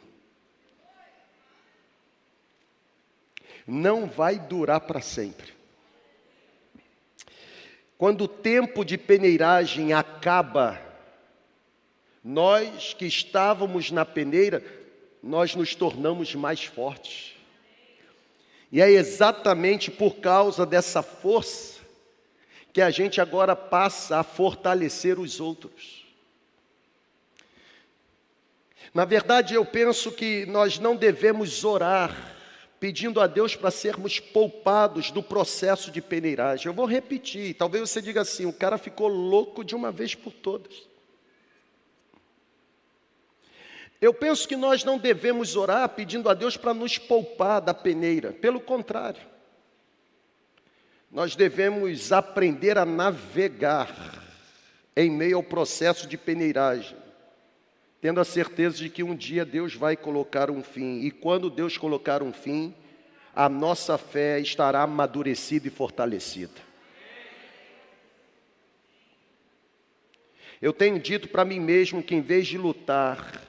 Não 3.66 4.06
vai 4.06 4.38
durar 4.38 4.80
para 4.80 5.00
sempre. 5.00 5.52
Quando 7.98 8.22
o 8.22 8.28
tempo 8.28 8.84
de 8.84 8.96
peneiragem 8.96 9.92
acaba, 9.92 10.80
nós 12.22 12.94
que 12.94 13.06
estávamos 13.06 13.90
na 13.90 14.04
peneira, 14.04 14.62
nós 15.22 15.54
nos 15.54 15.74
tornamos 15.74 16.34
mais 16.34 16.64
fortes. 16.64 17.34
E 18.70 18.80
é 18.80 18.90
exatamente 18.90 19.90
por 19.90 20.16
causa 20.16 20.66
dessa 20.66 21.02
força 21.02 21.78
que 22.72 22.80
a 22.80 22.90
gente 22.90 23.20
agora 23.20 23.56
passa 23.56 24.18
a 24.18 24.22
fortalecer 24.22 25.18
os 25.18 25.40
outros. 25.40 26.06
Na 28.92 29.04
verdade, 29.04 29.54
eu 29.54 29.64
penso 29.64 30.12
que 30.12 30.46
nós 30.46 30.78
não 30.78 30.96
devemos 30.96 31.64
orar 31.64 32.36
pedindo 32.80 33.20
a 33.20 33.26
Deus 33.26 33.56
para 33.56 33.70
sermos 33.70 34.20
poupados 34.20 35.10
do 35.10 35.22
processo 35.22 35.90
de 35.90 36.00
peneiragem. 36.00 36.66
Eu 36.66 36.74
vou 36.74 36.86
repetir, 36.86 37.54
talvez 37.54 37.88
você 37.88 38.00
diga 38.00 38.20
assim: 38.20 38.46
o 38.46 38.52
cara 38.52 38.78
ficou 38.78 39.08
louco 39.08 39.64
de 39.64 39.74
uma 39.74 39.90
vez 39.90 40.14
por 40.14 40.32
todas. 40.32 40.87
Eu 44.00 44.14
penso 44.14 44.46
que 44.46 44.54
nós 44.54 44.84
não 44.84 44.96
devemos 44.96 45.56
orar 45.56 45.88
pedindo 45.88 46.28
a 46.28 46.34
Deus 46.34 46.56
para 46.56 46.72
nos 46.72 46.98
poupar 46.98 47.60
da 47.60 47.74
peneira, 47.74 48.32
pelo 48.32 48.60
contrário. 48.60 49.20
Nós 51.10 51.34
devemos 51.34 52.12
aprender 52.12 52.78
a 52.78 52.84
navegar 52.84 54.22
em 54.94 55.10
meio 55.10 55.36
ao 55.36 55.42
processo 55.42 56.06
de 56.06 56.16
peneiragem, 56.16 56.96
tendo 58.00 58.20
a 58.20 58.24
certeza 58.24 58.76
de 58.76 58.88
que 58.88 59.02
um 59.02 59.16
dia 59.16 59.44
Deus 59.44 59.74
vai 59.74 59.96
colocar 59.96 60.50
um 60.50 60.62
fim, 60.62 61.00
e 61.00 61.10
quando 61.10 61.50
Deus 61.50 61.76
colocar 61.76 62.22
um 62.22 62.32
fim, 62.32 62.74
a 63.34 63.48
nossa 63.48 63.98
fé 63.98 64.38
estará 64.38 64.82
amadurecida 64.82 65.66
e 65.66 65.70
fortalecida. 65.70 66.68
Eu 70.60 70.72
tenho 70.72 70.98
dito 70.98 71.28
para 71.28 71.44
mim 71.44 71.60
mesmo 71.60 72.02
que 72.02 72.14
em 72.14 72.20
vez 72.20 72.46
de 72.46 72.58
lutar 72.58 73.47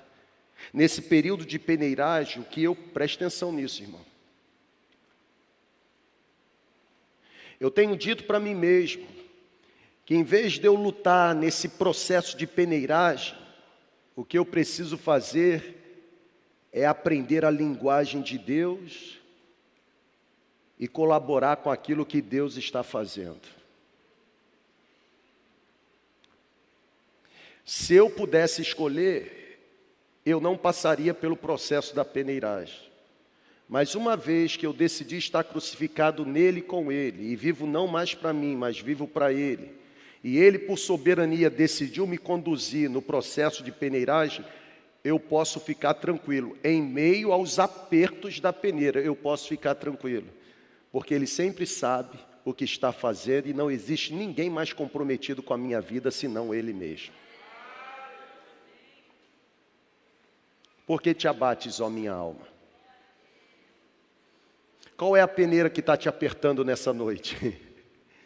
nesse 0.73 1.01
período 1.01 1.45
de 1.45 1.57
peneiragem, 1.57 2.43
que 2.43 2.63
eu 2.63 2.75
preste 2.75 3.15
atenção 3.15 3.51
nisso, 3.51 3.81
irmão. 3.81 4.05
Eu 7.59 7.69
tenho 7.69 7.97
dito 7.97 8.23
para 8.23 8.39
mim 8.39 8.55
mesmo 8.55 9.05
que 10.05 10.15
em 10.15 10.23
vez 10.23 10.53
de 10.53 10.65
eu 10.65 10.73
lutar 10.73 11.35
nesse 11.35 11.69
processo 11.69 12.35
de 12.35 12.47
peneiragem, 12.47 13.37
o 14.15 14.25
que 14.25 14.39
eu 14.39 14.45
preciso 14.45 14.97
fazer 14.97 15.75
é 16.71 16.85
aprender 16.85 17.45
a 17.45 17.51
linguagem 17.51 18.21
de 18.21 18.37
Deus 18.37 19.19
e 20.79 20.87
colaborar 20.87 21.57
com 21.57 21.69
aquilo 21.69 22.05
que 22.05 22.21
Deus 22.21 22.57
está 22.57 22.81
fazendo. 22.81 23.59
Se 27.63 27.93
eu 27.93 28.09
pudesse 28.09 28.63
escolher, 28.63 29.38
eu 30.29 30.39
não 30.39 30.57
passaria 30.57 31.13
pelo 31.13 31.35
processo 31.35 31.95
da 31.95 32.05
peneiragem. 32.05 32.89
Mas 33.67 33.93
uma 33.93 34.17
vez 34.17 34.55
que 34.55 34.65
eu 34.65 34.73
decidi 34.73 35.17
estar 35.17 35.43
crucificado 35.43 36.25
nele 36.25 36.61
com 36.61 36.91
ele, 36.91 37.31
e 37.31 37.35
vivo 37.35 37.67
não 37.67 37.87
mais 37.87 38.15
para 38.15 38.33
mim, 38.33 38.55
mas 38.55 38.79
vivo 38.79 39.07
para 39.07 39.31
ele, 39.31 39.71
e 40.23 40.37
ele, 40.37 40.59
por 40.59 40.77
soberania, 40.77 41.49
decidiu 41.49 42.05
me 42.05 42.17
conduzir 42.17 42.89
no 42.89 43.01
processo 43.01 43.63
de 43.63 43.71
peneiragem, 43.71 44.43
eu 45.03 45.19
posso 45.19 45.59
ficar 45.59 45.93
tranquilo. 45.93 46.57
Em 46.63 46.81
meio 46.81 47.31
aos 47.31 47.57
apertos 47.57 48.39
da 48.39 48.51
peneira, 48.51 48.99
eu 48.99 49.15
posso 49.15 49.47
ficar 49.47 49.75
tranquilo, 49.75 50.27
porque 50.91 51.13
ele 51.13 51.27
sempre 51.27 51.65
sabe 51.65 52.17
o 52.43 52.53
que 52.53 52.65
está 52.65 52.91
fazendo 52.91 53.47
e 53.47 53.53
não 53.53 53.69
existe 53.69 54.13
ninguém 54.13 54.49
mais 54.49 54.73
comprometido 54.73 55.43
com 55.43 55.53
a 55.53 55.57
minha 55.57 55.79
vida 55.79 56.09
senão 56.09 56.53
ele 56.53 56.73
mesmo. 56.73 57.13
Por 60.89 61.03
que 61.03 61.13
te 61.13 61.27
abates, 61.27 61.79
ó 61.79 61.87
minha 61.87 62.11
alma? 62.11 62.47
Qual 64.97 65.15
é 65.15 65.21
a 65.21 65.27
peneira 65.27 65.69
que 65.69 65.81
está 65.81 65.95
te 65.95 66.09
apertando 66.09 66.65
nessa 66.65 66.91
noite? 66.91 67.61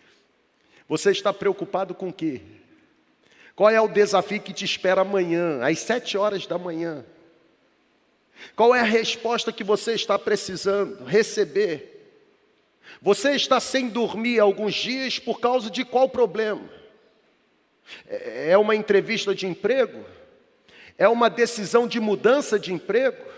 Você 0.88 1.12
está 1.12 1.34
preocupado 1.34 1.93
com 1.93 2.08
o 2.08 2.13
quê? 2.13 2.39
Qual 3.54 3.69
é 3.69 3.82
o 3.82 3.89
desafio 3.89 4.39
que 4.39 4.54
te 4.54 4.63
espera 4.63 5.02
amanhã, 5.02 5.62
às 5.62 5.80
sete 5.80 6.17
horas 6.17 6.47
da 6.47 6.58
manhã? 6.58 7.04
Qual 8.56 8.73
é 8.73 8.80
a 8.80 8.84
resposta 8.84 9.52
que 9.52 9.62
você 9.65 9.91
está 9.95 10.17
precisando 10.17 11.04
receber? 11.04 12.15
Você 13.02 13.36
está 13.36 13.60
sem 13.60 13.89
dormir 13.89 14.39
alguns 14.39 14.73
dias 14.73 15.19
por 15.19 15.41
causa 15.41 15.69
de 15.69 15.84
qual 15.84 16.08
problema? 16.08 16.69
É, 18.08 18.52
é 18.52 18.58
uma 18.58 18.73
entrevista 18.73 19.36
de 19.36 19.47
emprego? 19.47 20.06
É 20.97 21.08
uma 21.08 21.29
decisão 21.29 21.88
de 21.88 21.99
mudança 21.99 22.60
de 22.60 22.73
emprego? 22.73 23.34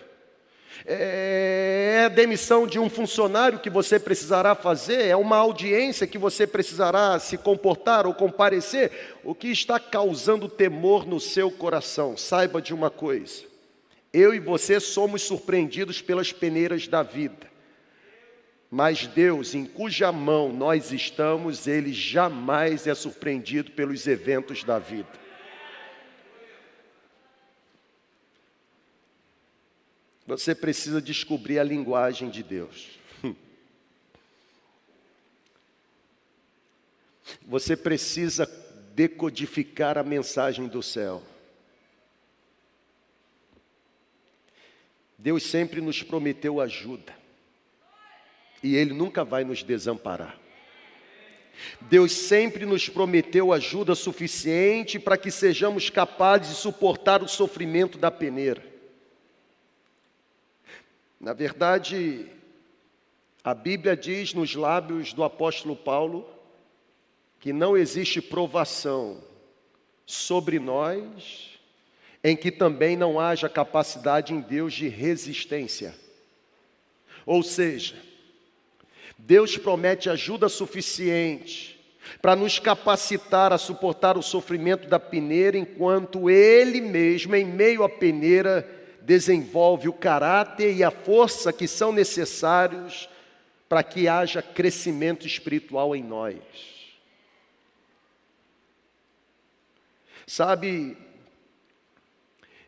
É 0.86 2.04
a 2.06 2.10
demissão 2.10 2.68
de 2.68 2.78
um 2.78 2.90
funcionário 2.90 3.60
que 3.60 3.70
você 3.70 4.00
precisará 4.00 4.54
fazer? 4.54 5.06
É 5.06 5.16
uma 5.16 5.38
audiência 5.38 6.06
que 6.06 6.18
você 6.18 6.46
precisará 6.46 7.18
se 7.18 7.38
comportar 7.38 8.06
ou 8.06 8.14
comparecer? 8.14 8.92
O 9.24 9.34
que 9.34 9.48
está 9.48 9.80
causando 9.80 10.48
temor 10.48 11.08
no 11.08 11.20
seu 11.20 11.50
coração? 11.50 12.16
Saiba 12.16 12.62
de 12.62 12.74
uma 12.74 12.92
coisa: 12.92 13.44
eu 14.14 14.34
e 14.34 14.40
você 14.40 14.80
somos 14.80 15.24
surpreendidos 15.24 16.02
pelas 16.02 16.32
peneiras 16.32 16.88
da 16.88 17.02
vida. 17.02 17.56
Mas 18.70 19.08
Deus, 19.08 19.56
em 19.56 19.66
cuja 19.66 20.12
mão 20.12 20.52
nós 20.52 20.92
estamos, 20.92 21.66
Ele 21.66 21.94
jamais 21.94 22.86
é 22.86 22.94
surpreendido 22.94 23.72
pelos 23.72 24.06
eventos 24.06 24.64
da 24.64 24.78
vida. 24.78 25.25
Você 30.26 30.56
precisa 30.56 31.00
descobrir 31.02 31.60
a 31.60 31.64
linguagem 31.64 32.30
de 32.30 32.42
Deus. 32.42 32.98
Você 37.46 37.78
precisa 37.78 38.50
decodificar 38.96 39.98
a 39.98 40.04
mensagem 40.04 40.68
do 40.68 40.82
céu. 40.82 41.22
Deus 45.18 45.44
sempre 45.44 45.80
nos 45.80 46.02
prometeu 46.02 46.60
ajuda. 46.60 47.14
E 48.64 48.76
Ele 48.76 48.94
nunca 48.94 49.24
vai 49.24 49.44
nos 49.44 49.62
desamparar. 49.62 50.40
Deus 51.82 52.12
sempre 52.12 52.66
nos 52.66 52.90
prometeu 52.90 53.54
ajuda 53.54 53.96
suficiente 53.96 55.00
para 55.00 55.18
que 55.18 55.30
sejamos 55.30 55.90
capazes 55.90 56.50
de 56.50 56.56
suportar 56.56 57.22
o 57.22 57.28
sofrimento 57.28 57.98
da 57.98 58.10
peneira. 58.10 58.75
Na 61.26 61.34
verdade, 61.34 62.28
a 63.44 63.56
Bíblia 63.56 63.98
diz 63.98 64.36
nos 64.36 64.54
lábios 64.54 65.12
do 65.12 65.24
apóstolo 65.24 65.76
Paulo 65.76 66.30
que 67.40 67.52
não 67.52 67.76
existe 67.76 68.22
provação 68.22 69.24
sobre 70.06 70.60
nós 70.60 71.58
em 72.24 72.38
que 72.38 72.52
também 72.52 72.96
não 72.96 73.20
haja 73.20 73.50
capacidade 73.50 74.36
em 74.36 74.40
Deus 74.40 74.72
de 74.76 74.88
resistência. 74.88 75.96
Ou 77.26 77.42
seja, 77.42 77.96
Deus 79.18 79.58
promete 79.58 80.12
ajuda 80.12 80.48
suficiente 80.48 81.76
para 82.22 82.36
nos 82.36 82.60
capacitar 82.60 83.52
a 83.52 83.58
suportar 83.58 84.16
o 84.16 84.22
sofrimento 84.22 84.88
da 84.88 85.00
peneira, 85.00 85.58
enquanto 85.58 86.30
Ele 86.30 86.82
mesmo, 86.82 87.36
em 87.36 87.46
meio 87.46 87.84
à 87.84 87.90
peneira, 87.90 88.75
desenvolve 89.06 89.88
o 89.88 89.94
caráter 89.94 90.76
e 90.76 90.84
a 90.84 90.90
força 90.90 91.54
que 91.54 91.68
são 91.68 91.92
necessários 91.92 93.08
para 93.70 93.84
que 93.84 94.08
haja 94.08 94.42
crescimento 94.42 95.28
espiritual 95.28 95.96
em 95.96 96.04
nós. 96.04 96.42
Sabe, 100.26 100.98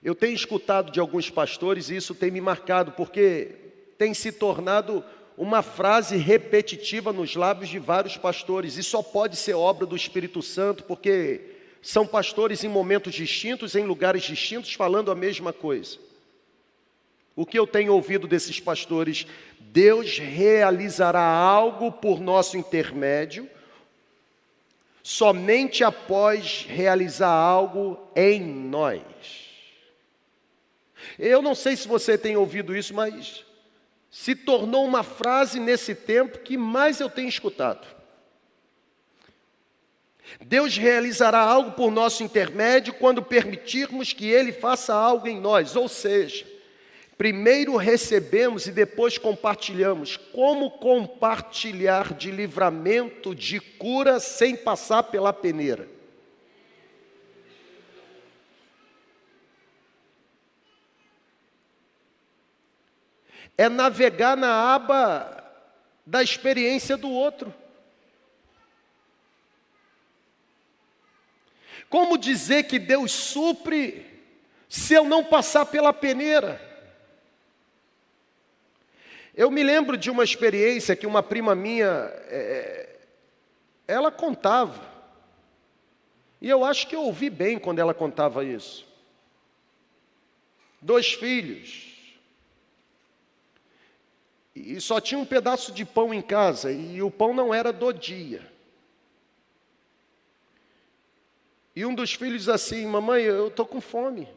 eu 0.03 0.13
tenho 0.13 0.35
escutado 0.35 0.91
de 0.91 0.99
alguns 0.99 1.27
pastores 1.27 1.89
e 1.89 1.95
isso 1.95 2.13
tem 2.13 2.29
me 2.29 2.39
marcado, 2.39 2.91
porque 2.91 3.55
tem 3.97 4.13
se 4.13 4.31
tornado 4.31 5.03
uma 5.35 5.63
frase 5.63 6.17
repetitiva 6.17 7.11
nos 7.11 7.35
lábios 7.35 7.69
de 7.69 7.79
vários 7.79 8.15
pastores, 8.15 8.77
e 8.77 8.83
só 8.83 9.01
pode 9.01 9.35
ser 9.35 9.53
obra 9.53 9.87
do 9.87 9.95
Espírito 9.95 10.43
Santo, 10.43 10.83
porque 10.83 11.55
são 11.81 12.05
pastores 12.05 12.63
em 12.63 12.67
momentos 12.67 13.13
distintos, 13.13 13.75
em 13.75 13.85
lugares 13.85 14.23
distintos, 14.23 14.73
falando 14.73 15.11
a 15.11 15.15
mesma 15.15 15.51
coisa. 15.51 16.06
O 17.37 17.45
que 17.45 17.57
eu 17.57 17.67
tenho 17.67 17.93
ouvido 17.93 18.27
desses 18.27 18.59
pastores? 18.59 19.27
Deus 19.59 20.17
realizará 20.17 21.21
algo 21.21 21.91
por 21.91 22.19
nosso 22.19 22.57
intermédio, 22.57 23.47
somente 25.03 25.83
após 25.83 26.65
realizar 26.67 27.29
algo 27.29 27.99
em 28.15 28.41
nós. 28.41 29.03
Eu 31.19 31.43
não 31.43 31.53
sei 31.53 31.75
se 31.75 31.87
você 31.87 32.17
tem 32.17 32.35
ouvido 32.35 32.75
isso, 32.75 32.95
mas 32.95 33.45
se 34.09 34.33
tornou 34.33 34.83
uma 34.83 35.03
frase 35.03 35.59
nesse 35.59 35.93
tempo 35.93 36.39
que 36.39 36.57
mais 36.57 36.99
eu 36.99 37.07
tenho 37.07 37.29
escutado. 37.29 37.85
Deus 40.43 40.75
realizará 40.75 41.41
algo 41.41 41.73
por 41.73 41.91
nosso 41.91 42.23
intermédio 42.23 42.95
quando 42.95 43.21
permitirmos 43.21 44.11
que 44.11 44.25
Ele 44.25 44.51
faça 44.51 44.91
algo 44.91 45.27
em 45.27 45.39
nós, 45.39 45.75
ou 45.75 45.87
seja, 45.87 46.56
Primeiro 47.17 47.75
recebemos 47.75 48.67
e 48.67 48.71
depois 48.71 49.17
compartilhamos. 49.17 50.17
Como 50.17 50.69
compartilhar 50.69 52.13
de 52.13 52.29
livramento, 52.29 53.33
de 53.33 53.59
cura, 53.59 54.19
sem 54.19 54.55
passar 54.55 55.01
pela 55.03 55.33
peneira? 55.33 55.89
É 63.57 63.67
navegar 63.67 64.37
na 64.37 64.75
aba 64.75 65.43
da 66.05 66.21
experiência 66.21 66.95
do 66.95 67.09
outro. 67.09 67.51
Como 71.89 72.15
dizer 72.15 72.63
que 72.63 72.77
Deus 72.77 73.11
supre 73.11 74.05
se 74.69 74.93
eu 74.93 75.05
não 75.05 75.23
passar 75.23 75.65
pela 75.65 75.91
peneira? 75.91 76.66
Eu 79.37 79.51
me 79.51 79.61
lembro 79.61 79.95
de 79.95 80.09
uma 80.09 80.23
experiência 80.23 80.95
que 80.95 81.05
uma 81.05 81.21
prima 81.21 81.53
minha, 81.53 81.85
é, 81.85 82.97
ela 83.87 84.11
contava, 84.11 84.81
e 86.41 86.49
eu 86.49 86.65
acho 86.65 86.87
que 86.87 86.95
eu 86.95 87.03
ouvi 87.03 87.29
bem 87.29 87.59
quando 87.59 87.77
ela 87.77 87.93
contava 87.93 88.43
isso. 88.43 88.83
Dois 90.81 91.13
filhos, 91.13 91.85
e 94.55 94.81
só 94.81 94.99
tinha 94.99 95.19
um 95.19 95.25
pedaço 95.25 95.71
de 95.71 95.85
pão 95.85 96.11
em 96.11 96.21
casa, 96.21 96.71
e 96.71 96.99
o 97.03 97.11
pão 97.11 97.31
não 97.31 97.53
era 97.53 97.71
do 97.71 97.93
dia. 97.93 98.51
E 101.75 101.85
um 101.85 101.93
dos 101.93 102.15
filhos 102.15 102.49
assim, 102.49 102.87
mamãe, 102.87 103.21
eu 103.21 103.49
estou 103.49 103.67
com 103.67 103.79
fome. 103.79 104.27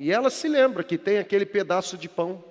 E 0.00 0.10
ela 0.10 0.30
se 0.30 0.48
lembra 0.48 0.82
que 0.82 0.96
tem 0.96 1.18
aquele 1.18 1.44
pedaço 1.44 1.98
de 1.98 2.08
pão. 2.08 2.42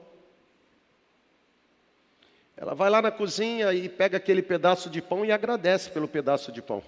Ela 2.56 2.76
vai 2.76 2.92
lá 2.92 3.02
na 3.02 3.10
cozinha 3.10 3.74
e 3.74 3.90
pega 3.90 4.18
aquele 4.18 4.44
pedaço 4.44 4.88
de 4.88 5.02
pão 5.02 5.26
e 5.26 5.32
agradece 5.32 5.90
pelo 5.90 6.08
pedaço 6.08 6.52
de 6.52 6.62
pão. 6.62 6.84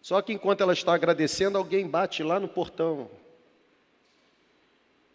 Só 0.00 0.22
que 0.22 0.32
enquanto 0.32 0.62
ela 0.62 0.72
está 0.72 0.94
agradecendo, 0.94 1.58
alguém 1.58 1.86
bate 1.86 2.22
lá 2.22 2.40
no 2.40 2.48
portão. 2.48 3.10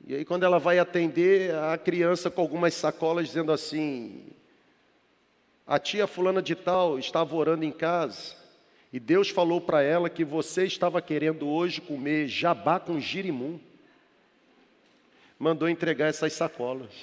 E 0.06 0.14
aí, 0.14 0.24
quando 0.24 0.44
ela 0.44 0.60
vai 0.60 0.78
atender, 0.78 1.56
a 1.56 1.76
criança 1.76 2.30
com 2.30 2.42
algumas 2.42 2.76
sacolas 2.76 3.26
dizendo 3.26 3.52
assim: 3.52 4.28
A 5.66 5.80
tia 5.80 6.06
Fulana 6.06 6.40
de 6.40 6.54
Tal 6.54 7.00
estava 7.00 7.36
orando 7.36 7.66
em 7.66 7.72
casa. 7.72 8.45
E 8.96 9.00
Deus 9.02 9.30
falou 9.30 9.60
para 9.60 9.84
ela 9.84 10.10
que 10.10 10.24
você 10.24 10.64
estava 10.64 11.02
querendo 11.02 11.50
hoje 11.50 11.82
comer 11.82 12.30
jabá 12.30 12.80
com 12.80 12.98
girimum. 12.98 13.60
Mandou 15.38 15.68
entregar 15.68 16.08
essas 16.08 16.32
sacolas. 16.32 16.94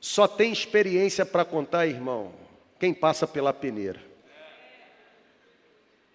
Só 0.00 0.28
tem 0.28 0.52
experiência 0.52 1.26
para 1.26 1.44
contar, 1.44 1.88
irmão, 1.88 2.32
quem 2.78 2.94
passa 2.94 3.26
pela 3.26 3.52
peneira. 3.52 4.00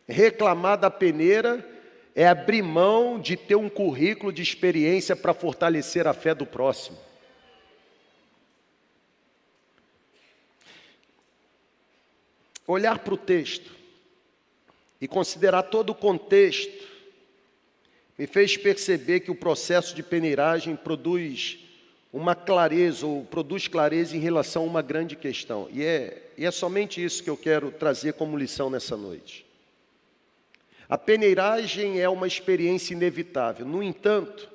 Reclamar 0.07 0.77
da 0.77 0.89
peneira 0.89 1.67
é 2.15 2.25
abrir 2.25 2.61
mão 2.61 3.19
de 3.19 3.35
ter 3.35 3.55
um 3.55 3.67
currículo 3.67 4.31
de 4.31 4.41
experiência 4.41 5.17
para 5.17 5.33
fortalecer 5.33 6.07
a 6.07 6.13
fé 6.13 6.33
do 6.33 6.45
próximo. 6.45 7.08
Olhar 12.71 12.99
para 12.99 13.13
o 13.13 13.17
texto 13.17 13.71
e 15.01 15.07
considerar 15.07 15.63
todo 15.63 15.89
o 15.89 15.95
contexto 15.95 16.87
me 18.17 18.27
fez 18.27 18.57
perceber 18.57 19.21
que 19.21 19.31
o 19.31 19.35
processo 19.35 19.95
de 19.95 20.03
peneiragem 20.03 20.75
produz 20.75 21.59
uma 22.11 22.35
clareza, 22.35 23.05
ou 23.05 23.23
produz 23.23 23.67
clareza 23.67 24.15
em 24.15 24.19
relação 24.19 24.63
a 24.63 24.65
uma 24.65 24.81
grande 24.81 25.15
questão. 25.15 25.67
E 25.71 25.83
é, 25.83 26.31
e 26.37 26.45
é 26.45 26.51
somente 26.51 27.03
isso 27.03 27.23
que 27.23 27.29
eu 27.29 27.37
quero 27.37 27.71
trazer 27.71 28.13
como 28.13 28.37
lição 28.37 28.69
nessa 28.69 28.97
noite. 28.97 29.45
A 30.87 30.97
peneiragem 30.97 31.99
é 31.99 32.09
uma 32.09 32.27
experiência 32.27 32.93
inevitável. 32.93 33.65
No 33.65 33.81
entanto, 33.81 34.49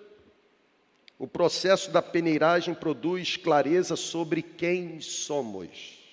o 1.19 1.27
processo 1.27 1.91
da 1.91 2.03
peneiragem 2.03 2.75
produz 2.75 3.37
clareza 3.37 3.97
sobre 3.97 4.43
quem 4.43 5.01
somos. 5.01 6.04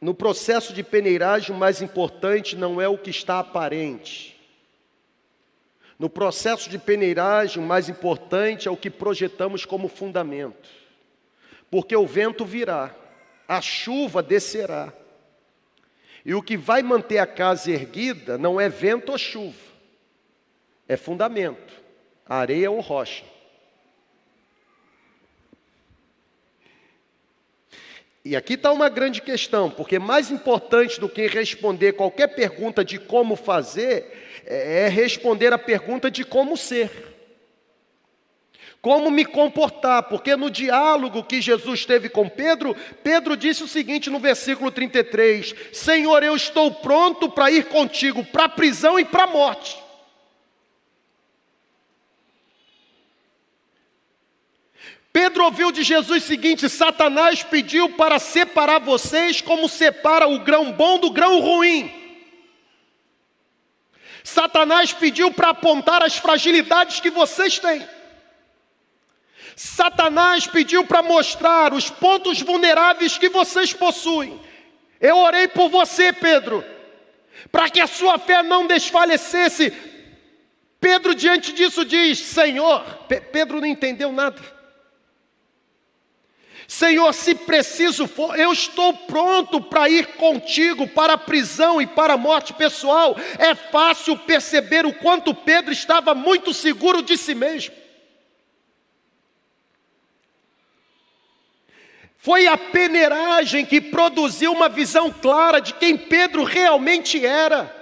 No 0.00 0.14
processo 0.14 0.72
de 0.72 0.82
peneiragem, 0.82 1.54
o 1.54 1.58
mais 1.58 1.82
importante 1.82 2.56
não 2.56 2.80
é 2.80 2.86
o 2.86 2.96
que 2.96 3.10
está 3.10 3.40
aparente. 3.40 4.38
No 5.98 6.08
processo 6.08 6.70
de 6.70 6.78
peneiragem, 6.78 7.60
o 7.60 7.66
mais 7.66 7.88
importante 7.88 8.68
é 8.68 8.70
o 8.70 8.76
que 8.76 8.88
projetamos 8.88 9.64
como 9.64 9.88
fundamento. 9.88 10.68
Porque 11.68 11.96
o 11.96 12.06
vento 12.06 12.44
virá, 12.44 12.94
a 13.48 13.60
chuva 13.60 14.22
descerá. 14.22 14.92
E 16.24 16.34
o 16.34 16.42
que 16.42 16.56
vai 16.56 16.82
manter 16.82 17.18
a 17.18 17.26
casa 17.26 17.70
erguida 17.70 18.38
não 18.38 18.60
é 18.60 18.68
vento 18.68 19.10
ou 19.10 19.18
chuva, 19.18 19.58
é 20.86 20.96
fundamento, 20.96 21.72
areia 22.24 22.70
ou 22.70 22.80
rocha. 22.80 23.24
E 28.28 28.36
aqui 28.36 28.52
está 28.52 28.70
uma 28.70 28.90
grande 28.90 29.22
questão, 29.22 29.70
porque 29.70 29.98
mais 29.98 30.30
importante 30.30 31.00
do 31.00 31.08
que 31.08 31.26
responder 31.26 31.94
qualquer 31.94 32.26
pergunta 32.26 32.84
de 32.84 32.98
como 32.98 33.34
fazer, 33.34 34.42
é, 34.44 34.82
é 34.82 34.88
responder 34.90 35.50
a 35.50 35.56
pergunta 35.56 36.10
de 36.10 36.24
como 36.24 36.54
ser. 36.54 36.90
Como 38.82 39.10
me 39.10 39.24
comportar, 39.24 40.10
porque 40.10 40.36
no 40.36 40.50
diálogo 40.50 41.24
que 41.24 41.40
Jesus 41.40 41.86
teve 41.86 42.10
com 42.10 42.28
Pedro, 42.28 42.76
Pedro 43.02 43.34
disse 43.34 43.64
o 43.64 43.66
seguinte 43.66 44.10
no 44.10 44.18
versículo 44.18 44.70
33: 44.70 45.54
Senhor, 45.72 46.22
eu 46.22 46.36
estou 46.36 46.70
pronto 46.70 47.30
para 47.30 47.50
ir 47.50 47.64
contigo 47.68 48.22
para 48.22 48.44
a 48.44 48.50
prisão 48.50 49.00
e 49.00 49.06
para 49.06 49.22
a 49.22 49.28
morte. 49.28 49.87
Pedro 55.18 55.46
ouviu 55.46 55.72
de 55.72 55.82
Jesus 55.82 56.22
o 56.22 56.26
seguinte: 56.28 56.68
Satanás 56.68 57.42
pediu 57.42 57.90
para 57.96 58.20
separar 58.20 58.78
vocês 58.78 59.40
como 59.40 59.68
separa 59.68 60.28
o 60.28 60.38
grão 60.38 60.70
bom 60.70 60.96
do 60.96 61.10
grão 61.10 61.40
ruim. 61.40 61.92
Satanás 64.22 64.92
pediu 64.92 65.32
para 65.32 65.48
apontar 65.48 66.04
as 66.04 66.16
fragilidades 66.16 67.00
que 67.00 67.10
vocês 67.10 67.58
têm. 67.58 67.84
Satanás 69.56 70.46
pediu 70.46 70.84
para 70.84 71.02
mostrar 71.02 71.74
os 71.74 71.90
pontos 71.90 72.40
vulneráveis 72.40 73.18
que 73.18 73.28
vocês 73.28 73.72
possuem. 73.72 74.40
Eu 75.00 75.18
orei 75.18 75.48
por 75.48 75.68
você, 75.68 76.12
Pedro, 76.12 76.64
para 77.50 77.68
que 77.68 77.80
a 77.80 77.88
sua 77.88 78.20
fé 78.20 78.40
não 78.40 78.68
desfalecesse. 78.68 79.72
Pedro, 80.78 81.12
diante 81.12 81.52
disso, 81.52 81.84
diz: 81.84 82.20
Senhor, 82.20 82.84
Pedro 83.32 83.60
não 83.60 83.66
entendeu 83.66 84.12
nada. 84.12 84.57
Senhor, 86.70 87.14
se 87.14 87.34
preciso 87.34 88.06
for, 88.06 88.38
eu 88.38 88.52
estou 88.52 88.92
pronto 88.92 89.58
para 89.58 89.88
ir 89.88 90.08
contigo 90.16 90.86
para 90.86 91.14
a 91.14 91.18
prisão 91.18 91.80
e 91.80 91.86
para 91.86 92.12
a 92.12 92.18
morte 92.18 92.52
pessoal. 92.52 93.16
É 93.38 93.54
fácil 93.54 94.18
perceber 94.18 94.84
o 94.84 94.92
quanto 94.92 95.34
Pedro 95.34 95.72
estava 95.72 96.14
muito 96.14 96.52
seguro 96.52 97.00
de 97.00 97.16
si 97.16 97.34
mesmo. 97.34 97.74
Foi 102.18 102.46
a 102.46 102.58
peneiragem 102.58 103.64
que 103.64 103.80
produziu 103.80 104.52
uma 104.52 104.68
visão 104.68 105.10
clara 105.10 105.60
de 105.60 105.72
quem 105.72 105.96
Pedro 105.96 106.44
realmente 106.44 107.24
era. 107.24 107.74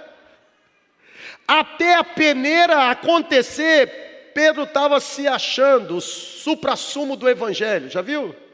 Até 1.45 1.95
a 1.95 2.05
peneira 2.05 2.89
acontecer, 2.89 4.31
Pedro 4.33 4.63
estava 4.63 5.01
se 5.01 5.27
achando 5.27 5.97
o 5.97 6.01
supra-sumo 6.01 7.17
do 7.17 7.27
Evangelho, 7.27 7.89
já 7.89 8.01
viu? 8.01 8.46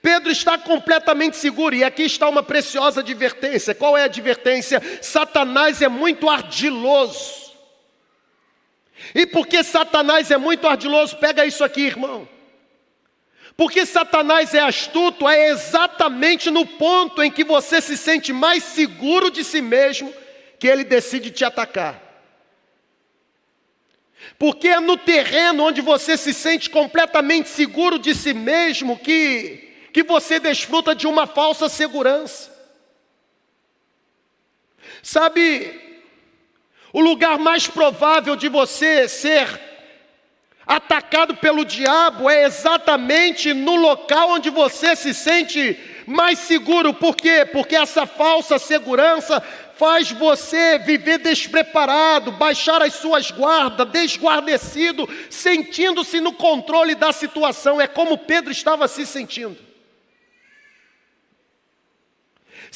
Pedro 0.00 0.30
está 0.30 0.56
completamente 0.58 1.36
seguro, 1.36 1.74
e 1.74 1.84
aqui 1.84 2.02
está 2.02 2.28
uma 2.28 2.42
preciosa 2.42 3.00
advertência. 3.00 3.74
Qual 3.74 3.96
é 3.96 4.02
a 4.02 4.06
advertência? 4.06 4.82
Satanás 5.02 5.82
é 5.82 5.88
muito 5.88 6.28
ardiloso. 6.28 7.46
E 9.14 9.26
porque 9.26 9.62
Satanás 9.62 10.30
é 10.30 10.36
muito 10.36 10.66
ardiloso, 10.66 11.16
pega 11.16 11.44
isso 11.46 11.62
aqui, 11.62 11.82
irmão. 11.82 12.28
Porque 13.56 13.86
Satanás 13.86 14.52
é 14.52 14.60
astuto, 14.60 15.28
é 15.28 15.48
exatamente 15.48 16.50
no 16.50 16.66
ponto 16.66 17.22
em 17.22 17.30
que 17.30 17.42
você 17.42 17.80
se 17.80 17.96
sente 17.96 18.32
mais 18.32 18.62
seguro 18.62 19.30
de 19.30 19.42
si 19.42 19.62
mesmo 19.62 20.12
que 20.58 20.66
ele 20.66 20.84
decide 20.84 21.30
te 21.30 21.44
atacar. 21.44 22.02
Porque 24.38 24.68
é 24.68 24.80
no 24.80 24.98
terreno 24.98 25.64
onde 25.64 25.80
você 25.80 26.16
se 26.16 26.34
sente 26.34 26.68
completamente 26.68 27.48
seguro 27.48 27.98
de 27.98 28.14
si 28.14 28.34
mesmo 28.34 28.98
que, 28.98 29.65
que 29.96 30.02
você 30.02 30.38
desfruta 30.38 30.94
de 30.94 31.06
uma 31.06 31.26
falsa 31.26 31.70
segurança. 31.70 32.54
Sabe, 35.02 36.02
o 36.92 37.00
lugar 37.00 37.38
mais 37.38 37.66
provável 37.66 38.36
de 38.36 38.46
você 38.46 39.08
ser 39.08 39.58
atacado 40.66 41.34
pelo 41.38 41.64
diabo 41.64 42.28
é 42.28 42.44
exatamente 42.44 43.54
no 43.54 43.74
local 43.74 44.32
onde 44.32 44.50
você 44.50 44.94
se 44.94 45.14
sente 45.14 45.80
mais 46.06 46.40
seguro. 46.40 46.92
Por 46.92 47.16
quê? 47.16 47.48
Porque 47.50 47.74
essa 47.74 48.04
falsa 48.04 48.58
segurança 48.58 49.42
faz 49.78 50.10
você 50.10 50.78
viver 50.78 51.20
despreparado, 51.20 52.32
baixar 52.32 52.82
as 52.82 52.92
suas 52.92 53.30
guardas, 53.30 53.88
desguarnecido, 53.88 55.08
sentindo-se 55.30 56.20
no 56.20 56.34
controle 56.34 56.94
da 56.94 57.12
situação. 57.12 57.80
É 57.80 57.86
como 57.86 58.18
Pedro 58.18 58.52
estava 58.52 58.86
se 58.88 59.06
sentindo. 59.06 59.64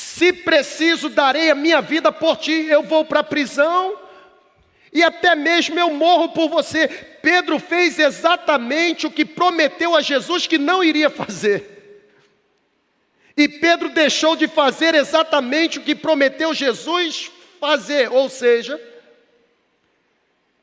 Se 0.01 0.33
preciso, 0.33 1.11
darei 1.11 1.51
a 1.51 1.55
minha 1.55 1.83
vida 1.83 2.11
por 2.11 2.39
ti. 2.39 2.65
Eu 2.67 2.83
vou 2.83 3.05
para 3.05 3.21
a 3.21 3.23
prisão 3.23 3.99
e 4.91 5.03
até 5.03 5.35
mesmo 5.35 5.79
eu 5.79 5.91
morro 5.91 6.31
por 6.31 6.49
você. 6.49 6.89
Pedro 6.89 7.59
fez 7.59 7.99
exatamente 7.99 9.07
o 9.07 9.11
que 9.11 9.27
prometeu 9.27 9.95
a 9.95 10.01
Jesus 10.01 10.47
que 10.47 10.57
não 10.57 10.83
iria 10.83 11.11
fazer. 11.11 12.09
E 13.37 13.47
Pedro 13.47 13.91
deixou 13.91 14.37
de 14.37 14.49
fazer 14.49 14.95
exatamente 14.95 15.79
o 15.79 15.83
que 15.83 15.95
prometeu 15.95 16.55
Jesus 16.55 17.31
fazer, 17.61 18.11
ou 18.11 18.31
seja, 18.31 18.81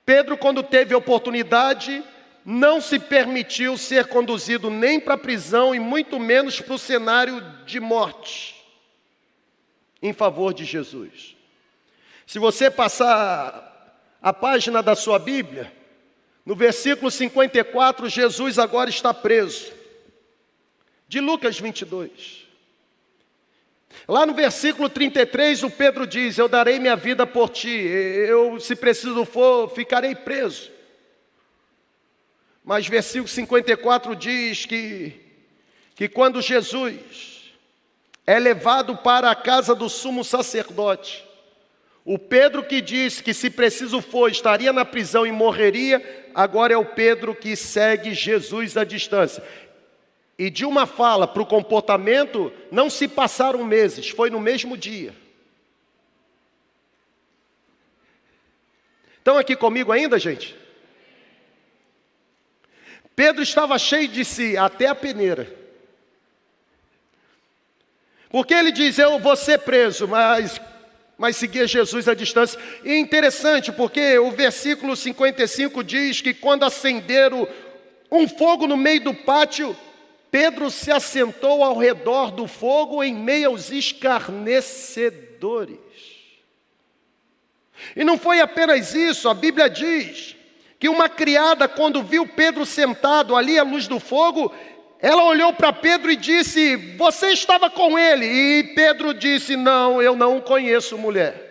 Pedro, 0.03 0.35
quando 0.35 0.63
teve 0.63 0.95
oportunidade, 0.95 2.03
não 2.43 2.81
se 2.81 2.97
permitiu 2.97 3.77
ser 3.77 4.07
conduzido 4.07 4.71
nem 4.71 4.99
para 4.99 5.13
a 5.13 5.17
prisão 5.17 5.75
e 5.75 5.79
muito 5.79 6.19
menos 6.19 6.59
para 6.59 6.73
o 6.73 6.79
cenário 6.79 7.39
de 7.67 7.79
morte, 7.79 8.56
em 10.01 10.13
favor 10.13 10.53
de 10.53 10.65
Jesus. 10.65 11.35
Se 12.25 12.39
você 12.39 12.69
passar 12.69 14.17
a 14.21 14.33
página 14.33 14.83
da 14.83 14.95
sua 14.95 15.17
Bíblia, 15.17 15.71
no 16.45 16.55
versículo 16.55 17.09
54, 17.09 18.09
Jesus 18.09 18.59
agora 18.59 18.89
está 18.89 19.13
preso. 19.13 19.71
De 21.07 21.19
Lucas 21.19 21.59
22. 21.59 22.45
Lá 24.07 24.25
no 24.25 24.33
versículo 24.33 24.89
33, 24.89 25.63
o 25.63 25.69
Pedro 25.69 26.05
diz: 26.05 26.37
Eu 26.37 26.47
darei 26.49 26.79
minha 26.79 26.95
vida 26.95 27.25
por 27.25 27.49
ti, 27.49 27.69
eu, 27.69 28.59
se 28.59 28.75
preciso 28.75 29.25
for, 29.25 29.69
ficarei 29.69 30.15
preso. 30.15 30.71
Mas 32.63 32.87
versículo 32.87 33.29
54 33.29 34.13
diz 34.15 34.65
que, 34.65 35.13
que 35.95 36.09
quando 36.09 36.41
Jesus 36.41 37.36
é 38.27 38.37
levado 38.37 38.97
para 38.97 39.31
a 39.31 39.35
casa 39.35 39.73
do 39.73 39.89
sumo 39.89 40.21
sacerdote, 40.21 41.25
o 42.03 42.19
Pedro 42.19 42.63
que 42.63 42.81
disse 42.81 43.23
que 43.23 43.33
se 43.33 43.49
preciso 43.49 44.01
for, 44.01 44.29
estaria 44.29 44.71
na 44.71 44.85
prisão 44.85 45.25
e 45.25 45.31
morreria, 45.31 46.31
agora 46.35 46.73
é 46.73 46.77
o 46.77 46.85
Pedro 46.85 47.33
que 47.33 47.55
segue 47.55 48.13
Jesus 48.13 48.77
à 48.77 48.83
distância. 48.83 49.43
E 50.39 50.49
de 50.49 50.63
uma 50.63 50.85
fala 50.85 51.27
para 51.27 51.41
o 51.41 51.45
comportamento, 51.45 52.51
não 52.71 52.89
se 52.89 53.09
passaram 53.09 53.63
meses, 53.65 54.09
foi 54.09 54.29
no 54.29 54.39
mesmo 54.39 54.77
dia. 54.77 55.13
Estão 59.17 59.37
aqui 59.37 59.55
comigo 59.55 59.91
ainda, 59.91 60.17
gente? 60.17 60.55
Pedro 63.13 63.43
estava 63.43 63.77
cheio 63.77 64.07
de 64.07 64.23
si, 64.23 64.55
até 64.55 64.87
a 64.87 64.95
peneira. 64.95 65.56
Porque 68.29 68.53
ele 68.53 68.71
diz: 68.71 68.97
Eu 68.97 69.19
vou 69.19 69.35
ser 69.35 69.59
preso, 69.59 70.07
mas, 70.07 70.61
mas 71.17 71.35
seguia 71.35 71.67
Jesus 71.67 72.07
à 72.07 72.13
distância. 72.13 72.59
E 72.83 72.91
é 72.91 72.97
interessante, 72.97 73.71
porque 73.71 74.17
o 74.19 74.31
versículo 74.31 74.95
55 74.95 75.83
diz 75.83 76.21
que 76.21 76.33
quando 76.33 76.63
acenderam 76.63 77.47
um 78.11 78.27
fogo 78.27 78.67
no 78.67 78.77
meio 78.77 79.01
do 79.01 79.13
pátio, 79.13 79.75
Pedro 80.31 80.69
se 80.69 80.91
assentou 80.91 81.63
ao 81.63 81.77
redor 81.77 82.31
do 82.31 82.47
fogo 82.47 83.03
em 83.03 83.13
meio 83.13 83.49
aos 83.49 83.71
escarnecedores. 83.71 85.77
E 87.95 88.03
não 88.03 88.17
foi 88.17 88.41
apenas 88.41 88.93
isso, 88.93 89.29
a 89.29 89.33
Bíblia 89.33 89.69
diz 89.69 90.35
que 90.79 90.89
uma 90.89 91.09
criada, 91.09 91.67
quando 91.67 92.03
viu 92.03 92.27
Pedro 92.27 92.65
sentado 92.65 93.35
ali 93.35 93.57
à 93.57 93.63
luz 93.63 93.87
do 93.87 93.99
fogo, 93.99 94.53
ela 94.99 95.23
olhou 95.23 95.53
para 95.53 95.71
Pedro 95.71 96.11
e 96.11 96.15
disse: 96.15 96.75
Você 96.97 97.31
estava 97.31 97.69
com 97.69 97.97
ele? 97.97 98.25
E 98.25 98.63
Pedro 98.75 99.13
disse: 99.13 99.55
Não, 99.55 100.01
eu 100.01 100.15
não 100.15 100.41
conheço, 100.41 100.97
mulher. 100.97 101.45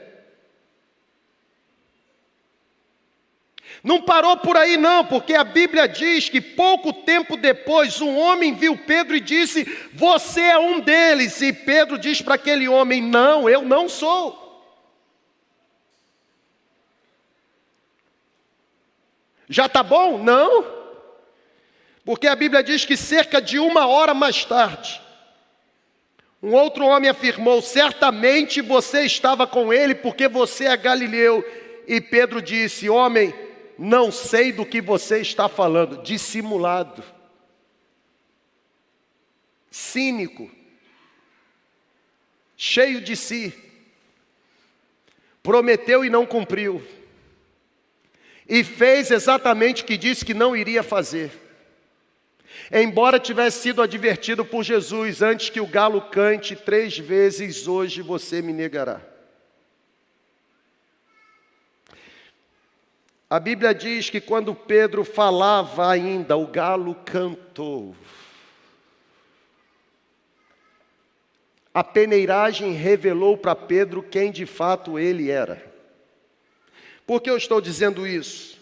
Não 3.84 4.02
parou 4.02 4.36
por 4.38 4.56
aí, 4.56 4.76
não, 4.76 5.04
porque 5.04 5.32
a 5.32 5.44
Bíblia 5.44 5.86
diz 5.86 6.28
que 6.28 6.40
pouco 6.40 6.92
tempo 6.92 7.36
depois 7.36 8.00
um 8.00 8.18
homem 8.18 8.52
viu 8.52 8.76
Pedro 8.76 9.14
e 9.14 9.20
disse: 9.20 9.64
Você 9.92 10.40
é 10.40 10.58
um 10.58 10.80
deles. 10.80 11.40
E 11.40 11.52
Pedro 11.52 11.96
diz 11.96 12.20
para 12.20 12.34
aquele 12.34 12.66
homem: 12.66 13.00
Não, 13.00 13.48
eu 13.48 13.62
não 13.62 13.88
sou. 13.88 14.44
Já 19.48 19.66
está 19.66 19.84
bom? 19.84 20.18
Não. 20.18 20.75
Porque 22.06 22.28
a 22.28 22.36
Bíblia 22.36 22.62
diz 22.62 22.84
que 22.84 22.96
cerca 22.96 23.42
de 23.42 23.58
uma 23.58 23.88
hora 23.88 24.14
mais 24.14 24.44
tarde, 24.44 25.02
um 26.40 26.52
outro 26.52 26.86
homem 26.86 27.10
afirmou: 27.10 27.60
Certamente 27.60 28.60
você 28.60 29.02
estava 29.02 29.44
com 29.44 29.72
ele, 29.72 29.92
porque 29.92 30.28
você 30.28 30.66
é 30.66 30.76
galileu. 30.76 31.44
E 31.84 32.00
Pedro 32.00 32.40
disse: 32.40 32.88
Homem, 32.88 33.34
não 33.76 34.12
sei 34.12 34.52
do 34.52 34.64
que 34.64 34.80
você 34.80 35.18
está 35.18 35.48
falando, 35.48 36.00
dissimulado, 36.00 37.02
cínico, 39.68 40.48
cheio 42.56 43.00
de 43.00 43.16
si, 43.16 43.52
prometeu 45.42 46.04
e 46.04 46.08
não 46.08 46.24
cumpriu, 46.24 46.86
e 48.48 48.62
fez 48.62 49.10
exatamente 49.10 49.82
o 49.82 49.86
que 49.86 49.96
disse 49.96 50.24
que 50.24 50.32
não 50.32 50.56
iria 50.56 50.84
fazer. 50.84 51.45
Embora 52.72 53.20
tivesse 53.20 53.60
sido 53.62 53.80
advertido 53.80 54.44
por 54.44 54.64
Jesus 54.64 55.22
antes 55.22 55.50
que 55.50 55.60
o 55.60 55.66
galo 55.66 56.00
cante 56.00 56.56
três 56.56 56.98
vezes, 56.98 57.68
hoje 57.68 58.02
você 58.02 58.42
me 58.42 58.52
negará. 58.52 59.00
A 63.28 63.40
Bíblia 63.40 63.74
diz 63.74 64.08
que 64.08 64.20
quando 64.20 64.54
Pedro 64.54 65.04
falava 65.04 65.90
ainda, 65.90 66.36
o 66.36 66.46
galo 66.46 66.94
cantou. 66.94 67.94
A 71.74 71.84
peneiragem 71.84 72.72
revelou 72.72 73.36
para 73.36 73.54
Pedro 73.54 74.02
quem 74.02 74.30
de 74.30 74.46
fato 74.46 74.98
ele 74.98 75.30
era. 75.30 75.62
Por 77.06 77.20
que 77.20 77.28
eu 77.28 77.36
estou 77.36 77.60
dizendo 77.60 78.06
isso? 78.06 78.55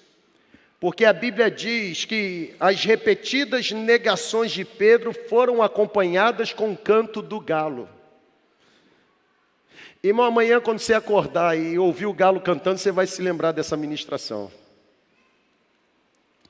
Porque 0.80 1.04
a 1.04 1.12
Bíblia 1.12 1.50
diz 1.50 2.04
que 2.04 2.54
as 2.60 2.84
repetidas 2.84 3.70
negações 3.70 4.52
de 4.52 4.64
Pedro 4.64 5.12
foram 5.12 5.62
acompanhadas 5.62 6.52
com 6.52 6.72
o 6.72 6.76
canto 6.76 7.22
do 7.22 7.40
galo. 7.40 7.88
Irmão, 10.02 10.26
amanhã 10.26 10.60
quando 10.60 10.80
você 10.80 10.92
acordar 10.92 11.56
e 11.56 11.78
ouvir 11.78 12.04
o 12.04 12.12
galo 12.12 12.40
cantando, 12.40 12.78
você 12.78 12.92
vai 12.92 13.06
se 13.06 13.22
lembrar 13.22 13.52
dessa 13.52 13.76
ministração. 13.76 14.52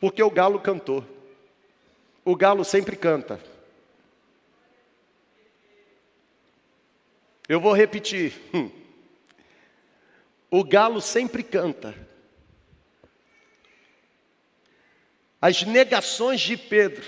Porque 0.00 0.22
o 0.22 0.30
galo 0.30 0.58
cantou. 0.58 1.04
O 2.24 2.34
galo 2.34 2.64
sempre 2.64 2.96
canta. 2.96 3.38
Eu 7.48 7.60
vou 7.60 7.72
repetir. 7.72 8.32
Hum. 8.52 8.70
O 10.50 10.64
galo 10.64 11.00
sempre 11.00 11.42
canta. 11.42 11.94
As 15.44 15.62
negações 15.62 16.40
de 16.40 16.56
Pedro, 16.56 17.04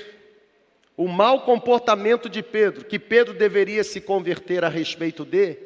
o 0.95 1.09
mau 1.09 1.47
comportamento 1.47 2.29
de 2.29 2.43
Pedro, 2.43 2.85
que 2.85 2.99
Pedro 2.99 3.33
deveria 3.33 3.83
se 3.83 3.99
converter 3.99 4.63
a 4.63 4.69
respeito 4.69 5.25
de, 5.25 5.57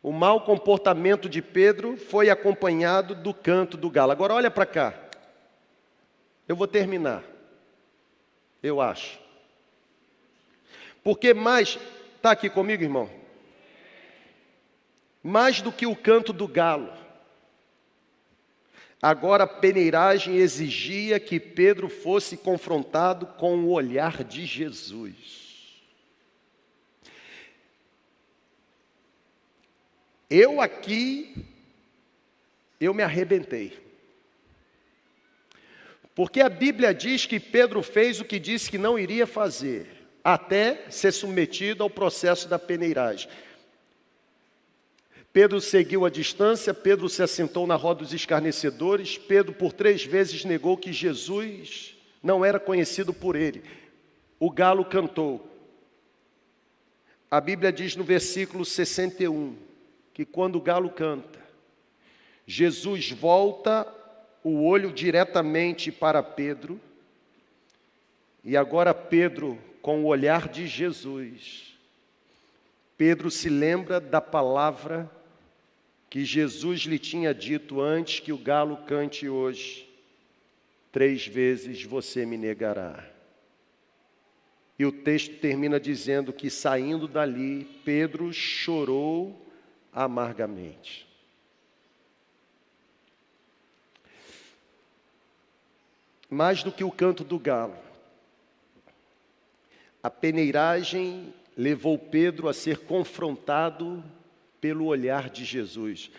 o 0.00 0.12
mau 0.12 0.42
comportamento 0.42 1.28
de 1.28 1.42
Pedro 1.42 1.96
foi 1.96 2.30
acompanhado 2.30 3.16
do 3.16 3.34
canto 3.34 3.76
do 3.76 3.90
galo. 3.90 4.12
Agora 4.12 4.32
olha 4.32 4.48
para 4.48 4.64
cá. 4.64 4.94
Eu 6.46 6.54
vou 6.54 6.68
terminar. 6.68 7.24
Eu 8.62 8.80
acho. 8.80 9.18
Porque 11.02 11.34
mais, 11.34 11.80
está 12.14 12.30
aqui 12.30 12.48
comigo, 12.48 12.84
irmão? 12.84 13.10
Mais 15.20 15.60
do 15.60 15.72
que 15.72 15.84
o 15.84 15.96
canto 15.96 16.32
do 16.32 16.46
galo. 16.46 17.07
Agora 19.00 19.44
a 19.44 19.46
peneiragem 19.46 20.36
exigia 20.36 21.20
que 21.20 21.38
Pedro 21.38 21.88
fosse 21.88 22.36
confrontado 22.36 23.26
com 23.26 23.58
o 23.58 23.70
olhar 23.70 24.24
de 24.24 24.44
Jesus. 24.44 25.38
Eu 30.28 30.60
aqui, 30.60 31.46
eu 32.80 32.92
me 32.92 33.02
arrebentei. 33.02 33.78
Porque 36.14 36.40
a 36.40 36.48
Bíblia 36.48 36.92
diz 36.92 37.24
que 37.24 37.38
Pedro 37.38 37.80
fez 37.80 38.20
o 38.20 38.24
que 38.24 38.40
disse 38.40 38.68
que 38.68 38.76
não 38.76 38.98
iria 38.98 39.24
fazer, 39.24 39.86
até 40.24 40.90
ser 40.90 41.12
submetido 41.12 41.84
ao 41.84 41.88
processo 41.88 42.48
da 42.48 42.58
peneiragem. 42.58 43.30
Pedro 45.38 45.60
seguiu 45.60 46.04
a 46.04 46.10
distância, 46.10 46.74
Pedro 46.74 47.08
se 47.08 47.22
assentou 47.22 47.64
na 47.64 47.76
roda 47.76 48.00
dos 48.00 48.12
escarnecedores, 48.12 49.16
Pedro 49.16 49.52
por 49.52 49.72
três 49.72 50.04
vezes 50.04 50.44
negou 50.44 50.76
que 50.76 50.92
Jesus 50.92 51.96
não 52.20 52.44
era 52.44 52.58
conhecido 52.58 53.14
por 53.14 53.36
ele. 53.36 53.62
O 54.40 54.50
galo 54.50 54.84
cantou. 54.84 55.48
A 57.30 57.40
Bíblia 57.40 57.70
diz 57.72 57.94
no 57.94 58.02
versículo 58.02 58.64
61: 58.64 59.56
que 60.12 60.24
quando 60.24 60.56
o 60.56 60.60
galo 60.60 60.90
canta, 60.90 61.38
Jesus 62.44 63.12
volta 63.12 63.86
o 64.42 64.66
olho 64.66 64.90
diretamente 64.90 65.92
para 65.92 66.20
Pedro, 66.20 66.80
e 68.42 68.56
agora 68.56 68.92
Pedro, 68.92 69.56
com 69.80 70.02
o 70.02 70.06
olhar 70.06 70.48
de 70.48 70.66
Jesus, 70.66 71.78
Pedro 72.96 73.30
se 73.30 73.48
lembra 73.48 74.00
da 74.00 74.20
palavra 74.20 75.08
que 76.10 76.24
Jesus 76.24 76.80
lhe 76.82 76.98
tinha 76.98 77.34
dito 77.34 77.80
antes 77.80 78.20
que 78.20 78.32
o 78.32 78.38
galo 78.38 78.78
cante 78.78 79.28
hoje: 79.28 79.88
três 80.90 81.26
vezes 81.26 81.82
você 81.84 82.24
me 82.24 82.36
negará. 82.36 83.04
E 84.78 84.86
o 84.86 84.92
texto 84.92 85.36
termina 85.38 85.80
dizendo 85.80 86.32
que 86.32 86.48
saindo 86.48 87.08
dali, 87.08 87.64
Pedro 87.84 88.32
chorou 88.32 89.44
amargamente. 89.92 91.06
Mais 96.30 96.62
do 96.62 96.70
que 96.70 96.84
o 96.84 96.92
canto 96.92 97.24
do 97.24 97.38
galo, 97.38 97.76
a 100.02 100.10
peneiragem 100.10 101.34
levou 101.56 101.98
Pedro 101.98 102.48
a 102.48 102.54
ser 102.54 102.78
confrontado 102.80 104.04
pelo 104.60 104.86
olhar 104.86 105.30
de 105.30 105.44
Jesus. 105.44 106.10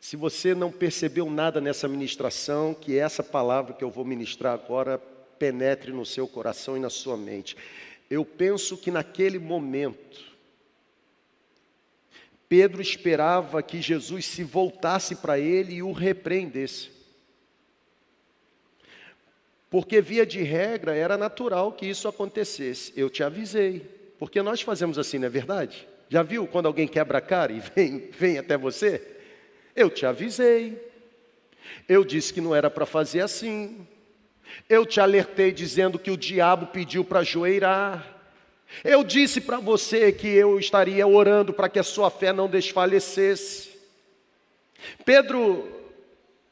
Se 0.00 0.16
você 0.16 0.54
não 0.54 0.70
percebeu 0.70 1.30
nada 1.30 1.60
nessa 1.60 1.86
ministração, 1.86 2.74
que 2.74 2.98
essa 2.98 3.22
palavra 3.22 3.72
que 3.72 3.84
eu 3.84 3.90
vou 3.90 4.04
ministrar 4.04 4.52
agora 4.52 5.00
penetre 5.42 5.90
no 5.90 6.06
seu 6.06 6.28
coração 6.28 6.76
e 6.76 6.80
na 6.80 6.88
sua 6.88 7.16
mente. 7.16 7.56
Eu 8.08 8.24
penso 8.24 8.76
que 8.76 8.92
naquele 8.92 9.40
momento, 9.40 10.20
Pedro 12.48 12.80
esperava 12.80 13.60
que 13.60 13.82
Jesus 13.82 14.26
se 14.26 14.44
voltasse 14.44 15.16
para 15.16 15.40
ele 15.40 15.74
e 15.74 15.82
o 15.82 15.90
repreendesse. 15.90 16.90
Porque, 19.68 20.00
via 20.00 20.24
de 20.24 20.42
regra, 20.42 20.94
era 20.94 21.16
natural 21.16 21.72
que 21.72 21.86
isso 21.86 22.06
acontecesse. 22.06 22.92
Eu 22.94 23.10
te 23.10 23.24
avisei. 23.24 23.80
Porque 24.18 24.42
nós 24.42 24.60
fazemos 24.60 24.96
assim, 24.96 25.18
não 25.18 25.26
é 25.26 25.30
verdade? 25.30 25.88
Já 26.12 26.22
viu 26.22 26.46
quando 26.46 26.66
alguém 26.66 26.86
quebra 26.86 27.16
a 27.16 27.20
cara 27.22 27.52
e 27.52 27.60
vem, 27.74 28.10
vem 28.10 28.36
até 28.36 28.54
você? 28.58 29.00
Eu 29.74 29.88
te 29.88 30.04
avisei. 30.04 30.78
Eu 31.88 32.04
disse 32.04 32.34
que 32.34 32.40
não 32.40 32.54
era 32.54 32.68
para 32.68 32.84
fazer 32.84 33.22
assim. 33.22 33.88
Eu 34.68 34.84
te 34.84 35.00
alertei 35.00 35.52
dizendo 35.52 35.98
que 35.98 36.10
o 36.10 36.16
diabo 36.18 36.66
pediu 36.66 37.02
para 37.02 37.22
joeirar. 37.22 38.06
Eu 38.84 39.02
disse 39.02 39.40
para 39.40 39.58
você 39.58 40.12
que 40.12 40.28
eu 40.28 40.58
estaria 40.58 41.06
orando 41.06 41.50
para 41.50 41.70
que 41.70 41.78
a 41.78 41.82
sua 41.82 42.10
fé 42.10 42.30
não 42.30 42.46
desfalecesse. 42.46 43.70
Pedro, 45.06 45.66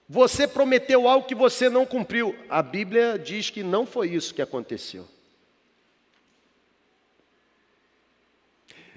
você 0.09 0.49
prometeu 0.49 1.07
algo 1.07 1.27
que 1.27 1.35
você 1.35 1.69
não 1.69 1.85
cumpriu. 1.85 2.35
A 2.49 2.63
Bíblia 2.63 3.21
diz 3.23 3.51
que 3.51 3.63
não 3.63 3.85
foi 3.85 4.09
isso 4.09 4.33
que 4.33 4.41
aconteceu. 4.41 5.07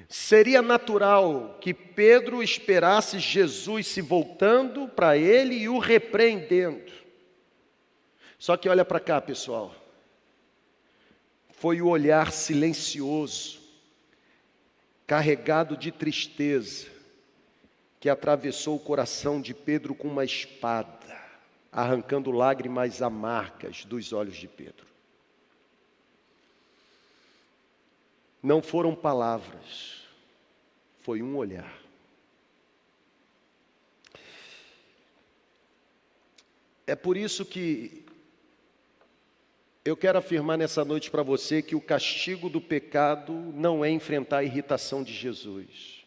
Seria 0.08 0.62
natural 0.62 1.58
que 1.60 1.74
Pedro 1.74 2.44
esperasse 2.44 3.20
Jesus 3.20 3.88
se 3.88 4.02
voltando 4.02 4.88
para 4.88 5.18
ele 5.18 5.56
e 5.56 5.70
o 5.70 5.80
repreendendo. 5.80 6.92
Só 8.38 8.58
que 8.58 8.68
olha 8.70 8.84
para 8.84 9.00
cá, 9.00 9.22
pessoal 9.22 9.84
foi 11.64 11.82
o 11.82 11.88
olhar 11.88 12.30
silencioso, 12.30 13.58
carregado 15.08 15.78
de 15.78 15.94
tristeza, 15.94 16.88
que 18.02 18.10
atravessou 18.10 18.76
o 18.76 18.80
coração 18.82 19.40
de 19.40 19.54
Pedro 19.54 19.96
com 19.96 20.10
uma 20.10 20.26
espada, 20.26 21.18
arrancando 21.72 22.32
lágrimas 22.32 23.02
amargas 23.02 23.86
dos 23.86 24.12
olhos 24.12 24.36
de 24.36 24.46
Pedro. 24.46 24.86
Não 28.44 28.62
foram 28.62 28.94
palavras, 28.94 30.04
foi 31.02 31.24
um 31.24 31.38
olhar. 31.38 31.82
É 36.86 36.94
por 36.94 37.16
isso 37.16 37.46
que 37.46 38.04
eu 39.86 39.96
quero 39.96 40.18
afirmar 40.18 40.58
nessa 40.58 40.84
noite 40.84 41.10
para 41.10 41.24
você 41.24 41.62
que 41.62 41.76
o 41.76 41.82
castigo 41.82 42.50
do 42.50 42.60
pecado 42.60 43.34
não 43.34 43.84
é 43.84 43.90
enfrentar 43.90 44.40
a 44.40 44.44
irritação 44.44 45.02
de 45.04 45.14
Jesus, 45.14 46.06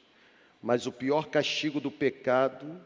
mas 0.62 0.86
o 0.86 0.92
pior 0.92 1.28
castigo 1.28 1.80
do 1.80 1.90
pecado 1.90 2.78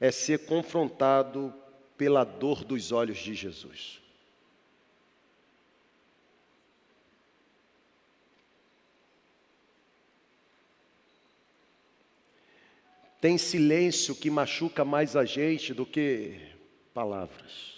é 0.00 0.10
ser 0.10 0.44
confrontado 0.44 1.54
pela 1.96 2.24
dor 2.24 2.64
dos 2.64 2.90
olhos 2.90 3.18
de 3.18 3.32
Jesus. 3.32 4.03
Tem 13.24 13.38
silêncio 13.38 14.14
que 14.14 14.28
machuca 14.28 14.84
mais 14.84 15.16
a 15.16 15.24
gente 15.24 15.72
do 15.72 15.86
que 15.86 16.38
palavras. 16.92 17.72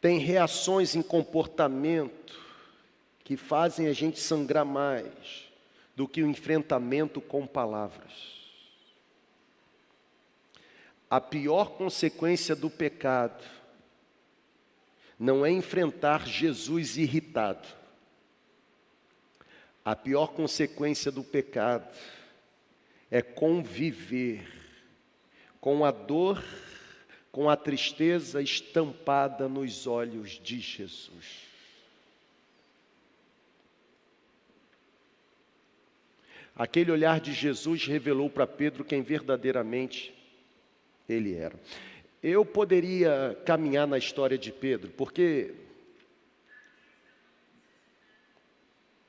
tem 0.00 0.18
reações 0.18 0.96
em 0.96 1.02
comportamento 1.02 2.36
que 3.22 3.36
fazem 3.36 3.86
a 3.86 3.92
gente 3.92 4.18
sangrar 4.18 4.64
mais 4.64 5.48
do 5.94 6.08
que 6.08 6.22
o 6.22 6.28
enfrentamento 6.28 7.20
com 7.20 7.46
palavras. 7.46 8.12
A 11.08 11.20
pior 11.20 11.70
consequência 11.76 12.56
do 12.56 12.68
pecado 12.68 13.44
não 15.16 15.46
é 15.46 15.52
enfrentar 15.52 16.26
Jesus 16.26 16.96
irritado. 16.96 17.81
A 19.84 19.96
pior 19.96 20.28
consequência 20.28 21.10
do 21.10 21.24
pecado 21.24 21.92
é 23.10 23.20
conviver 23.20 24.46
com 25.60 25.84
a 25.84 25.90
dor 25.90 26.42
com 27.32 27.48
a 27.48 27.56
tristeza 27.56 28.42
estampada 28.42 29.48
nos 29.48 29.86
olhos 29.86 30.38
de 30.38 30.60
Jesus. 30.60 31.50
Aquele 36.54 36.92
olhar 36.92 37.18
de 37.18 37.32
Jesus 37.32 37.86
revelou 37.86 38.28
para 38.28 38.46
Pedro 38.46 38.84
quem 38.84 39.00
verdadeiramente 39.00 40.14
ele 41.08 41.34
era. 41.34 41.58
Eu 42.22 42.44
poderia 42.44 43.36
caminhar 43.46 43.86
na 43.86 43.96
história 43.96 44.36
de 44.36 44.52
Pedro, 44.52 44.90
porque 44.90 45.54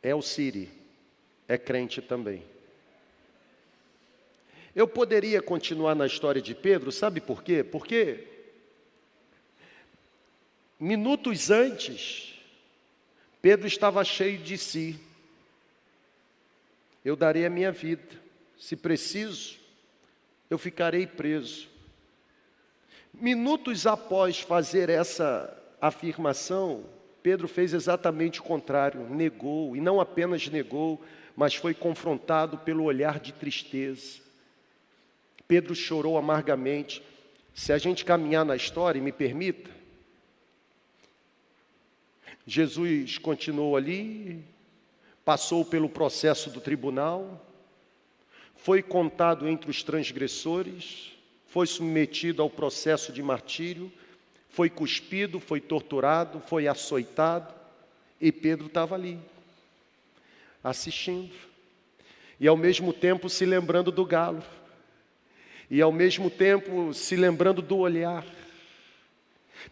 é 0.04 0.14
o 0.14 0.22
Siri, 0.22 0.70
é 1.48 1.58
crente 1.58 2.02
também. 2.02 2.44
Eu 4.76 4.88
poderia 4.88 5.42
continuar 5.42 5.96
na 5.96 6.06
história 6.06 6.42
de 6.42 6.54
Pedro, 6.54 6.92
sabe 6.92 7.22
por 7.22 7.42
quê? 7.42 7.64
Porque 7.64 8.28
minutos 10.78 11.50
antes, 11.50 12.34
Pedro 13.42 13.66
estava 13.66 14.04
cheio 14.04 14.40
de 14.40 14.58
si. 14.58 15.00
Eu 17.06 17.16
darei 17.16 17.46
a 17.46 17.50
minha 17.50 17.72
vida, 17.72 18.20
se 18.58 18.76
preciso, 18.76 19.58
eu 20.50 20.58
ficarei 20.58 21.08
preso. 21.08 21.70
Minutos 23.14 23.86
após 23.86 24.40
fazer 24.40 24.90
essa 24.90 25.56
afirmação, 25.80 26.86
Pedro 27.24 27.48
fez 27.48 27.74
exatamente 27.74 28.42
o 28.42 28.44
contrário, 28.44 29.10
negou, 29.10 29.78
e 29.78 29.82
não 29.82 30.02
apenas 30.02 30.50
negou, 30.50 31.02
mas 31.36 31.56
foi 31.56 31.74
confrontado 31.74 32.58
pelo 32.58 32.84
olhar 32.84 33.18
de 33.18 33.32
tristeza. 33.32 34.20
Pedro 35.48 35.74
chorou 35.74 36.18
amargamente. 36.18 37.02
Se 37.56 37.72
a 37.72 37.78
gente 37.78 38.04
caminhar 38.04 38.44
na 38.44 38.58
história, 38.58 39.02
me 39.02 39.12
permita, 39.12 39.72
Jesus 42.46 43.18
continuou 43.18 43.78
ali, 43.78 44.44
passou 45.24 45.64
pelo 45.64 45.88
processo 45.88 46.50
do 46.50 46.60
tribunal, 46.60 47.46
foi 48.58 48.82
contado 48.82 49.48
entre 49.48 49.72
os 49.72 49.82
transgressores, 49.82 51.14
foi 51.48 51.68
submetido 51.68 52.42
ao 52.42 52.50
processo 52.50 53.14
de 53.14 53.24
martírio, 53.24 53.90
foi 54.54 54.70
cuspido, 54.70 55.40
foi 55.40 55.60
torturado, 55.60 56.40
foi 56.40 56.68
açoitado, 56.68 57.52
e 58.22 58.32
Pedro 58.32 58.68
estava 58.68 58.94
ali, 58.94 59.20
assistindo, 60.64 61.34
e 62.40 62.48
ao 62.48 62.56
mesmo 62.56 62.94
tempo 62.94 63.28
se 63.28 63.48
lembrando 63.48 63.92
do 63.92 64.06
galo, 64.06 64.44
e 65.72 65.82
ao 65.82 65.92
mesmo 65.92 66.30
tempo 66.30 66.94
se 66.94 67.16
lembrando 67.16 67.64
do 67.64 67.78
olhar. 67.80 68.24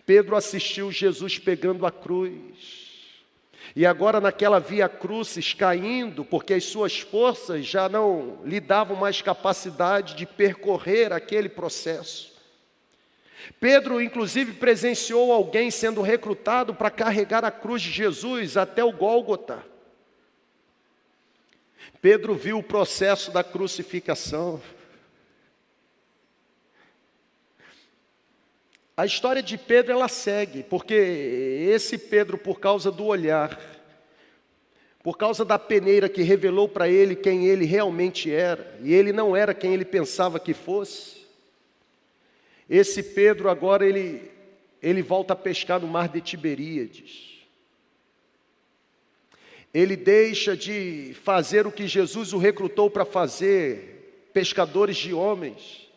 Pedro 0.03 0.36
assistiu 0.36 0.91
Jesus 0.91 1.38
pegando 1.38 1.86
a 1.86 1.91
cruz, 1.91 3.11
e 3.75 3.86
agora 3.86 4.19
naquela 4.19 4.59
via 4.59 4.89
crucis 4.89 5.53
caindo, 5.53 6.25
porque 6.25 6.55
as 6.55 6.65
suas 6.65 6.99
forças 6.99 7.67
já 7.67 7.88
não 7.88 8.41
lhe 8.43 8.59
davam 8.59 8.97
mais 8.97 9.21
capacidade 9.21 10.15
de 10.15 10.25
percorrer 10.25 11.13
aquele 11.13 11.49
processo. 11.49 12.30
Pedro, 13.59 14.01
inclusive, 14.01 14.53
presenciou 14.53 15.31
alguém 15.31 15.71
sendo 15.71 16.01
recrutado 16.01 16.73
para 16.73 16.89
carregar 16.89 17.43
a 17.43 17.51
cruz 17.51 17.81
de 17.81 17.91
Jesus 17.91 18.57
até 18.57 18.83
o 18.83 18.91
Gólgota. 18.91 19.63
Pedro 22.01 22.33
viu 22.33 22.57
o 22.57 22.63
processo 22.63 23.31
da 23.31 23.43
crucificação. 23.43 24.61
A 28.97 29.05
história 29.05 29.41
de 29.41 29.57
Pedro 29.57 29.93
ela 29.93 30.07
segue, 30.07 30.63
porque 30.63 30.93
esse 30.93 31.97
Pedro, 31.97 32.37
por 32.37 32.59
causa 32.59 32.91
do 32.91 33.05
olhar, 33.05 33.59
por 35.03 35.17
causa 35.17 35.43
da 35.43 35.57
peneira 35.57 36.09
que 36.09 36.21
revelou 36.21 36.67
para 36.67 36.87
ele 36.87 37.15
quem 37.15 37.47
ele 37.47 37.65
realmente 37.65 38.31
era, 38.31 38.77
e 38.81 38.93
ele 38.93 39.11
não 39.11 39.35
era 39.35 39.53
quem 39.53 39.73
ele 39.73 39.85
pensava 39.85 40.39
que 40.39 40.53
fosse, 40.53 41.20
esse 42.72 43.03
Pedro 43.03 43.49
agora 43.49 43.86
ele, 43.86 44.32
ele 44.82 45.01
volta 45.01 45.34
a 45.34 45.36
pescar 45.36 45.82
no 45.82 45.88
mar 45.88 46.07
de 46.07 46.22
Tiberíades. 46.22 47.45
Ele 49.74 49.97
deixa 49.97 50.55
de 50.55 51.13
fazer 51.22 51.67
o 51.67 51.72
que 51.72 51.86
Jesus 51.86 52.32
o 52.32 52.38
recrutou 52.38 52.89
para 52.89 53.03
fazer, 53.03 54.30
pescadores 54.32 54.95
de 54.95 55.13
homens. 55.13 55.89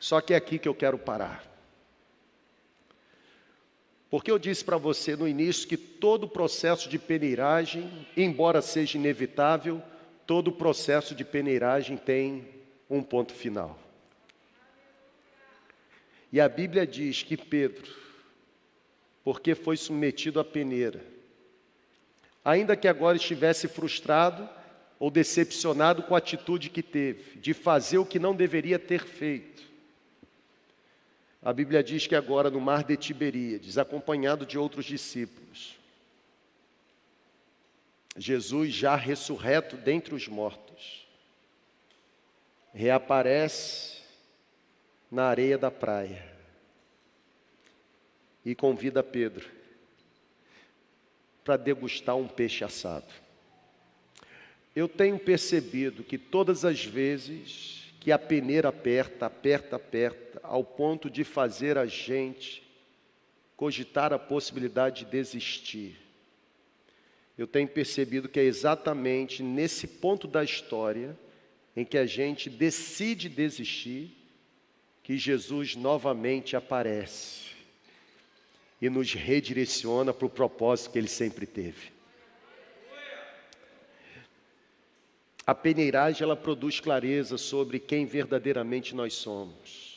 Só 0.00 0.20
que 0.20 0.34
é 0.34 0.36
aqui 0.36 0.58
que 0.58 0.66
eu 0.66 0.74
quero 0.74 0.98
parar. 0.98 1.48
Porque 4.10 4.28
eu 4.28 4.40
disse 4.40 4.64
para 4.64 4.76
você 4.76 5.14
no 5.14 5.28
início 5.28 5.68
que 5.68 5.76
todo 5.76 6.26
processo 6.28 6.88
de 6.88 6.98
peneiragem, 6.98 8.08
embora 8.16 8.60
seja 8.60 8.98
inevitável, 8.98 9.80
todo 10.30 10.52
processo 10.52 11.12
de 11.12 11.24
peneiragem 11.24 11.96
tem 11.96 12.46
um 12.88 13.02
ponto 13.02 13.34
final. 13.34 13.76
E 16.32 16.40
a 16.40 16.48
Bíblia 16.48 16.86
diz 16.86 17.24
que 17.24 17.36
Pedro, 17.36 17.92
porque 19.24 19.56
foi 19.56 19.76
submetido 19.76 20.38
à 20.38 20.44
peneira, 20.44 21.04
ainda 22.44 22.76
que 22.76 22.86
agora 22.86 23.16
estivesse 23.16 23.66
frustrado 23.66 24.48
ou 25.00 25.10
decepcionado 25.10 26.04
com 26.04 26.14
a 26.14 26.18
atitude 26.18 26.70
que 26.70 26.80
teve, 26.80 27.36
de 27.40 27.52
fazer 27.52 27.98
o 27.98 28.06
que 28.06 28.20
não 28.20 28.32
deveria 28.32 28.78
ter 28.78 29.04
feito, 29.04 29.64
a 31.42 31.52
Bíblia 31.52 31.82
diz 31.82 32.06
que 32.06 32.14
agora 32.14 32.48
no 32.48 32.60
mar 32.60 32.84
de 32.84 32.96
Tiberíades, 32.96 33.76
acompanhado 33.76 34.46
de 34.46 34.56
outros 34.56 34.84
discípulos, 34.84 35.79
Jesus 38.20 38.74
já 38.74 38.94
ressurreto 38.96 39.78
dentre 39.78 40.14
os 40.14 40.28
mortos, 40.28 41.08
reaparece 42.74 44.02
na 45.10 45.24
areia 45.24 45.56
da 45.56 45.70
praia 45.70 46.30
e 48.44 48.54
convida 48.54 49.02
Pedro 49.02 49.48
para 51.42 51.56
degustar 51.56 52.14
um 52.14 52.28
peixe 52.28 52.62
assado. 52.62 53.10
Eu 54.76 54.86
tenho 54.86 55.18
percebido 55.18 56.04
que 56.04 56.18
todas 56.18 56.62
as 56.62 56.84
vezes 56.84 57.90
que 58.00 58.12
a 58.12 58.18
peneira 58.18 58.68
aperta, 58.68 59.24
aperta, 59.24 59.76
aperta, 59.76 60.40
ao 60.42 60.62
ponto 60.62 61.08
de 61.08 61.24
fazer 61.24 61.78
a 61.78 61.86
gente 61.86 62.62
cogitar 63.56 64.12
a 64.12 64.18
possibilidade 64.18 65.06
de 65.06 65.10
desistir. 65.10 66.09
Eu 67.40 67.46
tenho 67.46 67.66
percebido 67.66 68.28
que 68.28 68.38
é 68.38 68.42
exatamente 68.42 69.42
nesse 69.42 69.86
ponto 69.86 70.28
da 70.28 70.44
história 70.44 71.18
em 71.74 71.86
que 71.86 71.96
a 71.96 72.04
gente 72.04 72.50
decide 72.50 73.30
desistir 73.30 74.14
que 75.02 75.16
Jesus 75.16 75.74
novamente 75.74 76.54
aparece 76.54 77.46
e 78.78 78.90
nos 78.90 79.14
redireciona 79.14 80.12
para 80.12 80.26
o 80.26 80.28
propósito 80.28 80.92
que 80.92 80.98
ele 80.98 81.08
sempre 81.08 81.46
teve. 81.46 81.90
A 85.46 85.54
peneiragem 85.54 86.22
ela 86.22 86.36
produz 86.36 86.78
clareza 86.78 87.38
sobre 87.38 87.78
quem 87.78 88.04
verdadeiramente 88.04 88.94
nós 88.94 89.14
somos. 89.14 89.89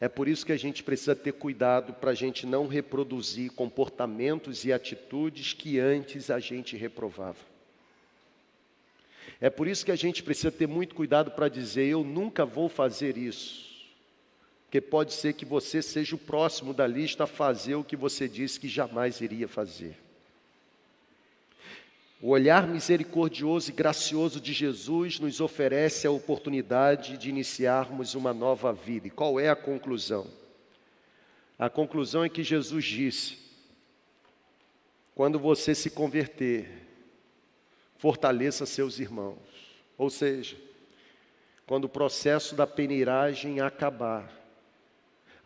É 0.00 0.08
por 0.08 0.28
isso 0.28 0.46
que 0.46 0.52
a 0.52 0.56
gente 0.56 0.82
precisa 0.82 1.14
ter 1.16 1.32
cuidado 1.32 1.92
para 1.92 2.12
a 2.12 2.14
gente 2.14 2.46
não 2.46 2.68
reproduzir 2.68 3.50
comportamentos 3.52 4.64
e 4.64 4.72
atitudes 4.72 5.52
que 5.52 5.80
antes 5.80 6.30
a 6.30 6.38
gente 6.38 6.76
reprovava. 6.76 7.38
É 9.40 9.50
por 9.50 9.66
isso 9.66 9.84
que 9.84 9.92
a 9.92 9.96
gente 9.96 10.22
precisa 10.22 10.50
ter 10.50 10.66
muito 10.66 10.94
cuidado 10.94 11.32
para 11.32 11.48
dizer: 11.48 11.86
eu 11.86 12.04
nunca 12.04 12.44
vou 12.44 12.68
fazer 12.68 13.16
isso. 13.16 13.68
Porque 14.64 14.80
pode 14.80 15.14
ser 15.14 15.32
que 15.32 15.44
você 15.44 15.80
seja 15.80 16.14
o 16.14 16.18
próximo 16.18 16.74
da 16.74 16.86
lista 16.86 17.24
a 17.24 17.26
fazer 17.26 17.74
o 17.74 17.84
que 17.84 17.96
você 17.96 18.28
disse 18.28 18.60
que 18.60 18.68
jamais 18.68 19.20
iria 19.20 19.48
fazer. 19.48 19.96
O 22.20 22.30
olhar 22.30 22.66
misericordioso 22.66 23.70
e 23.70 23.72
gracioso 23.72 24.40
de 24.40 24.52
Jesus 24.52 25.20
nos 25.20 25.40
oferece 25.40 26.06
a 26.06 26.10
oportunidade 26.10 27.16
de 27.16 27.28
iniciarmos 27.28 28.14
uma 28.14 28.34
nova 28.34 28.72
vida. 28.72 29.06
E 29.06 29.10
qual 29.10 29.38
é 29.38 29.48
a 29.48 29.54
conclusão? 29.54 30.26
A 31.56 31.70
conclusão 31.70 32.24
é 32.24 32.28
que 32.28 32.42
Jesus 32.42 32.84
disse: 32.84 33.38
quando 35.14 35.38
você 35.38 35.76
se 35.76 35.90
converter, 35.90 36.68
fortaleça 37.98 38.66
seus 38.66 38.98
irmãos. 38.98 39.38
Ou 39.96 40.10
seja, 40.10 40.56
quando 41.66 41.84
o 41.84 41.88
processo 41.88 42.56
da 42.56 42.66
peneiragem 42.66 43.60
acabar, 43.60 44.37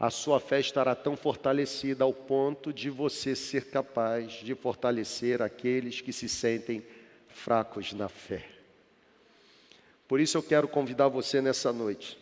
a 0.02 0.10
sua 0.10 0.40
fé 0.40 0.58
estará 0.58 0.96
tão 0.96 1.16
fortalecida 1.16 2.02
ao 2.02 2.12
ponto 2.12 2.72
de 2.72 2.90
você 2.90 3.36
ser 3.36 3.66
capaz 3.70 4.32
de 4.32 4.52
fortalecer 4.52 5.40
aqueles 5.40 6.00
que 6.00 6.12
se 6.12 6.28
sentem 6.28 6.84
fracos 7.28 7.92
na 7.92 8.08
fé. 8.08 8.44
Por 10.08 10.18
isso 10.18 10.36
eu 10.36 10.42
quero 10.42 10.66
convidar 10.66 11.06
você 11.06 11.40
nessa 11.40 11.72
noite 11.72 12.18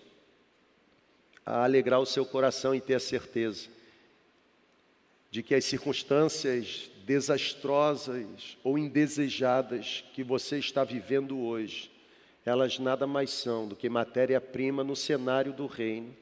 a 1.44 1.64
alegrar 1.64 2.00
o 2.00 2.04
seu 2.04 2.26
coração 2.26 2.74
e 2.74 2.82
ter 2.82 2.96
a 2.96 3.00
certeza 3.00 3.70
de 5.30 5.42
que 5.42 5.54
as 5.54 5.64
circunstâncias 5.64 6.90
desastrosas 7.06 8.58
ou 8.62 8.76
indesejadas 8.76 10.04
que 10.12 10.22
você 10.22 10.58
está 10.58 10.84
vivendo 10.84 11.40
hoje, 11.40 11.90
elas 12.44 12.78
nada 12.78 13.06
mais 13.06 13.30
são 13.30 13.66
do 13.66 13.74
que 13.74 13.88
matéria-prima 13.88 14.84
no 14.84 14.94
cenário 14.94 15.54
do 15.54 15.66
reino 15.66 16.14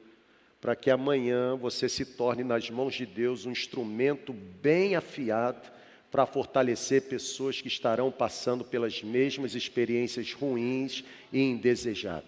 para 0.61 0.75
que 0.75 0.89
amanhã 0.89 1.55
você 1.55 1.87
se 1.87 2.05
torne 2.05 2.43
nas 2.43 2.69
mãos 2.69 2.93
de 2.93 3.05
Deus 3.05 3.45
um 3.45 3.51
instrumento 3.51 4.33
bem 4.33 4.95
afiado 4.95 5.71
para 6.11 6.25
fortalecer 6.25 7.03
pessoas 7.03 7.61
que 7.61 7.67
estarão 7.67 8.11
passando 8.11 8.65
pelas 8.65 9.01
mesmas 9.03 9.55
experiências 9.55 10.33
ruins 10.33 11.03
e 11.31 11.39
indesejadas. 11.39 12.27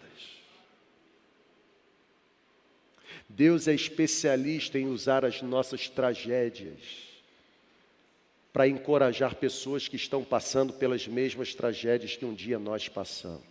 Deus 3.28 3.68
é 3.68 3.74
especialista 3.74 4.78
em 4.78 4.88
usar 4.88 5.26
as 5.26 5.42
nossas 5.42 5.90
tragédias 5.90 7.10
para 8.52 8.68
encorajar 8.68 9.36
pessoas 9.36 9.88
que 9.88 9.96
estão 9.96 10.24
passando 10.24 10.74
pelas 10.74 11.08
mesmas 11.08 11.56
tragédias 11.56 12.18
que 12.18 12.26
um 12.26 12.34
dia 12.34 12.60
nós 12.60 12.90
passamos. 12.90 13.51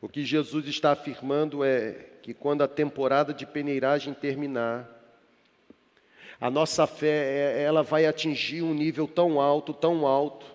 O 0.00 0.08
que 0.08 0.24
Jesus 0.24 0.66
está 0.66 0.92
afirmando 0.92 1.62
é 1.62 1.92
que 2.22 2.32
quando 2.32 2.62
a 2.62 2.68
temporada 2.68 3.34
de 3.34 3.44
peneiragem 3.44 4.14
terminar, 4.14 4.88
a 6.40 6.50
nossa 6.50 6.86
fé 6.86 7.58
é, 7.58 7.62
ela 7.62 7.82
vai 7.82 8.06
atingir 8.06 8.62
um 8.62 8.72
nível 8.72 9.06
tão 9.06 9.38
alto, 9.38 9.74
tão 9.74 10.06
alto, 10.06 10.46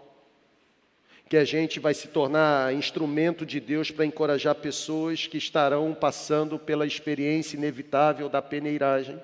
que 1.29 1.37
a 1.37 1.45
gente 1.45 1.79
vai 1.79 1.93
se 1.93 2.07
tornar 2.07 2.73
instrumento 2.73 3.45
de 3.45 3.59
Deus 3.59 3.91
para 3.91 4.05
encorajar 4.05 4.55
pessoas 4.55 5.27
que 5.27 5.37
estarão 5.37 5.93
passando 5.93 6.57
pela 6.57 6.87
experiência 6.87 7.55
inevitável 7.57 8.29
da 8.29 8.41
peneiragem. 8.41 9.21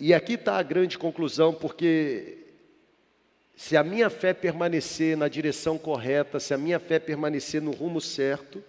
E 0.00 0.14
aqui 0.14 0.34
está 0.34 0.56
a 0.56 0.62
grande 0.62 0.96
conclusão, 0.96 1.52
porque 1.52 2.37
se 3.58 3.76
a 3.76 3.82
minha 3.82 4.08
fé 4.08 4.32
permanecer 4.32 5.16
na 5.16 5.26
direção 5.26 5.76
correta, 5.76 6.38
se 6.38 6.54
a 6.54 6.56
minha 6.56 6.78
fé 6.78 7.00
permanecer 7.00 7.60
no 7.60 7.72
rumo 7.72 8.00
certo, 8.00 8.62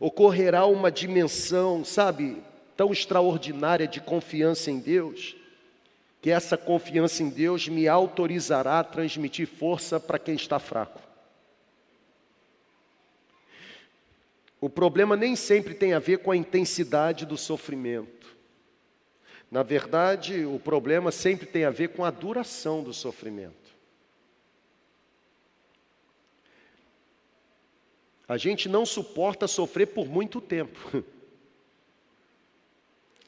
ocorrerá 0.00 0.66
uma 0.66 0.90
dimensão, 0.90 1.84
sabe, 1.84 2.42
tão 2.76 2.90
extraordinária 2.90 3.86
de 3.86 4.00
confiança 4.00 4.72
em 4.72 4.80
Deus, 4.80 5.36
que 6.20 6.32
essa 6.32 6.56
confiança 6.56 7.22
em 7.22 7.30
Deus 7.30 7.68
me 7.68 7.86
autorizará 7.86 8.80
a 8.80 8.84
transmitir 8.84 9.46
força 9.46 10.00
para 10.00 10.18
quem 10.18 10.34
está 10.34 10.58
fraco. 10.58 11.00
O 14.60 14.68
problema 14.68 15.14
nem 15.14 15.36
sempre 15.36 15.74
tem 15.74 15.94
a 15.94 16.00
ver 16.00 16.18
com 16.18 16.32
a 16.32 16.36
intensidade 16.36 17.24
do 17.24 17.38
sofrimento. 17.38 18.36
Na 19.48 19.62
verdade, 19.62 20.44
o 20.44 20.58
problema 20.58 21.12
sempre 21.12 21.46
tem 21.46 21.64
a 21.64 21.70
ver 21.70 21.90
com 21.90 22.04
a 22.04 22.10
duração 22.10 22.82
do 22.82 22.92
sofrimento. 22.92 23.65
A 28.28 28.36
gente 28.36 28.68
não 28.68 28.84
suporta 28.84 29.46
sofrer 29.46 29.86
por 29.86 30.06
muito 30.08 30.40
tempo. 30.40 31.04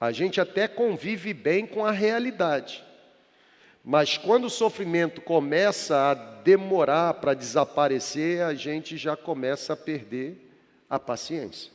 A 0.00 0.12
gente 0.12 0.40
até 0.40 0.68
convive 0.68 1.34
bem 1.34 1.66
com 1.66 1.84
a 1.84 1.90
realidade. 1.90 2.84
Mas 3.84 4.16
quando 4.16 4.44
o 4.44 4.50
sofrimento 4.50 5.20
começa 5.20 6.10
a 6.10 6.14
demorar 6.14 7.14
para 7.14 7.34
desaparecer, 7.34 8.42
a 8.42 8.54
gente 8.54 8.96
já 8.96 9.16
começa 9.16 9.72
a 9.72 9.76
perder 9.76 10.36
a 10.88 11.00
paciência. 11.00 11.72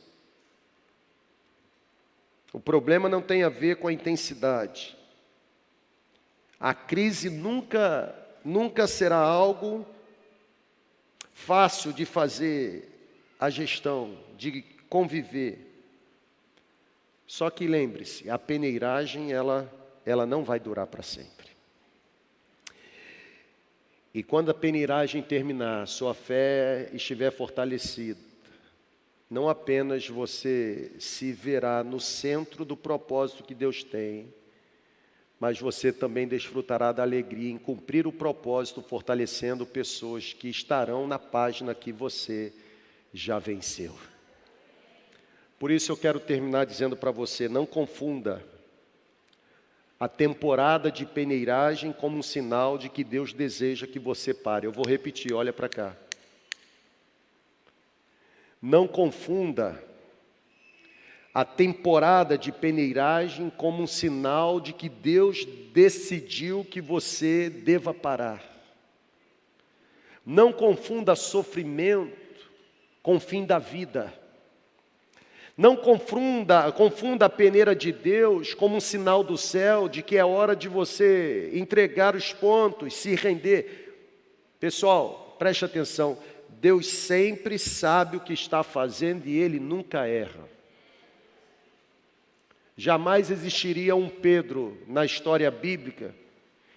O 2.52 2.60
problema 2.60 3.08
não 3.08 3.20
tem 3.20 3.42
a 3.42 3.48
ver 3.48 3.76
com 3.76 3.88
a 3.88 3.92
intensidade. 3.92 4.96
A 6.58 6.72
crise 6.72 7.28
nunca, 7.28 8.14
nunca 8.44 8.86
será 8.86 9.18
algo 9.18 9.84
fácil 11.32 11.92
de 11.92 12.06
fazer 12.06 12.93
a 13.44 13.50
gestão, 13.50 14.16
de 14.38 14.62
conviver. 14.88 15.58
Só 17.26 17.50
que 17.50 17.66
lembre-se, 17.66 18.30
a 18.30 18.38
peneiragem 18.38 19.32
ela, 19.32 19.70
ela 20.06 20.24
não 20.24 20.42
vai 20.42 20.58
durar 20.58 20.86
para 20.86 21.02
sempre. 21.02 21.48
E 24.14 24.22
quando 24.22 24.50
a 24.50 24.54
peneiragem 24.54 25.22
terminar, 25.22 25.86
sua 25.86 26.14
fé 26.14 26.88
estiver 26.94 27.30
fortalecida, 27.30 28.20
não 29.28 29.46
apenas 29.46 30.08
você 30.08 30.92
se 30.98 31.30
verá 31.32 31.84
no 31.84 32.00
centro 32.00 32.64
do 32.64 32.76
propósito 32.76 33.44
que 33.44 33.54
Deus 33.54 33.84
tem, 33.84 34.32
mas 35.38 35.60
você 35.60 35.92
também 35.92 36.26
desfrutará 36.26 36.92
da 36.92 37.02
alegria 37.02 37.50
em 37.50 37.58
cumprir 37.58 38.06
o 38.06 38.12
propósito, 38.12 38.80
fortalecendo 38.80 39.66
pessoas 39.66 40.32
que 40.32 40.48
estarão 40.48 41.06
na 41.06 41.18
página 41.18 41.74
que 41.74 41.92
você 41.92 42.50
já 43.14 43.38
venceu. 43.38 43.96
Por 45.56 45.70
isso 45.70 45.92
eu 45.92 45.96
quero 45.96 46.18
terminar 46.18 46.66
dizendo 46.66 46.96
para 46.96 47.12
você: 47.12 47.48
não 47.48 47.64
confunda 47.64 48.44
a 50.00 50.08
temporada 50.08 50.90
de 50.90 51.06
peneiragem 51.06 51.92
como 51.92 52.18
um 52.18 52.22
sinal 52.22 52.76
de 52.76 52.88
que 52.88 53.04
Deus 53.04 53.32
deseja 53.32 53.86
que 53.86 54.00
você 54.00 54.34
pare. 54.34 54.66
Eu 54.66 54.72
vou 54.72 54.84
repetir, 54.84 55.32
olha 55.32 55.52
para 55.52 55.68
cá. 55.68 55.96
Não 58.60 58.88
confunda 58.88 59.80
a 61.32 61.44
temporada 61.44 62.36
de 62.36 62.50
peneiragem 62.50 63.48
como 63.50 63.82
um 63.82 63.86
sinal 63.86 64.60
de 64.60 64.72
que 64.72 64.88
Deus 64.88 65.44
decidiu 65.72 66.64
que 66.64 66.80
você 66.80 67.48
deva 67.48 67.94
parar. 67.94 68.42
Não 70.24 70.52
confunda 70.52 71.14
sofrimento 71.14 72.23
com 73.04 73.16
o 73.16 73.20
fim 73.20 73.44
da 73.44 73.58
vida. 73.58 74.12
Não 75.56 75.76
confunda, 75.76 76.72
confunda 76.72 77.26
a 77.26 77.30
peneira 77.30 77.76
de 77.76 77.92
Deus 77.92 78.54
como 78.54 78.76
um 78.76 78.80
sinal 78.80 79.22
do 79.22 79.36
céu 79.36 79.90
de 79.90 80.02
que 80.02 80.16
é 80.16 80.24
hora 80.24 80.56
de 80.56 80.68
você 80.68 81.50
entregar 81.52 82.16
os 82.16 82.32
pontos, 82.32 82.94
se 82.94 83.14
render. 83.14 83.94
Pessoal, 84.58 85.36
preste 85.38 85.66
atenção. 85.66 86.18
Deus 86.48 86.86
sempre 86.86 87.58
sabe 87.58 88.16
o 88.16 88.20
que 88.20 88.32
está 88.32 88.62
fazendo 88.62 89.26
e 89.26 89.36
ele 89.36 89.60
nunca 89.60 90.06
erra. 90.06 90.48
Jamais 92.74 93.30
existiria 93.30 93.94
um 93.94 94.08
Pedro 94.08 94.78
na 94.88 95.04
história 95.04 95.50
bíblica 95.50 96.14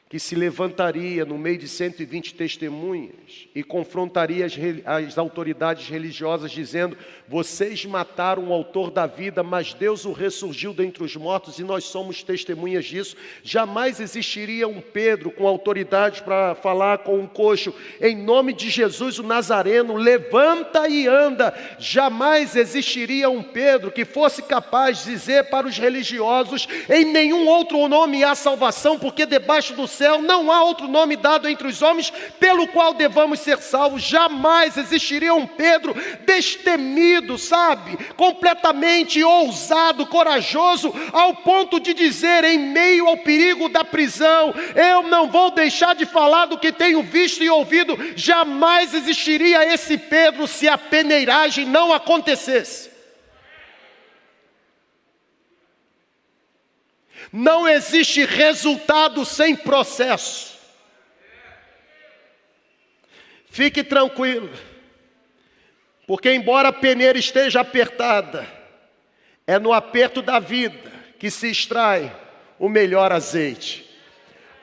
que 0.10 0.20
se 0.20 0.36
levantaria 0.36 1.26
no 1.26 1.38
meio 1.38 1.58
de 1.58 1.68
120 1.68 2.34
testemunhas 2.36 3.50
e 3.54 3.62
confrontaria 3.62 4.46
as, 4.46 4.54
as, 4.86 5.18
autoridades 5.18 5.90
religiosas, 5.90 6.50
dizendo: 6.50 6.98
Vocês 7.28 7.84
mataram 7.86 8.48
o 8.48 8.54
autor 8.54 8.90
da 8.90 9.06
vida, 9.06 9.44
mas 9.44 9.74
Deus 9.74 10.06
o 10.06 10.14
ressurgiu 10.14 10.74
dentre 10.74 11.04
os 11.04 11.14
mortos 11.18 11.60
e 11.60 11.64
nós 11.64 11.84
somos 11.84 12.24
testemunhas 12.24 12.86
disso. 12.86 13.18
Jamais 13.44 14.00
existiria 14.00 14.66
um 14.66 14.80
Pedro 14.80 15.30
com 15.30 15.46
autoridade 15.46 16.22
para 16.24 16.56
falar 16.56 17.00
com 17.00 17.20
um 17.20 17.28
coxo, 17.28 17.74
em 18.00 18.16
nome 18.16 18.54
de 18.54 18.70
Jesus 18.70 19.20
o 19.20 19.24
Nazareno, 19.24 19.96
levanta 19.96 20.88
e 20.88 21.06
anda. 21.06 21.54
Jamais 21.80 22.56
existiria 22.56 23.30
um 23.30 23.44
Pedro 23.44 23.92
que 23.92 24.06
fosse 24.06 24.42
capaz 24.42 25.00
de 25.00 25.12
dizer 25.12 25.50
para 25.50 25.68
os 25.68 25.78
religiosos: 25.78 26.66
Em 26.90 27.04
nenhum 27.04 27.46
outro 27.46 27.86
nome 27.90 28.24
há 28.24 28.34
salvação, 28.36 28.98
porque 28.98 29.26
debaixo 29.26 29.74
do 29.74 29.97
céu 29.98 30.22
não 30.22 30.52
há 30.52 30.64
outro 30.64 30.88
nome 30.88 31.16
dado 31.16 31.50
entre 31.50 31.68
os 31.68 31.82
homens 31.82 32.12
pelo 32.40 32.68
qual 32.68 32.94
devamos 32.94 33.40
ser 33.40 33.58
salvos. 33.58 34.04
Jamais 34.04 34.78
existiria 34.78 35.34
um 35.34 35.48
Pedro 35.48 35.96
destemido, 36.26 37.38
sabe? 37.38 37.98
Completamente 38.16 39.24
ousado, 39.24 40.06
corajoso, 40.06 40.94
ao 41.12 41.36
ponto 41.38 41.80
de 41.80 41.94
dizer, 41.94 42.44
em 42.44 42.60
meio 42.60 43.08
ao 43.08 43.18
perigo 43.18 43.68
da 43.70 43.84
prisão: 43.84 44.54
Eu 44.76 45.04
não 45.04 45.30
vou 45.30 45.52
deixar 45.52 45.96
de 45.96 46.06
falar 46.06 46.46
do 46.46 46.60
que 46.60 46.72
tenho 46.72 47.02
visto 47.02 47.44
e 47.44 47.50
ouvido. 47.50 47.98
Jamais 48.16 48.94
existiria 48.94 49.74
esse 49.74 49.98
Pedro 49.98 50.48
se 50.48 50.68
a 50.68 50.78
peneiragem 50.78 51.66
não 51.66 51.92
acontecesse. 51.92 52.97
Não 57.32 57.68
existe 57.68 58.26
resultado 58.26 59.26
sem 59.26 59.56
processo. 59.56 60.58
Fique 63.50 63.84
tranquilo, 63.84 64.52
porque, 66.06 66.32
embora 66.32 66.70
a 66.70 66.74
peneira 66.74 67.18
esteja 67.18 67.62
apertada, 67.62 68.48
é 69.48 69.58
no 69.58 69.74
aperto 69.74 70.22
da 70.22 70.40
vida 70.40 70.92
que 71.18 71.32
se 71.32 71.50
extrai 71.50 72.16
o 72.60 72.70
melhor 72.70 73.12
azeite. 73.12 73.90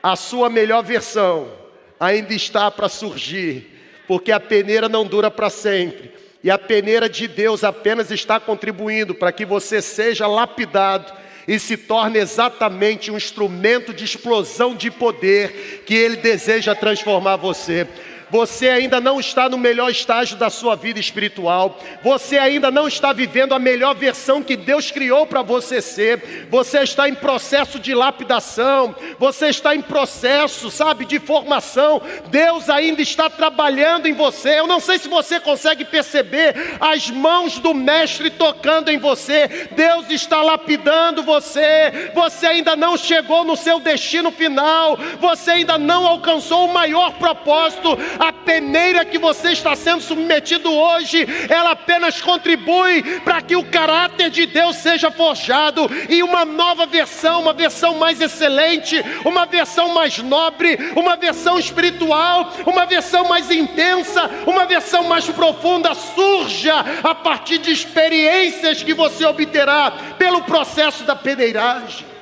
A 0.01 0.15
sua 0.15 0.49
melhor 0.49 0.83
versão 0.83 1.51
ainda 1.99 2.33
está 2.33 2.69
para 2.71 2.87
surgir, 2.87 3.69
porque 4.07 4.31
a 4.31 4.39
peneira 4.39 4.87
não 4.87 5.05
dura 5.05 5.29
para 5.29 5.49
sempre. 5.49 6.13
E 6.43 6.51
a 6.51 6.57
peneira 6.57 7.09
de 7.09 7.27
Deus 7.27 7.63
apenas 7.63 8.11
está 8.11 8.39
contribuindo 8.39 9.15
para 9.15 9.31
que 9.31 9.43
você 9.43 9.81
seja 9.81 10.27
lapidado 10.27 11.11
e 11.47 11.59
se 11.59 11.77
torna 11.77 12.17
exatamente 12.17 13.11
um 13.11 13.17
instrumento 13.17 13.93
de 13.93 14.03
explosão 14.03 14.75
de 14.75 14.89
poder 14.89 15.83
que 15.85 15.93
Ele 15.93 16.17
deseja 16.17 16.73
transformar 16.73 17.35
você. 17.35 17.87
Você 18.35 18.67
ainda 18.67 18.99
não 18.99 19.17
está 19.17 19.47
no 19.47 19.57
melhor 19.57 19.89
estágio 19.89 20.35
da 20.35 20.49
sua 20.49 20.75
vida 20.75 20.99
espiritual, 20.99 21.79
você 22.03 22.37
ainda 22.37 22.69
não 22.69 22.85
está 22.85 23.13
vivendo 23.13 23.53
a 23.53 23.59
melhor 23.59 23.95
versão 23.95 24.43
que 24.43 24.57
Deus 24.57 24.91
criou 24.91 25.25
para 25.25 25.41
você 25.41 25.81
ser, 25.81 26.47
você 26.51 26.79
está 26.79 27.07
em 27.07 27.15
processo 27.15 27.79
de 27.79 27.95
lapidação, 27.95 28.93
você 29.17 29.47
está 29.47 29.73
em 29.73 29.81
processo, 29.81 30.69
sabe, 30.69 31.05
de 31.05 31.17
formação, 31.17 32.01
Deus 32.27 32.69
ainda 32.69 33.01
está 33.01 33.29
trabalhando 33.29 34.05
em 34.05 34.13
você. 34.13 34.59
Eu 34.59 34.67
não 34.67 34.81
sei 34.81 34.99
se 34.99 35.07
você 35.07 35.39
consegue 35.39 35.85
perceber 35.85 36.75
as 36.81 37.09
mãos 37.09 37.57
do 37.57 37.73
Mestre 37.73 38.29
tocando 38.29 38.91
em 38.91 38.97
você, 38.97 39.69
Deus 39.71 40.09
está 40.09 40.41
lapidando 40.41 41.23
você, 41.23 42.11
você 42.13 42.47
ainda 42.47 42.75
não 42.75 42.97
chegou 42.97 43.45
no 43.45 43.55
seu 43.55 43.79
destino 43.79 44.29
final, 44.29 44.97
você 45.21 45.51
ainda 45.51 45.77
não 45.77 46.05
alcançou 46.05 46.65
o 46.65 46.73
maior 46.73 47.13
propósito, 47.13 47.97
a 48.29 48.33
peneira 48.33 49.05
que 49.05 49.17
você 49.17 49.51
está 49.51 49.75
sendo 49.75 50.01
submetido 50.01 50.71
hoje, 50.73 51.25
ela 51.49 51.71
apenas 51.71 52.21
contribui 52.21 53.19
para 53.21 53.41
que 53.41 53.55
o 53.55 53.63
caráter 53.63 54.29
de 54.29 54.45
Deus 54.45 54.77
seja 54.77 55.11
forjado 55.11 55.89
e 56.09 56.23
uma 56.23 56.45
nova 56.45 56.85
versão, 56.85 57.41
uma 57.41 57.53
versão 57.53 57.95
mais 57.95 58.21
excelente, 58.21 59.03
uma 59.23 59.45
versão 59.45 59.89
mais 59.89 60.17
nobre, 60.19 60.77
uma 60.95 61.15
versão 61.15 61.59
espiritual, 61.59 62.53
uma 62.65 62.85
versão 62.85 63.27
mais 63.27 63.51
intensa, 63.51 64.29
uma 64.45 64.65
versão 64.65 65.03
mais 65.03 65.25
profunda 65.29 65.93
surja 65.93 66.75
a 67.03 67.13
partir 67.13 67.57
de 67.57 67.71
experiências 67.71 68.83
que 68.83 68.93
você 68.93 69.25
obterá 69.25 69.91
pelo 70.17 70.41
processo 70.43 71.03
da 71.03 71.15
peneiragem. 71.15 72.14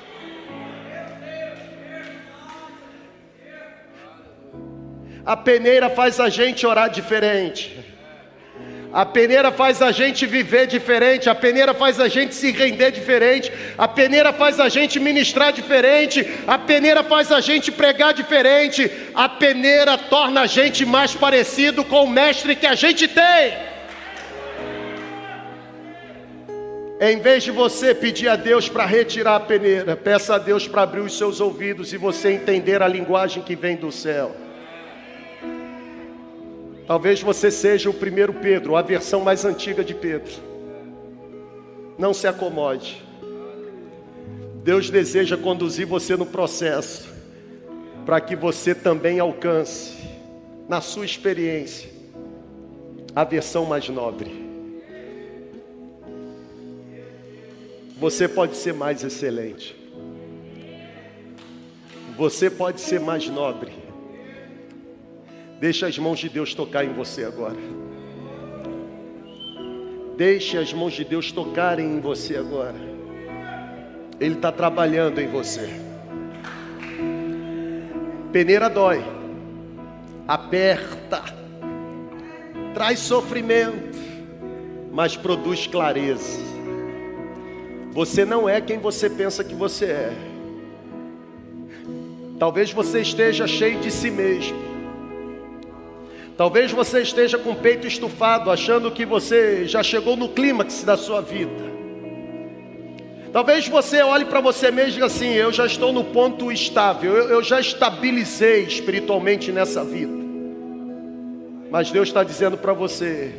A 5.25 5.37
peneira 5.37 5.89
faz 5.89 6.19
a 6.19 6.27
gente 6.27 6.67
orar 6.67 6.89
diferente. 6.89 7.93
A 8.91 9.05
peneira 9.05 9.51
faz 9.51 9.81
a 9.81 9.91
gente 9.91 10.25
viver 10.27 10.67
diferente, 10.67 11.27
a 11.27 11.33
peneira 11.33 11.73
faz 11.73 11.99
a 11.99 12.07
gente 12.07 12.35
se 12.35 12.51
render 12.51 12.91
diferente, 12.91 13.51
a 13.75 13.87
peneira 13.87 14.31
faz 14.31 14.59
a 14.59 14.69
gente 14.69 14.99
ministrar 14.99 15.51
diferente, 15.51 16.23
a 16.45 16.59
peneira 16.59 17.03
faz 17.03 17.31
a 17.31 17.41
gente 17.41 17.71
pregar 17.71 18.13
diferente, 18.13 18.91
a 19.15 19.27
peneira 19.27 19.97
torna 19.97 20.41
a 20.41 20.45
gente 20.45 20.85
mais 20.85 21.15
parecido 21.15 21.83
com 21.83 22.03
o 22.03 22.09
mestre 22.09 22.55
que 22.55 22.67
a 22.67 22.75
gente 22.75 23.07
tem. 23.07 23.53
Em 27.01 27.19
vez 27.19 27.43
de 27.43 27.49
você 27.49 27.95
pedir 27.95 28.27
a 28.27 28.35
Deus 28.35 28.69
para 28.69 28.85
retirar 28.85 29.37
a 29.37 29.39
peneira, 29.39 29.95
peça 29.95 30.35
a 30.35 30.37
Deus 30.37 30.67
para 30.67 30.83
abrir 30.83 31.01
os 31.01 31.17
seus 31.17 31.41
ouvidos 31.41 31.93
e 31.93 31.97
você 31.97 32.29
entender 32.31 32.83
a 32.83 32.87
linguagem 32.87 33.41
que 33.41 33.55
vem 33.55 33.75
do 33.75 33.91
céu. 33.91 34.42
Talvez 36.85 37.21
você 37.21 37.49
seja 37.49 37.89
o 37.89 37.93
primeiro 37.93 38.33
Pedro, 38.33 38.75
a 38.75 38.81
versão 38.81 39.21
mais 39.21 39.45
antiga 39.45 39.83
de 39.83 39.93
Pedro. 39.93 40.33
Não 41.97 42.13
se 42.13 42.27
acomode. 42.27 43.01
Deus 44.63 44.89
deseja 44.89 45.37
conduzir 45.37 45.85
você 45.85 46.15
no 46.15 46.25
processo, 46.25 47.09
para 48.05 48.19
que 48.19 48.35
você 48.35 48.75
também 48.75 49.19
alcance, 49.19 49.93
na 50.67 50.81
sua 50.81 51.05
experiência, 51.05 51.89
a 53.15 53.23
versão 53.23 53.65
mais 53.65 53.87
nobre. 53.89 54.43
Você 57.97 58.27
pode 58.27 58.57
ser 58.57 58.73
mais 58.73 59.03
excelente. 59.03 59.75
Você 62.17 62.49
pode 62.49 62.81
ser 62.81 62.99
mais 62.99 63.27
nobre. 63.29 63.82
Deixe 65.63 65.85
as 65.85 65.97
mãos 65.97 66.19
de 66.19 66.27
Deus 66.27 66.53
tocar 66.53 66.83
em 66.83 66.91
você 66.91 67.23
agora. 67.23 67.55
Deixe 70.17 70.57
as 70.57 70.73
mãos 70.73 70.91
de 70.91 71.05
Deus 71.05 71.31
tocarem 71.31 71.85
em 71.85 72.01
você 72.01 72.35
agora. 72.35 72.75
Ele 74.19 74.35
está 74.35 74.51
trabalhando 74.51 75.21
em 75.21 75.27
você. 75.29 75.69
Peneira 78.33 78.69
dói, 78.69 79.05
aperta, 80.27 81.23
traz 82.73 82.99
sofrimento, 82.99 83.97
mas 84.91 85.15
produz 85.15 85.65
clareza. 85.65 86.41
Você 87.93 88.25
não 88.25 88.49
é 88.49 88.59
quem 88.59 88.79
você 88.79 89.09
pensa 89.09 89.45
que 89.45 89.55
você 89.55 89.85
é. 89.85 90.13
Talvez 92.37 92.69
você 92.73 92.99
esteja 92.99 93.47
cheio 93.47 93.79
de 93.79 93.89
si 93.89 94.11
mesmo. 94.11 94.72
Talvez 96.35 96.71
você 96.71 97.01
esteja 97.01 97.37
com 97.37 97.51
o 97.51 97.55
peito 97.55 97.85
estufado, 97.85 98.49
achando 98.49 98.89
que 98.89 99.05
você 99.05 99.67
já 99.67 99.83
chegou 99.83 100.15
no 100.15 100.29
clímax 100.29 100.83
da 100.83 100.97
sua 100.97 101.21
vida. 101.21 101.71
Talvez 103.31 103.67
você 103.67 104.01
olhe 104.01 104.25
para 104.25 104.39
você 104.41 104.71
mesmo 104.71 104.91
e 104.91 104.93
diga 104.93 105.05
assim: 105.05 105.33
Eu 105.33 105.51
já 105.51 105.65
estou 105.65 105.93
no 105.93 106.03
ponto 106.03 106.51
estável, 106.51 107.15
eu, 107.15 107.29
eu 107.29 107.43
já 107.43 107.59
estabilizei 107.59 108.63
espiritualmente 108.63 109.51
nessa 109.51 109.83
vida. 109.83 110.13
Mas 111.69 111.91
Deus 111.91 112.07
está 112.07 112.23
dizendo 112.23 112.57
para 112.57 112.73
você: 112.73 113.31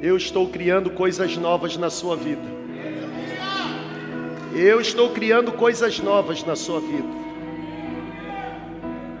Eu 0.00 0.16
estou 0.16 0.48
criando 0.48 0.90
coisas 0.90 1.36
novas 1.36 1.76
na 1.76 1.90
sua 1.90 2.16
vida. 2.16 2.62
Eu 4.54 4.80
estou 4.80 5.10
criando 5.10 5.50
coisas 5.52 5.98
novas 5.98 6.44
na 6.44 6.54
sua 6.54 6.80
vida. 6.80 7.08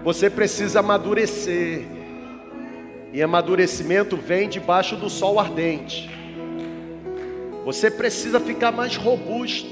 Você 0.04 0.28
precisa 0.28 0.80
amadurecer. 0.80 2.01
E 3.12 3.22
amadurecimento 3.22 4.16
vem 4.16 4.48
debaixo 4.48 4.96
do 4.96 5.10
sol 5.10 5.38
ardente. 5.38 6.08
Você 7.64 7.90
precisa 7.90 8.40
ficar 8.40 8.72
mais 8.72 8.96
robusto. 8.96 9.70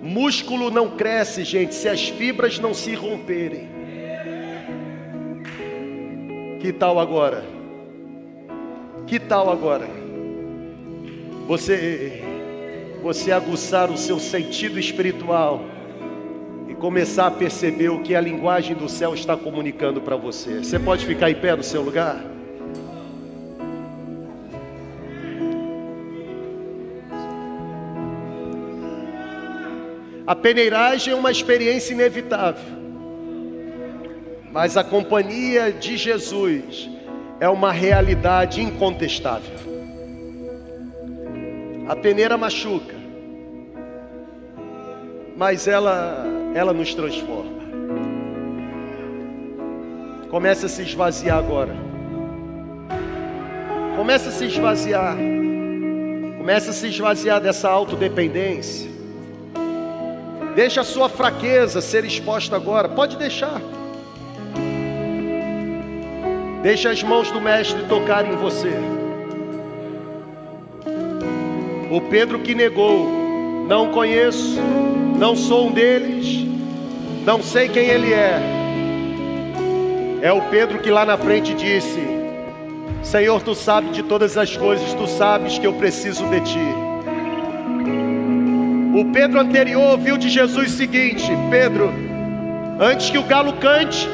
Músculo 0.00 0.70
não 0.70 0.90
cresce, 0.90 1.42
gente, 1.42 1.74
se 1.74 1.88
as 1.88 2.08
fibras 2.08 2.58
não 2.58 2.72
se 2.72 2.94
romperem. 2.94 3.68
Que 6.60 6.72
tal 6.72 6.98
agora? 7.00 7.44
Que 9.06 9.18
tal 9.18 9.50
agora? 9.50 9.88
Você 11.46 12.22
você 13.02 13.30
aguçar 13.30 13.90
o 13.90 13.96
seu 13.96 14.18
sentido 14.18 14.80
espiritual 14.80 15.64
e 16.68 16.74
começar 16.74 17.28
a 17.28 17.30
perceber 17.30 17.88
o 17.88 18.02
que 18.02 18.16
a 18.16 18.20
linguagem 18.20 18.74
do 18.74 18.88
céu 18.88 19.14
está 19.14 19.36
comunicando 19.36 20.00
para 20.00 20.16
você. 20.16 20.58
Você 20.58 20.78
pode 20.78 21.06
ficar 21.06 21.30
em 21.30 21.36
pé 21.36 21.54
no 21.54 21.62
seu 21.62 21.82
lugar? 21.82 22.35
A 30.26 30.34
peneiragem 30.34 31.12
é 31.12 31.16
uma 31.16 31.30
experiência 31.30 31.92
inevitável, 31.94 32.76
mas 34.50 34.76
a 34.76 34.82
companhia 34.82 35.70
de 35.70 35.96
Jesus 35.96 36.90
é 37.38 37.48
uma 37.48 37.70
realidade 37.70 38.60
incontestável. 38.60 39.54
A 41.86 41.94
peneira 41.94 42.36
machuca, 42.36 42.96
mas 45.36 45.68
ela, 45.68 46.24
ela 46.56 46.72
nos 46.72 46.92
transforma. 46.92 47.54
Começa 50.28 50.66
a 50.66 50.68
se 50.68 50.82
esvaziar 50.82 51.38
agora. 51.38 51.76
Começa 53.96 54.30
a 54.30 54.32
se 54.32 54.46
esvaziar. 54.46 55.16
Começa 56.36 56.70
a 56.70 56.74
se 56.74 56.88
esvaziar 56.88 57.40
dessa 57.40 57.68
autodependência. 57.68 58.95
Deixa 60.56 60.80
a 60.80 60.84
sua 60.84 61.10
fraqueza 61.10 61.82
ser 61.82 62.02
exposta 62.06 62.56
agora. 62.56 62.88
Pode 62.88 63.18
deixar. 63.18 63.60
Deixa 66.62 66.88
as 66.88 67.02
mãos 67.02 67.30
do 67.30 67.42
mestre 67.42 67.84
tocarem 67.84 68.32
em 68.32 68.36
você. 68.36 68.72
O 71.90 72.00
Pedro 72.00 72.38
que 72.38 72.54
negou, 72.54 73.06
não 73.68 73.92
conheço, 73.92 74.58
não 75.18 75.36
sou 75.36 75.68
um 75.68 75.72
deles, 75.72 76.46
não 77.26 77.42
sei 77.42 77.68
quem 77.68 77.90
ele 77.90 78.14
é. 78.14 78.40
É 80.22 80.32
o 80.32 80.40
Pedro 80.48 80.78
que 80.78 80.90
lá 80.90 81.04
na 81.04 81.18
frente 81.18 81.52
disse: 81.52 82.00
Senhor, 83.02 83.42
tu 83.42 83.54
sabes 83.54 83.92
de 83.92 84.02
todas 84.02 84.38
as 84.38 84.56
coisas, 84.56 84.94
tu 84.94 85.06
sabes 85.06 85.58
que 85.58 85.66
eu 85.66 85.74
preciso 85.74 86.24
de 86.30 86.40
ti. 86.40 86.85
O 88.96 89.04
Pedro 89.12 89.38
anterior 89.38 89.90
ouviu 89.90 90.16
de 90.16 90.30
Jesus 90.30 90.72
o 90.72 90.74
seguinte: 90.74 91.26
Pedro, 91.50 91.92
antes 92.80 93.10
que 93.10 93.18
o 93.18 93.22
galo 93.24 93.52
cante, 93.52 94.08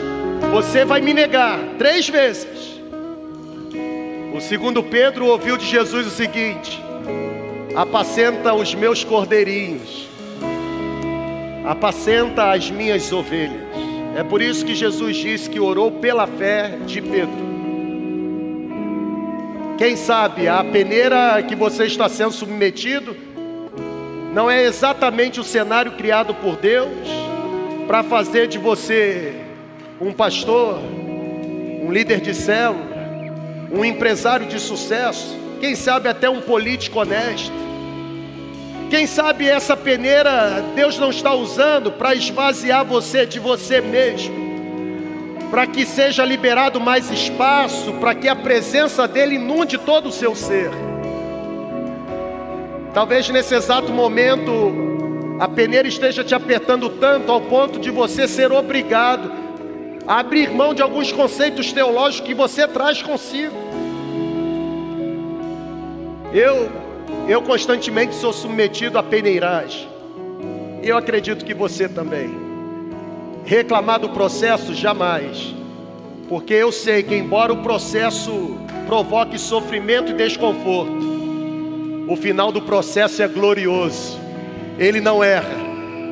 você 0.51 0.85
vai 0.85 1.01
me 1.01 1.15
negar 1.15 1.57
três 1.79 2.09
vezes. 2.09 2.81
O 4.35 4.41
segundo 4.41 4.83
Pedro 4.83 5.27
ouviu 5.27 5.57
de 5.57 5.67
Jesus 5.67 6.09
o 6.09 6.11
seguinte: 6.11 6.83
Apacenta 7.77 8.53
os 8.55 8.75
meus 8.75 9.05
cordeirinhos, 9.05 10.09
apacenta 11.65 12.51
as 12.51 12.69
minhas 12.69 13.13
ovelhas. 13.13 13.63
É 14.17 14.25
por 14.25 14.43
isso 14.43 14.67
que 14.67 14.75
Jesus 14.75 15.17
disse 15.17 15.49
que 15.49 15.61
orou 15.61 15.93
pela 15.93 16.27
fé 16.27 16.77
de 16.85 17.01
Pedro. 17.01 17.53
Quem 19.79 19.95
sabe 19.95 20.49
a 20.49 20.65
peneira 20.65 21.41
que 21.41 21.55
você 21.55 21.85
está 21.85 22.09
sendo 22.09 22.33
submetido 22.33 23.31
não 24.33 24.51
é 24.51 24.65
exatamente 24.65 25.39
o 25.39 25.45
cenário 25.45 25.93
criado 25.93 26.35
por 26.35 26.57
Deus 26.57 26.91
para 27.87 28.03
fazer 28.03 28.49
de 28.49 28.59
você 28.59 29.35
um 30.01 30.11
pastor, 30.11 30.79
um 30.79 31.93
líder 31.93 32.21
de 32.21 32.35
célula, 32.35 32.93
um 33.71 33.85
empresário 33.85 34.47
de 34.47 34.59
sucesso, 34.59 35.37
quem 35.61 35.75
sabe 35.75 36.09
até 36.09 36.31
um 36.31 36.41
político 36.41 37.01
honesto. 37.01 37.53
Quem 38.89 39.07
sabe 39.07 39.49
essa 39.49 39.77
peneira 39.77 40.63
Deus 40.75 40.99
não 40.99 41.11
está 41.11 41.35
usando 41.35 41.93
para 41.93 42.15
esvaziar 42.15 42.85
você 42.85 43.25
de 43.27 43.39
você 43.39 43.81
mesmo, 43.81 44.35
para 45.51 45.67
que 45.67 45.85
seja 45.85 46.25
liberado 46.25 46.81
mais 46.81 47.11
espaço, 47.11 47.93
para 47.95 48.15
que 48.15 48.29
a 48.29 48.37
presença 48.37 49.07
dele 49.07 49.35
inunde 49.35 49.77
todo 49.77 50.09
o 50.09 50.13
seu 50.13 50.35
ser. 50.35 50.71
Talvez 52.95 53.29
nesse 53.31 53.55
exato 53.55 53.91
momento 53.91 54.51
a 55.41 55.49
peneira 55.49 55.89
esteja 55.89 56.23
te 56.23 56.35
apertando 56.35 56.91
tanto 56.91 57.33
ao 57.33 57.41
ponto 57.41 57.81
de 57.81 57.91
você 57.91 58.29
ser 58.29 58.53
obrigado 58.53 59.33
a 60.07 60.19
abrir 60.19 60.51
mão 60.51 60.75
de 60.75 60.83
alguns 60.83 61.11
conceitos 61.11 61.73
teológicos 61.73 62.27
que 62.27 62.35
você 62.35 62.69
traz 62.69 63.03
consigo. 63.03 63.55
Eu, 66.35 66.71
eu 67.29 67.41
constantemente 67.43 68.15
sou 68.15 68.33
submetido 68.33 68.99
a 68.99 69.03
peneiragem. 69.03 69.89
Eu 70.83 70.97
acredito 70.97 71.45
que 71.45 71.55
você 71.55 71.89
também. 71.89 72.31
Reclamar 73.45 74.01
do 74.01 74.11
processo 74.11 74.75
jamais, 74.75 75.55
porque 76.29 76.55
eu 76.55 76.71
sei 76.71 77.03
que 77.03 77.15
embora 77.15 77.53
o 77.53 77.63
processo 77.63 78.57
provoque 78.87 79.39
sofrimento 79.39 80.13
e 80.13 80.15
desconforto, 80.15 81.12
o 82.09 82.17
final 82.17 82.53
do 82.53 82.63
processo 82.63 83.23
é 83.23 83.29
glorioso. 83.29 84.19
Ele 84.79 85.01
não 85.01 85.23
erra. 85.23 85.63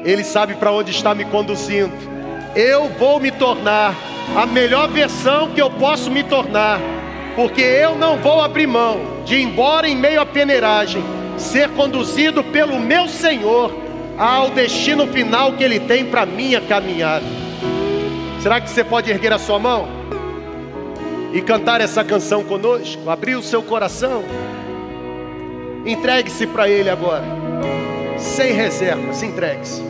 Ele 0.04 0.24
sabe 0.24 0.54
para 0.54 0.72
onde 0.72 0.90
está 0.90 1.14
me 1.14 1.24
conduzindo. 1.24 1.92
Eu 2.54 2.88
vou 2.88 3.20
me 3.20 3.30
tornar 3.30 3.94
a 4.36 4.46
melhor 4.46 4.88
versão 4.88 5.50
que 5.50 5.60
eu 5.60 5.70
posso 5.70 6.10
me 6.10 6.22
tornar 6.22 6.80
porque 7.34 7.62
eu 7.62 7.94
não 7.94 8.16
vou 8.16 8.40
abrir 8.40 8.66
mão 8.66 9.00
de 9.24 9.36
ir 9.36 9.42
embora 9.42 9.88
em 9.88 9.96
meio 9.96 10.20
à 10.20 10.26
peneiragem, 10.26 11.02
ser 11.38 11.68
conduzido 11.70 12.42
pelo 12.44 12.78
meu 12.78 13.08
Senhor 13.08 13.72
ao 14.18 14.50
destino 14.50 15.06
final 15.06 15.52
que 15.54 15.64
Ele 15.64 15.80
tem 15.80 16.04
para 16.04 16.26
minha 16.26 16.60
caminhada. 16.60 17.24
Será 18.42 18.60
que 18.60 18.68
você 18.68 18.82
pode 18.82 19.10
erguer 19.10 19.32
a 19.32 19.38
sua 19.38 19.58
mão 19.58 19.88
e 21.32 21.40
cantar 21.40 21.80
essa 21.80 22.04
canção 22.04 22.42
conosco? 22.44 23.08
Abrir 23.08 23.36
o 23.36 23.42
seu 23.42 23.62
coração, 23.62 24.22
entregue-se 25.84 26.46
para 26.46 26.68
Ele 26.68 26.90
agora, 26.90 27.24
sem 28.18 28.52
reservas, 28.52 29.22
entregue-se. 29.22 29.89